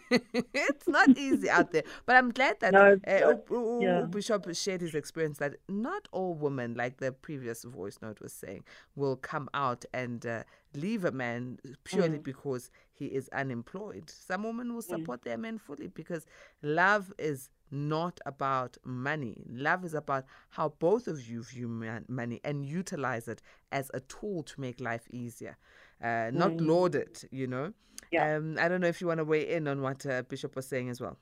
it's 0.54 0.88
not 0.88 1.18
easy 1.18 1.50
out 1.50 1.72
there. 1.72 1.82
But 2.06 2.16
I'm 2.16 2.32
glad 2.32 2.60
that 2.60 2.74
no, 2.74 3.00
uh, 3.08 3.80
yeah. 3.82 4.02
Bishop 4.02 4.54
shared 4.56 4.82
his 4.82 4.93
experience 4.93 5.39
that 5.39 5.56
not 5.68 6.08
all 6.12 6.36
women, 6.36 6.76
like 6.76 6.98
the 6.98 7.12
previous 7.12 7.64
voice 7.64 7.98
note 8.02 8.22
was 8.22 8.34
saying, 8.34 8.66
will 8.95 9.16
come 9.16 9.50
out 9.56 9.84
and 9.95 10.24
uh, 10.28 10.43
leave 10.76 11.04
a 11.04 11.12
man 11.12 11.58
purely 11.84 12.20
mm. 12.20 12.24
because 12.24 12.70
he 12.93 13.08
is 13.08 13.30
unemployed. 13.30 14.12
Some 14.12 14.43
women 14.43 14.76
will 14.76 14.84
mm. 14.84 14.89
support 14.89 15.22
mm. 15.22 15.24
their 15.24 15.38
men 15.39 15.58
fully 15.58 15.88
because 15.88 16.28
love 16.62 17.12
is 17.18 17.50
not 17.72 18.20
about 18.26 18.78
money. 18.84 19.43
Love 19.49 19.86
is 19.86 19.93
about 19.93 20.26
how 20.49 20.70
both 20.80 21.07
of 21.07 21.28
you 21.28 21.43
view 21.43 21.68
man- 21.68 22.05
money 22.07 22.39
and 22.43 22.65
utilize 22.65 23.28
it 23.28 23.41
as 23.72 23.91
a 23.93 23.99
tool 24.01 24.43
to 24.43 24.61
make 24.61 24.80
life 24.80 25.07
easier, 25.11 25.57
uh, 26.03 26.30
not 26.34 26.51
mm. 26.51 26.65
lord 26.65 26.95
it, 26.95 27.26
you 27.32 27.47
know. 27.47 27.74
Yeah. 28.11 28.38
Um, 28.38 28.57
I 28.59 28.68
don't 28.68 28.82
know 28.82 28.88
if 28.88 29.01
you 29.01 29.07
want 29.07 29.20
to 29.20 29.26
weigh 29.26 29.49
in 29.49 29.68
on 29.68 29.82
what 29.82 30.05
uh, 30.05 30.22
Bishop 30.24 30.55
was 30.55 30.68
saying 30.68 30.89
as 30.89 31.01
well. 31.01 31.18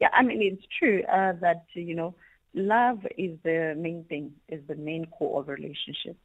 Yeah, 0.00 0.08
I 0.12 0.22
mean, 0.22 0.40
it's 0.42 0.64
true 0.78 1.02
uh, 1.04 1.32
that, 1.40 1.64
you 1.74 1.94
know, 1.94 2.14
love 2.54 3.04
is 3.16 3.36
the 3.42 3.74
main 3.76 4.04
thing, 4.08 4.32
is 4.48 4.60
the 4.68 4.76
main 4.76 5.06
core 5.06 5.40
of 5.40 5.48
a 5.48 5.52
relationship. 5.52 6.16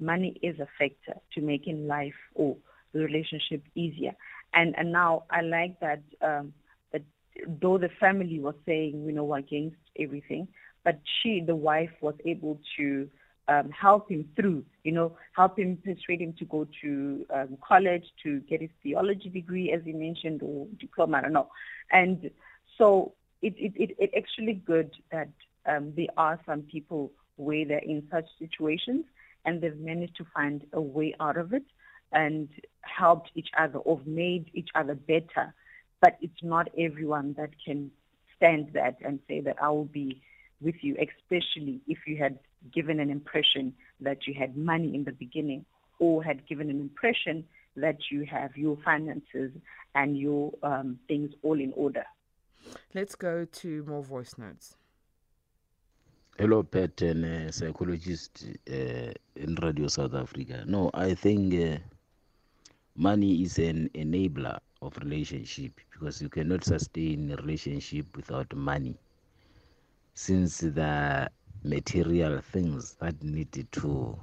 Money 0.00 0.36
is 0.42 0.58
a 0.58 0.66
factor 0.78 1.20
to 1.34 1.40
making 1.40 1.86
life 1.86 2.14
or 2.34 2.56
the 2.92 3.00
relationship 3.00 3.62
easier. 3.76 4.16
And, 4.52 4.74
and 4.76 4.90
now 4.90 5.24
I 5.30 5.42
like 5.42 5.78
that 5.78 6.02
um, 6.22 6.52
though 7.46 7.78
the 7.78 7.90
family 8.00 8.38
was 8.40 8.54
saying, 8.66 9.04
you 9.06 9.12
know, 9.12 9.34
against 9.34 9.76
everything, 9.98 10.48
but 10.84 11.00
she, 11.22 11.42
the 11.46 11.56
wife, 11.56 11.90
was 12.00 12.14
able 12.24 12.58
to 12.76 13.08
um, 13.48 13.70
help 13.70 14.10
him 14.10 14.28
through, 14.36 14.64
you 14.84 14.92
know, 14.92 15.16
help 15.34 15.58
him 15.58 15.78
persuade 15.84 16.20
him 16.20 16.34
to 16.38 16.44
go 16.44 16.66
to 16.82 17.26
um, 17.34 17.58
college 17.66 18.04
to 18.22 18.40
get 18.40 18.60
his 18.60 18.70
theology 18.82 19.28
degree, 19.28 19.72
as 19.72 19.80
he 19.84 19.92
mentioned, 19.92 20.42
or 20.42 20.66
diploma, 20.78 21.18
I 21.18 21.20
don't 21.22 21.32
know. 21.32 21.48
And 21.90 22.30
so 22.78 23.14
it, 23.42 23.54
it, 23.56 23.72
it, 23.76 23.96
it's 23.98 24.14
actually 24.16 24.54
good 24.54 24.92
that 25.10 25.28
um, 25.66 25.92
there 25.96 26.06
are 26.16 26.38
some 26.46 26.62
people 26.62 27.12
where 27.36 27.64
they're 27.64 27.78
in 27.78 28.06
such 28.10 28.26
situations 28.38 29.04
and 29.44 29.60
they've 29.60 29.78
managed 29.78 30.16
to 30.16 30.26
find 30.34 30.64
a 30.72 30.80
way 30.80 31.14
out 31.20 31.36
of 31.36 31.52
it 31.52 31.64
and 32.12 32.48
helped 32.82 33.30
each 33.34 33.48
other 33.58 33.78
or 33.78 34.00
made 34.04 34.50
each 34.54 34.68
other 34.74 34.94
better 34.94 35.54
but 36.00 36.16
it's 36.20 36.42
not 36.42 36.68
everyone 36.78 37.34
that 37.38 37.50
can 37.64 37.90
stand 38.36 38.70
that 38.72 38.96
and 39.04 39.20
say 39.28 39.40
that 39.40 39.56
I 39.62 39.68
will 39.70 39.84
be 39.84 40.20
with 40.60 40.76
you, 40.82 40.96
especially 40.96 41.80
if 41.86 41.98
you 42.06 42.16
had 42.16 42.38
given 42.72 43.00
an 43.00 43.10
impression 43.10 43.74
that 44.00 44.26
you 44.26 44.34
had 44.34 44.56
money 44.56 44.94
in 44.94 45.04
the 45.04 45.12
beginning 45.12 45.64
or 45.98 46.22
had 46.22 46.46
given 46.46 46.70
an 46.70 46.80
impression 46.80 47.44
that 47.76 47.98
you 48.10 48.24
have 48.24 48.56
your 48.56 48.76
finances 48.84 49.52
and 49.94 50.18
your 50.18 50.52
um, 50.62 50.98
things 51.08 51.32
all 51.42 51.58
in 51.58 51.72
order. 51.74 52.04
Let's 52.94 53.14
go 53.14 53.44
to 53.44 53.84
more 53.84 54.02
voice 54.02 54.36
notes. 54.36 54.76
Hello, 56.38 56.62
Pat, 56.62 57.02
and 57.02 57.24
uh, 57.24 57.50
psychologist 57.52 58.46
uh, 58.70 59.12
in 59.36 59.54
Radio 59.62 59.88
South 59.88 60.14
Africa. 60.14 60.64
No, 60.66 60.90
I 60.94 61.14
think 61.14 61.54
uh, 61.54 61.78
money 62.96 63.42
is 63.42 63.58
an 63.58 63.90
enabler 63.94 64.58
of 64.82 64.96
relationship 64.98 65.72
because 65.92 66.22
you 66.22 66.28
cannot 66.28 66.64
sustain 66.64 67.30
a 67.30 67.36
relationship 67.36 68.16
without 68.16 68.54
money. 68.54 68.96
Since 70.14 70.60
the 70.60 71.30
material 71.62 72.40
things 72.40 72.94
that 73.00 73.22
need 73.22 73.66
to 73.72 74.18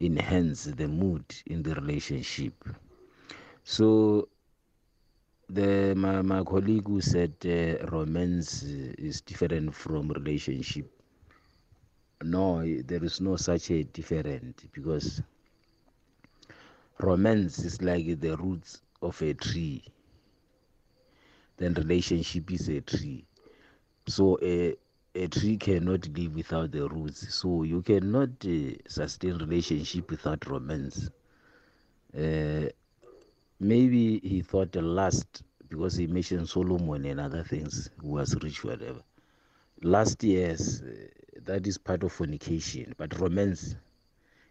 enhance 0.00 0.64
the 0.64 0.88
mood 0.88 1.24
in 1.46 1.62
the 1.62 1.74
relationship. 1.74 2.54
So 3.64 4.28
the 5.48 5.94
my, 5.94 6.22
my 6.22 6.42
colleague 6.42 6.88
who 6.88 7.00
said 7.00 7.34
uh, 7.44 7.86
romance 7.86 8.62
is 8.62 9.20
different 9.20 9.74
from 9.74 10.08
relationship. 10.08 10.90
No 12.22 12.62
there 12.62 13.04
is 13.04 13.20
no 13.20 13.36
such 13.36 13.70
a 13.70 13.84
different 13.84 14.70
because 14.72 15.22
romance 16.98 17.58
is 17.58 17.82
like 17.82 18.18
the 18.20 18.36
roots 18.36 18.80
of 19.02 19.20
a 19.22 19.34
tree. 19.34 19.84
Then 21.58 21.74
relationship 21.74 22.50
is 22.50 22.68
a 22.68 22.80
tree. 22.80 23.26
So 24.08 24.38
a 24.42 24.76
a 25.14 25.28
tree 25.28 25.56
cannot 25.58 26.08
live 26.08 26.34
without 26.34 26.72
the 26.72 26.88
roots. 26.88 27.34
So 27.34 27.62
you 27.64 27.82
cannot 27.82 28.30
uh, 28.46 28.72
sustain 28.88 29.38
relationship 29.38 30.10
without 30.10 30.46
romance. 30.46 31.10
Uh, 32.16 32.66
maybe 33.60 34.20
he 34.20 34.42
thought 34.42 34.72
the 34.72 34.82
last 34.82 35.42
because 35.68 35.96
he 35.96 36.06
mentioned 36.06 36.48
solomon 36.48 37.04
and 37.06 37.20
other 37.20 37.44
things 37.44 37.90
was 38.02 38.34
rich 38.42 38.64
whatever. 38.64 39.02
Last 39.82 40.22
years 40.24 40.82
uh, 40.82 41.08
that 41.44 41.66
is 41.66 41.78
part 41.78 42.02
of 42.04 42.12
fornication. 42.12 42.94
But 42.98 43.18
romance 43.18 43.76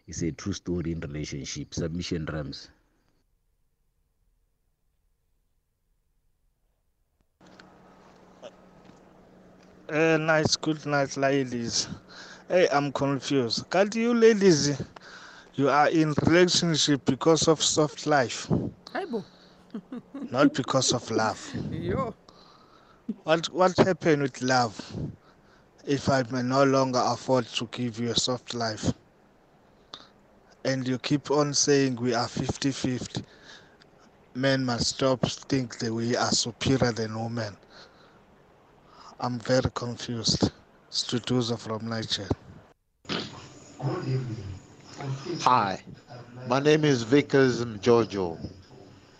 is 0.08 0.24
a 0.24 0.32
true 0.32 0.54
story 0.54 0.92
in 0.94 1.02
relationship. 1.02 1.74
Submission 1.74 2.26
rams 2.28 2.70
Uh, 9.90 10.18
nice, 10.18 10.56
good 10.56 10.84
night, 10.88 11.16
ladies. 11.16 11.88
Hey, 12.48 12.68
I'm 12.72 12.92
confused. 12.92 13.70
Can't 13.70 13.94
you 13.96 14.14
ladies, 14.16 14.82
you 15.54 15.70
are 15.70 15.90
in 15.90 16.14
relationship 16.26 17.06
because 17.06 17.48
of 17.48 17.62
soft 17.62 18.08
life. 18.08 18.50
Not 20.32 20.54
because 20.54 20.92
of 20.92 21.10
love. 21.12 21.54
Yo. 21.72 22.16
What 23.24 23.48
what 23.54 23.78
happened 23.78 24.24
with 24.24 24.42
love 24.42 24.80
if 25.86 26.10
I 26.10 26.24
may 26.32 26.42
no 26.42 26.64
longer 26.64 27.02
afford 27.04 27.46
to 27.50 27.68
give 27.72 28.00
you 28.00 28.10
a 28.10 28.16
soft 28.16 28.56
life? 28.56 28.92
And 30.64 30.88
you 30.88 30.98
keep 30.98 31.30
on 31.30 31.54
saying 31.54 31.98
we 31.98 32.16
are 32.16 32.28
50-50. 32.28 33.24
Men 34.34 34.66
must 34.66 34.88
stop 34.88 35.22
think 35.28 35.78
that 35.78 35.94
we 35.94 36.16
are 36.16 36.32
superior 36.32 36.92
than 36.92 37.22
women. 37.24 37.56
I'm 39.20 39.40
very 39.40 39.70
confused. 39.74 40.52
Stutuza 40.90 41.58
from 41.60 41.88
Niger. 41.90 42.28
Hi, 45.40 45.84
my 46.46 46.60
name 46.60 46.84
is 46.84 47.04
Vickers 47.04 47.64
Jojo. 47.64 48.40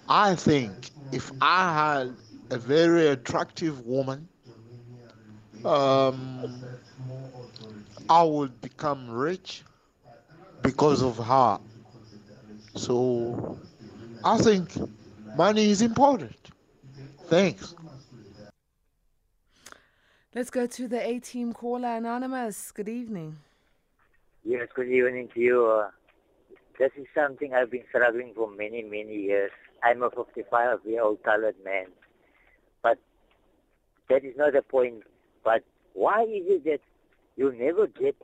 I 0.08 0.36
think 0.36 0.92
if 1.12 1.32
I 1.42 1.74
had 1.74 2.18
a 2.52 2.58
very 2.58 3.08
attractive 3.08 3.82
woman, 3.86 4.30
um, 5.64 6.80
I 8.10 8.24
would 8.24 8.62
become 8.62 9.10
rich 9.10 9.64
because 10.62 11.02
of 11.02 11.18
her. 11.18 11.60
So 12.76 13.60
I 14.24 14.38
think 14.38 14.74
money 15.34 15.70
is 15.70 15.82
important. 15.82 16.52
Thanks. 17.28 17.76
Let's 20.36 20.50
go 20.50 20.68
to 20.68 20.88
the 20.90 21.00
A 21.00 21.20
team 21.20 21.54
caller, 21.54 21.96
Anonymous. 21.96 22.74
Good 22.74 22.90
evening. 22.90 23.38
Yes, 24.44 24.68
good 24.76 24.90
evening 24.90 25.30
to 25.34 25.40
you. 25.40 25.66
Uh, 25.66 25.92
this 26.78 26.92
is 26.98 27.06
something 27.16 27.54
I've 27.54 27.72
been 27.72 27.86
struggling 27.88 28.34
for 28.36 28.52
many, 28.52 28.84
many 28.84 29.16
years. 29.16 29.52
I'm 29.82 30.04
a 30.04 30.10
55 30.10 30.80
year 30.84 31.04
old 31.04 31.24
colored 31.24 31.56
man. 31.64 31.86
But 32.84 32.98
that 34.10 34.26
is 34.26 34.34
not 34.36 34.52
the 34.52 34.62
point. 34.62 35.04
But 35.42 35.64
why 35.94 36.24
is 36.24 36.44
it 36.48 36.66
that 36.66 36.82
you 37.38 37.54
never 37.58 37.88
get 37.88 38.18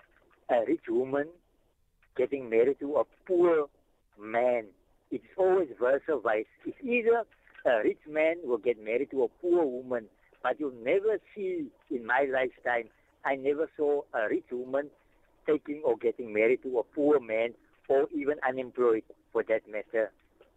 a 0.50 0.66
rich 0.68 0.84
woman 0.90 1.30
getting 2.18 2.50
married 2.50 2.82
to 2.82 2.98
a 2.98 3.04
poor 3.26 3.68
man? 4.20 4.66
It's 5.12 5.24
always 5.38 5.70
vice 5.80 6.02
versa. 6.06 6.44
It's 6.66 6.78
either 6.84 7.24
a 7.66 7.84
rich 7.86 8.02
man 8.06 8.36
will 8.44 8.58
get 8.58 8.84
married 8.84 9.12
to 9.12 9.24
a 9.24 9.28
poor 9.42 9.64
woman 9.64 10.08
but 10.44 10.60
you'll 10.60 10.74
never 10.84 11.18
see 11.36 11.68
in 11.90 12.06
my 12.06 12.28
lifetime, 12.32 12.90
I 13.26 13.36
never 13.36 13.70
saw 13.78 14.02
a 14.14 14.28
rich 14.30 14.46
woman 14.52 14.90
taking 15.48 15.82
or 15.84 15.98
getting 15.98 16.34
married 16.34 16.64
to 16.64 16.80
a 16.80 16.84
poor 16.84 17.20
man 17.20 17.54
or 17.88 18.08
even 18.16 18.36
unemployed 18.48 19.04
for 19.32 19.44
that 19.44 19.62
matter. 19.70 20.12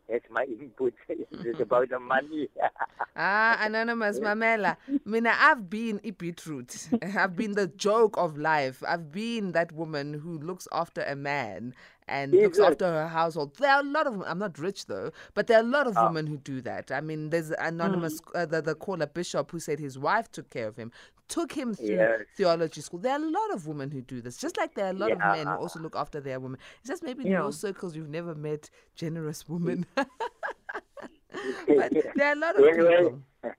That's 0.08 0.24
my 0.30 0.44
input. 0.60 0.94
it's 1.08 1.60
about 1.60 1.88
the 1.88 1.98
money. 1.98 2.48
ah, 3.16 3.58
Anonymous 3.60 4.20
Mamela. 4.20 4.76
Mina, 5.04 5.34
I've 5.38 5.70
been 5.70 6.00
a 6.04 6.10
beetroot. 6.10 6.88
I've 7.16 7.36
been 7.36 7.52
the 7.52 7.68
joke 7.68 8.16
of 8.18 8.36
life. 8.36 8.82
I've 8.86 9.10
been 9.10 9.52
that 9.52 9.72
woman 9.72 10.14
who 10.14 10.38
looks 10.38 10.68
after 10.72 11.02
a 11.02 11.16
man 11.16 11.74
and 12.06 12.32
looks 12.32 12.58
after 12.58 12.86
her 12.86 13.08
household. 13.08 13.56
There 13.56 13.70
are 13.70 13.80
a 13.80 13.84
lot 13.84 14.06
of 14.06 14.22
I'm 14.26 14.38
not 14.38 14.58
rich 14.58 14.86
though, 14.86 15.10
but 15.34 15.46
there 15.46 15.58
are 15.58 15.62
a 15.62 15.66
lot 15.66 15.86
of 15.86 15.96
oh. 15.96 16.06
women 16.06 16.26
who 16.26 16.36
do 16.36 16.60
that. 16.62 16.90
I 16.90 17.00
mean, 17.00 17.30
there's 17.30 17.50
anonymous 17.50 18.20
mm. 18.20 18.42
uh, 18.42 18.46
the, 18.46 18.62
the 18.62 18.74
caller 18.74 19.06
Bishop 19.06 19.50
who 19.50 19.60
said 19.60 19.78
his 19.78 19.98
wife 19.98 20.30
took 20.30 20.50
care 20.50 20.68
of 20.68 20.76
him, 20.76 20.92
took 21.28 21.52
him 21.52 21.74
through 21.74 21.96
yes. 21.96 22.20
theology 22.36 22.80
school. 22.80 23.00
There 23.00 23.12
are 23.12 23.22
a 23.22 23.30
lot 23.30 23.52
of 23.52 23.66
women 23.66 23.90
who 23.90 24.02
do 24.02 24.20
this, 24.20 24.36
just 24.36 24.56
like 24.56 24.74
there 24.74 24.86
are 24.86 24.90
a 24.90 24.94
lot 24.94 25.10
yeah. 25.10 25.14
of 25.14 25.36
men 25.36 25.46
who 25.46 25.52
also 25.54 25.80
look 25.80 25.96
after 25.96 26.20
their 26.20 26.40
women. 26.40 26.58
It's 26.80 26.88
just 26.88 27.02
maybe 27.02 27.24
in 27.24 27.32
yeah. 27.32 27.42
your 27.42 27.52
circles 27.52 27.96
you've 27.96 28.10
never 28.10 28.34
met 28.34 28.70
generous 28.94 29.48
women. 29.48 29.86
but 29.94 30.06
there 32.14 32.28
are 32.28 32.32
a 32.32 32.36
lot 32.36 32.58
of 32.58 32.64
people. 32.64 33.20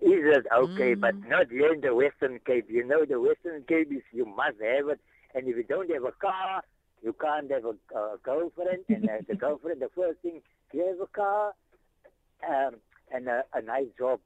Is 0.00 0.44
okay? 0.56 0.94
Mm. 0.94 1.00
But 1.00 1.16
not 1.28 1.50
here 1.50 1.72
in 1.72 1.80
the 1.80 1.92
Western 1.92 2.38
Cape. 2.46 2.66
You 2.70 2.86
know, 2.86 3.04
the 3.04 3.20
Western 3.20 3.64
Cape 3.64 3.90
is 3.90 4.02
you 4.12 4.26
must 4.26 4.60
have 4.62 4.88
it, 4.90 5.00
and 5.34 5.48
if 5.48 5.56
you 5.56 5.64
don't 5.64 5.90
have 5.90 6.04
a 6.04 6.12
car, 6.12 6.62
you 7.02 7.14
can't 7.20 7.50
have 7.50 7.64
a, 7.64 7.98
a 7.98 8.16
girlfriend, 8.22 8.84
and 8.88 9.08
uh, 9.08 9.12
the 9.28 9.34
girlfriend, 9.34 9.80
the 9.80 9.90
first 9.94 10.20
thing, 10.20 10.40
you 10.72 10.86
have 10.86 11.00
a 11.00 11.06
car 11.06 11.54
um, 12.48 12.76
and 13.12 13.28
a, 13.28 13.44
a 13.54 13.62
nice 13.62 13.88
job. 13.98 14.20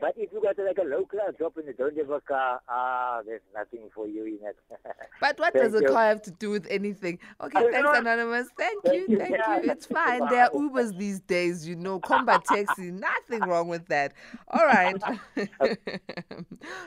But 0.00 0.14
if 0.16 0.32
you 0.32 0.40
got 0.40 0.58
like 0.58 0.78
a 0.78 0.88
low 0.88 1.04
class 1.04 1.34
job 1.38 1.52
and 1.56 1.66
you 1.66 1.74
don't 1.74 1.96
have 1.96 2.10
a 2.10 2.20
car, 2.20 2.60
ah, 2.68 3.20
there's 3.24 3.42
nothing 3.54 3.90
for 3.94 4.08
you 4.08 4.24
in 4.24 4.38
it. 4.42 4.56
but 5.20 5.38
what 5.38 5.52
does 5.52 5.74
a 5.74 5.82
car 5.82 6.08
have 6.08 6.22
to 6.22 6.30
do 6.30 6.50
with 6.50 6.66
anything? 6.70 7.18
Okay, 7.40 7.60
thanks, 7.60 7.82
know. 7.82 7.94
Anonymous. 7.94 8.48
Thank, 8.56 8.82
thank 8.84 9.08
you, 9.08 9.18
thank 9.18 9.32
yeah, 9.32 9.60
you. 9.60 9.70
It's 9.70 9.86
fine. 9.86 10.26
There 10.28 10.44
are 10.44 10.50
Ubers 10.54 10.96
these 10.96 11.20
days, 11.20 11.68
you 11.68 11.76
know, 11.76 12.00
combat 12.00 12.44
taxi, 12.46 12.90
nothing 12.90 13.40
wrong 13.40 13.68
with 13.68 13.86
that. 13.88 14.14
All 14.48 14.64
right. 14.64 14.96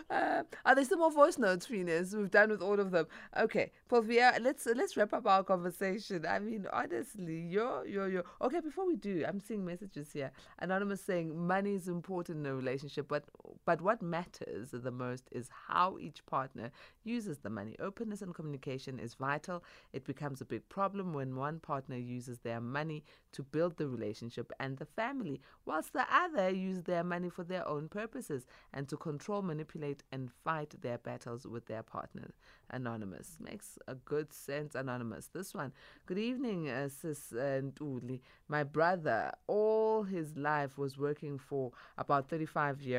uh, 0.09 0.43
are 0.65 0.75
there 0.75 0.85
some 0.85 0.99
more 0.99 1.11
voice 1.11 1.37
notes, 1.37 1.67
Venus? 1.67 2.13
We've 2.13 2.31
done 2.31 2.49
with 2.49 2.61
all 2.61 2.79
of 2.79 2.89
them. 2.91 3.05
Okay, 3.37 3.71
Paulvia, 3.89 4.41
let's 4.41 4.65
let's 4.65 4.97
wrap 4.97 5.13
up 5.13 5.27
our 5.27 5.43
conversation. 5.43 6.25
I 6.27 6.39
mean, 6.39 6.65
honestly, 6.73 7.41
you're 7.41 7.85
you're 7.85 8.09
you're 8.09 8.25
okay. 8.41 8.59
Before 8.59 8.87
we 8.87 8.95
do, 8.95 9.23
I'm 9.27 9.39
seeing 9.39 9.63
messages 9.63 10.11
here. 10.11 10.31
Anonymous 10.59 11.01
saying 11.01 11.37
money 11.37 11.75
is 11.75 11.87
important 11.87 12.39
in 12.39 12.45
a 12.45 12.55
relationship 12.55 13.02
relationship, 13.11 13.29
but 13.35 13.59
but 13.65 13.81
what 13.81 14.01
matters 14.01 14.69
the 14.71 14.91
most 14.91 15.29
is 15.31 15.49
how 15.67 15.97
each 15.99 16.25
partner 16.25 16.71
uses 17.03 17.37
the 17.39 17.49
money. 17.49 17.75
Openness 17.79 18.21
and 18.21 18.33
communication 18.35 18.99
is 18.99 19.13
vital. 19.15 19.63
It 19.93 20.05
becomes 20.05 20.41
a 20.41 20.45
big 20.45 20.67
problem 20.69 21.13
when 21.13 21.35
one 21.35 21.59
partner 21.59 21.97
uses 21.97 22.39
their 22.39 22.61
money 22.61 23.03
to 23.33 23.43
build 23.43 23.77
the 23.77 23.87
relationship 23.87 24.51
and 24.59 24.77
the 24.77 24.85
family, 24.85 25.41
whilst 25.65 25.93
the 25.93 26.05
other 26.11 26.49
uses 26.49 26.83
their 26.83 27.03
money 27.03 27.29
for 27.29 27.43
their 27.43 27.67
own 27.67 27.87
purposes 27.87 28.45
and 28.73 28.87
to 28.89 28.97
control, 28.97 29.41
manipulate, 29.41 30.03
and 30.11 30.29
fight 30.43 30.75
their 30.81 30.97
battles 30.97 31.45
with 31.45 31.65
their 31.65 31.83
partner. 31.83 32.31
Anonymous 32.69 33.37
makes 33.39 33.77
a 33.87 33.95
good 33.95 34.33
sense. 34.33 34.75
Anonymous. 34.75 35.27
This 35.33 35.53
one. 35.53 35.71
Good 36.05 36.17
evening, 36.17 36.69
uh, 36.69 36.89
Sis 36.89 37.31
Ntuli. 37.33 38.19
My 38.47 38.63
brother, 38.63 39.31
all 39.47 40.03
his 40.03 40.35
life 40.35 40.77
was 40.77 40.97
working 40.97 41.37
for 41.37 41.71
about 41.97 42.29
35 42.29 42.81
years. 42.81 42.92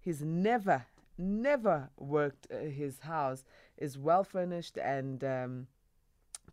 He's 0.00 0.22
never, 0.22 0.86
never 1.18 1.90
worked. 1.98 2.46
Uh, 2.52 2.64
his 2.64 3.00
house 3.00 3.44
is 3.76 3.98
well 3.98 4.24
furnished 4.24 4.76
and 4.78 5.22
um, 5.24 5.66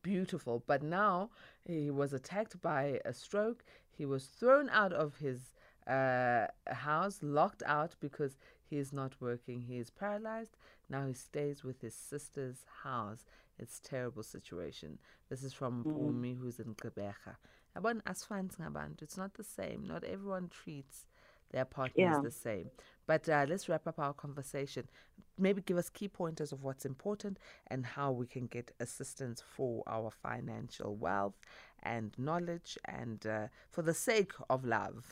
beautiful. 0.01 0.63
But 0.65 0.83
now 0.83 1.29
he 1.65 1.91
was 1.91 2.13
attacked 2.13 2.61
by 2.61 2.99
a 3.05 3.13
stroke. 3.13 3.63
He 3.89 4.05
was 4.05 4.25
thrown 4.25 4.69
out 4.69 4.93
of 4.93 5.17
his 5.17 5.53
uh, 5.87 6.47
house, 6.67 7.19
locked 7.21 7.63
out 7.65 7.95
because 7.99 8.37
he 8.69 8.77
is 8.77 8.93
not 8.93 9.13
working. 9.19 9.61
He 9.61 9.77
is 9.77 9.89
paralyzed. 9.89 10.55
Now 10.89 11.07
he 11.07 11.13
stays 11.13 11.63
with 11.63 11.81
his 11.81 11.95
sister's 11.95 12.65
house. 12.83 13.25
It's 13.57 13.79
terrible 13.79 14.23
situation. 14.23 14.99
This 15.29 15.43
is 15.43 15.53
from 15.53 15.83
mm. 15.83 15.91
Pumi, 15.91 16.37
who's 16.37 16.59
in 16.59 16.75
Gqeberha. 16.75 17.35
It's 19.01 19.17
not 19.17 19.33
the 19.33 19.43
same. 19.43 19.85
Not 19.85 20.03
everyone 20.03 20.49
treats 20.49 21.05
their 21.51 21.65
partners 21.65 21.93
yeah. 21.97 22.19
the 22.23 22.31
same. 22.31 22.69
But 23.07 23.27
uh, 23.27 23.45
let's 23.49 23.67
wrap 23.67 23.87
up 23.87 23.97
our 23.99 24.13
conversation. 24.13 24.87
Maybe 25.37 25.61
give 25.61 25.77
us 25.77 25.89
key 25.89 26.07
pointers 26.07 26.51
of 26.51 26.63
what's 26.63 26.85
important 26.85 27.39
and 27.67 27.85
how 27.85 28.11
we 28.11 28.27
can 28.27 28.45
get 28.45 28.71
assistance 28.79 29.41
for 29.55 29.83
our 29.87 30.11
financial 30.11 30.95
wealth 30.95 31.33
and 31.81 32.13
knowledge 32.17 32.77
and 32.85 33.25
uh, 33.25 33.47
for 33.71 33.81
the 33.81 33.93
sake 33.93 34.33
of 34.49 34.63
love. 34.63 35.05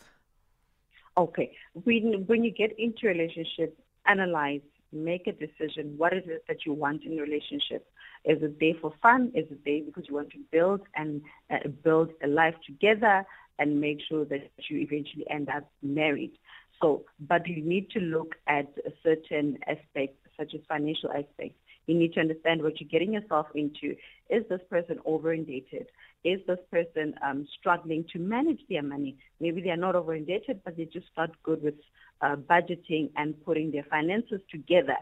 Okay. 1.17 1.55
When, 1.73 2.25
when 2.27 2.43
you 2.43 2.51
get 2.51 2.77
into 2.77 3.07
a 3.07 3.09
relationship, 3.09 3.77
analyze, 4.05 4.61
make 4.91 5.27
a 5.27 5.31
decision. 5.31 5.95
What 5.97 6.13
is 6.13 6.23
it 6.27 6.43
that 6.47 6.65
you 6.65 6.73
want 6.73 7.03
in 7.03 7.17
a 7.17 7.21
relationship? 7.21 7.87
Is 8.25 8.41
it 8.41 8.59
there 8.59 8.73
for 8.79 8.93
fun? 9.01 9.31
Is 9.33 9.45
it 9.49 9.59
there 9.65 9.81
because 9.85 10.05
you 10.07 10.15
want 10.15 10.29
to 10.31 10.39
build 10.51 10.81
and 10.95 11.21
uh, 11.49 11.67
build 11.83 12.11
a 12.23 12.27
life 12.27 12.55
together 12.65 13.25
and 13.59 13.81
make 13.81 13.99
sure 14.07 14.25
that 14.25 14.49
you 14.69 14.79
eventually 14.79 15.25
end 15.29 15.49
up 15.49 15.69
married? 15.81 16.33
So, 16.81 17.03
but 17.19 17.47
you 17.47 17.63
need 17.63 17.89
to 17.91 17.99
look 17.99 18.35
at 18.47 18.67
certain 19.03 19.57
aspects, 19.67 20.19
such 20.37 20.53
as 20.53 20.61
financial 20.67 21.09
aspects. 21.09 21.57
You 21.87 21.97
need 21.97 22.13
to 22.13 22.19
understand 22.19 22.61
what 22.61 22.79
you're 22.79 22.89
getting 22.89 23.13
yourself 23.13 23.47
into. 23.55 23.95
Is 24.29 24.43
this 24.49 24.59
person 24.69 24.99
over 25.05 25.33
indebted? 25.33 25.87
Is 26.23 26.39
this 26.45 26.59
person 26.69 27.15
um, 27.25 27.47
struggling 27.59 28.05
to 28.13 28.19
manage 28.19 28.59
their 28.69 28.83
money? 28.83 29.17
Maybe 29.39 29.61
they 29.61 29.69
are 29.69 29.77
not 29.77 29.95
over 29.95 30.13
indebted, 30.13 30.61
but 30.65 30.75
they're 30.75 30.85
just 30.85 31.07
not 31.17 31.31
good 31.43 31.63
with 31.63 31.75
uh, 32.21 32.35
budgeting 32.35 33.09
and 33.15 33.41
putting 33.45 33.71
their 33.71 33.85
finances 33.89 34.41
together. 34.51 34.97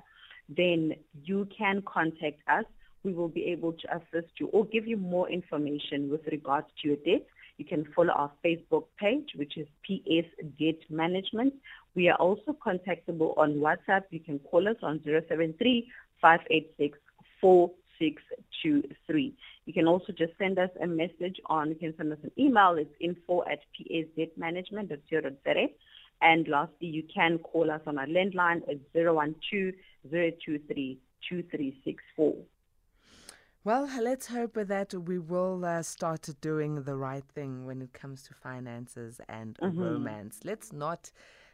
Then 0.47 0.93
you 1.24 1.47
can 1.58 1.82
contact 1.82 2.39
us. 2.47 2.66
We 3.03 3.14
will 3.14 3.30
be 3.30 3.45
able 3.45 3.74
to 3.74 3.88
assist 3.95 4.34
you 4.39 4.47
or 4.47 4.66
give 4.66 4.88
you 4.88 4.97
more 4.97 5.30
information 5.30 6.10
with 6.10 6.22
regards 6.32 6.68
to 6.82 6.88
your 6.89 6.97
debt 6.97 7.26
you 7.58 7.66
can 7.66 7.86
follow 7.95 8.12
our 8.14 8.32
Facebook 8.43 8.86
page, 8.99 9.30
which 9.36 9.58
is 9.58 9.68
PS 9.86 10.28
Debt 10.60 10.80
Management. 10.89 11.53
We 11.95 12.10
are 12.10 12.18
also 12.18 12.56
contactable 12.66 13.38
on 13.38 13.56
WhatsApp. 13.56 14.03
You 14.10 14.20
can 14.20 14.39
call 14.39 14.68
us 14.68 14.76
on 14.84 15.01
073 15.03 15.88
586 16.22 16.97
4623. 17.39 19.34
You 19.66 19.74
can 19.74 19.88
also 19.88 20.12
just 20.12 20.34
send 20.38 20.60
us 20.60 20.70
a 20.82 20.88
message 20.88 21.39
on, 21.45 21.70
you 21.70 21.76
can 21.76 21.93
send 21.97 22.12
us 22.12 22.20
an 22.24 22.32
email. 22.38 22.76
It's 22.78 22.93
info 22.99 23.43
at 23.49 23.60
psdebtmanagement.co.za. 23.80 25.68
And 26.22 26.47
lastly, 26.47 26.88
you 26.88 27.03
can 27.14 27.39
call 27.39 27.70
us 27.72 27.82
on 27.86 27.97
our 27.97 28.08
landline 28.08 28.62
at 28.70 28.78
012 28.93 29.74
023 30.10 30.99
2364. 31.30 32.36
Well, 33.66 33.89
let's 33.99 34.28
hope 34.28 34.53
that 34.53 34.93
we 34.93 35.18
will 35.18 35.66
uh, 35.66 35.82
start 35.82 36.30
doing 36.39 36.84
the 36.84 36.95
right 36.95 37.24
thing 37.34 37.66
when 37.66 37.82
it 37.82 37.93
comes 37.93 38.22
to 38.28 38.36
finances 38.36 39.20
and 39.28 39.57
mm-hmm. 39.57 39.82
romance. 39.82 40.41
Let's 40.43 40.72
not 40.72 41.11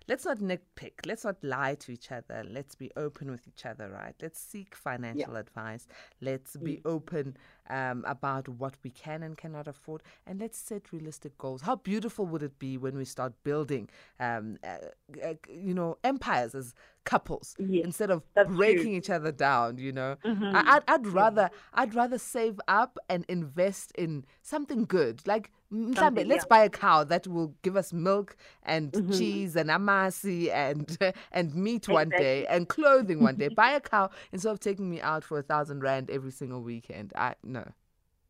let's 0.09 0.25
not 0.25 0.39
nitpick. 0.39 1.05
Let's 1.05 1.23
not 1.23 1.41
lie 1.41 1.75
to 1.75 1.93
each 1.93 2.11
other. 2.11 2.43
Let's 2.45 2.75
be 2.75 2.91
open 2.97 3.31
with 3.31 3.47
each 3.47 3.65
other, 3.65 3.89
right? 3.89 4.13
Let's 4.21 4.41
seek 4.41 4.75
financial 4.75 5.35
yeah. 5.35 5.39
advice. 5.39 5.87
Let's 6.19 6.57
be 6.57 6.77
mm. 6.77 6.81
open 6.83 7.37
um, 7.71 8.03
about 8.07 8.47
what 8.47 8.75
we 8.83 8.91
can 8.91 9.23
and 9.23 9.37
cannot 9.37 9.67
afford, 9.67 10.03
and 10.27 10.39
let's 10.39 10.59
set 10.59 10.91
realistic 10.91 11.37
goals. 11.37 11.61
How 11.61 11.77
beautiful 11.77 12.25
would 12.27 12.43
it 12.43 12.59
be 12.59 12.77
when 12.77 12.95
we 12.97 13.05
start 13.05 13.33
building, 13.43 13.89
um, 14.19 14.57
uh, 14.63 14.77
uh, 15.23 15.33
you 15.49 15.73
know, 15.73 15.97
empires 16.03 16.53
as 16.53 16.75
couples 17.03 17.55
yes, 17.57 17.83
instead 17.83 18.11
of 18.11 18.21
breaking 18.49 18.83
true. 18.83 18.91
each 18.91 19.09
other 19.09 19.31
down 19.31 19.77
you 19.77 19.91
know 19.91 20.15
mm-hmm. 20.23 20.55
I, 20.55 20.75
would 20.75 20.83
I'd 20.87 21.07
rather 21.07 21.49
i'd 21.73 21.95
rather 21.95 22.19
save 22.19 22.61
up 22.67 22.99
and 23.09 23.25
invest 23.27 23.91
in 23.95 24.25
something 24.43 24.85
good 24.85 25.25
like 25.25 25.51
something, 25.95 26.27
let's 26.27 26.43
yeah. 26.43 26.47
buy 26.49 26.63
a 26.65 26.69
cow 26.69 27.03
that 27.05 27.27
will 27.27 27.55
give 27.63 27.75
us 27.77 27.93
milk 27.93 28.35
and 28.63 28.91
mm-hmm. 28.91 29.11
cheese 29.13 29.55
and 29.55 29.69
amasi 29.69 30.51
and 30.51 30.97
and 31.31 31.55
meat 31.55 31.77
exactly. 31.77 31.93
one 31.93 32.09
day 32.09 32.45
and 32.47 32.69
clothing 32.69 33.23
one 33.23 33.35
day 33.35 33.47
buy 33.55 33.71
a 33.71 33.79
cow 33.79 34.09
instead 34.31 34.51
of 34.51 34.59
taking 34.59 34.89
me 34.89 35.01
out 35.01 35.23
for 35.23 35.39
a 35.39 35.43
thousand 35.43 35.81
rand 35.81 36.09
every 36.11 36.31
single 36.31 36.61
weekend 36.61 37.13
i 37.15 37.33
no 37.43 37.60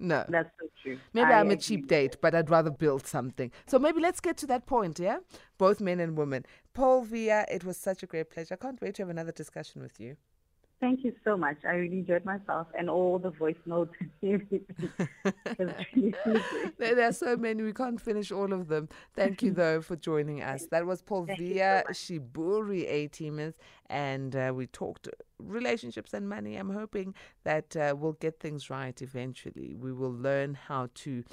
no. 0.02 0.26
That's 0.28 0.50
so 0.60 0.68
true. 0.82 0.98
Maybe 1.14 1.32
I 1.32 1.40
am 1.40 1.52
a 1.52 1.56
cheap 1.56 1.88
date, 1.88 2.18
but 2.22 2.36
I'd 2.36 2.50
rather 2.50 2.72
build 2.72 3.06
something. 3.08 3.52
So 3.68 3.80
maybe 3.80 4.02
let's 4.02 4.20
get 4.20 4.38
to 4.38 4.48
that 4.48 4.66
point, 4.66 5.00
yeah? 5.00 5.20
Both 5.58 5.80
men 5.80 6.00
and 6.00 6.18
women. 6.18 6.46
Paulvia, 6.74 7.46
it 7.50 7.64
was 7.64 7.78
such 7.78 8.04
a 8.04 8.08
great 8.08 8.30
pleasure. 8.30 8.56
I 8.56 8.58
can't 8.58 8.82
wait 8.82 8.96
to 8.96 9.04
have 9.04 9.10
another 9.10 9.32
discussion 9.32 9.82
with 9.82 10.00
you. 10.00 10.18
Thank 10.82 11.04
you 11.04 11.14
so 11.24 11.38
much. 11.38 11.58
I 11.64 11.74
really 11.74 12.00
enjoyed 12.00 12.26
myself 12.26 12.68
and 12.76 12.90
all 12.90 13.20
the 13.20 13.30
voice 13.30 13.56
notes 13.68 13.94
there, 14.22 14.42
there 16.80 17.08
are 17.08 17.14
so 17.14 17.38
many. 17.38 17.62
We 17.62 17.72
can't 17.72 18.02
finish 18.02 18.32
all 18.32 18.52
of 18.52 18.68
them. 18.68 18.90
Thank 19.16 19.44
you, 19.44 19.52
though, 19.52 19.82
for 19.82 19.96
joining 19.96 20.42
us. 20.42 20.66
That 20.72 20.88
was 20.88 21.04
Paul 21.04 21.28
Via 21.38 21.84
so 21.86 21.94
Shiburi, 21.94 22.86
A 22.90 23.08
teamers, 23.10 23.54
and 23.92 24.36
uh, 24.36 24.54
we 24.56 24.66
talked 24.66 25.08
relationships 25.38 26.16
and 26.16 26.28
money. 26.28 26.56
I'm 26.56 26.72
hoping 26.72 27.14
that 27.44 27.76
uh, 27.76 27.94
we'll 27.96 28.14
get 28.14 28.40
things 28.40 28.72
right 28.72 29.00
eventually. 29.04 29.76
We 29.76 29.94
will 29.94 30.14
learn 30.14 30.56
how 30.56 30.90
to 30.96 31.24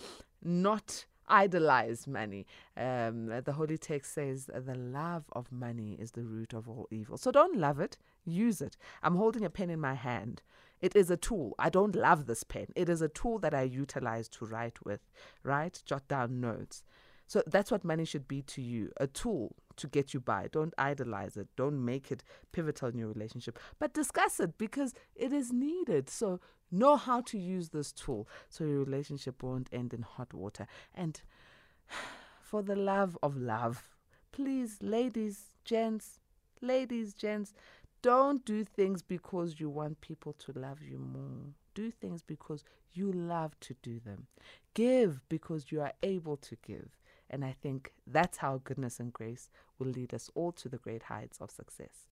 not 0.44 1.06
idolize 1.28 2.06
money. 2.06 2.46
Um, 2.76 3.26
the 3.44 3.52
Holy 3.52 3.78
Text 3.78 4.14
says 4.14 4.46
the 4.46 4.74
love 4.74 5.24
of 5.32 5.50
money 5.52 5.96
is 5.98 6.12
the 6.12 6.24
root 6.24 6.52
of 6.52 6.68
all 6.68 6.86
evil. 6.90 7.16
So 7.16 7.30
don't 7.30 7.56
love 7.56 7.80
it, 7.80 7.96
use 8.28 8.60
it. 8.60 8.76
I'm 9.02 9.16
holding 9.16 9.44
a 9.44 9.50
pen 9.50 9.70
in 9.70 9.80
my 9.80 9.94
hand. 9.94 10.42
It 10.80 10.94
is 10.94 11.10
a 11.10 11.16
tool. 11.16 11.54
I 11.58 11.70
don't 11.70 11.96
love 11.96 12.26
this 12.26 12.44
pen. 12.44 12.66
It 12.76 12.88
is 12.88 13.02
a 13.02 13.08
tool 13.08 13.38
that 13.40 13.54
I 13.54 13.62
utilize 13.62 14.28
to 14.30 14.44
write 14.44 14.84
with, 14.84 15.00
right? 15.42 15.80
Jot 15.84 16.06
down 16.08 16.40
notes. 16.40 16.84
So 17.26 17.42
that's 17.46 17.70
what 17.70 17.84
money 17.84 18.06
should 18.06 18.26
be 18.26 18.40
to 18.42 18.62
you 18.62 18.90
a 18.96 19.06
tool 19.06 19.54
to 19.76 19.86
get 19.86 20.14
you 20.14 20.20
by. 20.20 20.48
Don't 20.50 20.72
idolize 20.78 21.36
it. 21.36 21.48
Don't 21.56 21.84
make 21.84 22.10
it 22.10 22.24
pivotal 22.52 22.88
in 22.88 22.98
your 22.98 23.08
relationship, 23.08 23.58
but 23.78 23.92
discuss 23.92 24.40
it 24.40 24.56
because 24.56 24.94
it 25.14 25.32
is 25.32 25.52
needed. 25.52 26.08
So 26.08 26.40
know 26.70 26.96
how 26.96 27.20
to 27.22 27.38
use 27.38 27.68
this 27.68 27.92
tool 27.92 28.28
so 28.48 28.64
your 28.64 28.82
relationship 28.82 29.42
won't 29.42 29.68
end 29.72 29.92
in 29.92 30.02
hot 30.02 30.32
water. 30.32 30.66
And 30.94 31.20
for 32.40 32.62
the 32.62 32.76
love 32.76 33.18
of 33.22 33.36
love, 33.36 33.88
please, 34.32 34.78
ladies, 34.80 35.50
gents, 35.64 36.20
ladies, 36.62 37.12
gents, 37.12 37.52
don't 38.02 38.44
do 38.44 38.64
things 38.64 39.02
because 39.02 39.58
you 39.58 39.68
want 39.68 40.00
people 40.00 40.32
to 40.34 40.52
love 40.52 40.82
you 40.82 40.98
more. 40.98 41.54
Do 41.74 41.90
things 41.90 42.22
because 42.22 42.64
you 42.92 43.12
love 43.12 43.58
to 43.60 43.74
do 43.82 44.00
them. 44.00 44.26
Give 44.74 45.20
because 45.28 45.70
you 45.70 45.80
are 45.80 45.92
able 46.02 46.36
to 46.38 46.56
give. 46.66 46.96
And 47.30 47.44
I 47.44 47.52
think 47.60 47.92
that's 48.06 48.38
how 48.38 48.60
goodness 48.64 49.00
and 49.00 49.12
grace 49.12 49.50
will 49.78 49.88
lead 49.88 50.14
us 50.14 50.30
all 50.34 50.52
to 50.52 50.68
the 50.68 50.78
great 50.78 51.04
heights 51.04 51.38
of 51.40 51.50
success. 51.50 52.06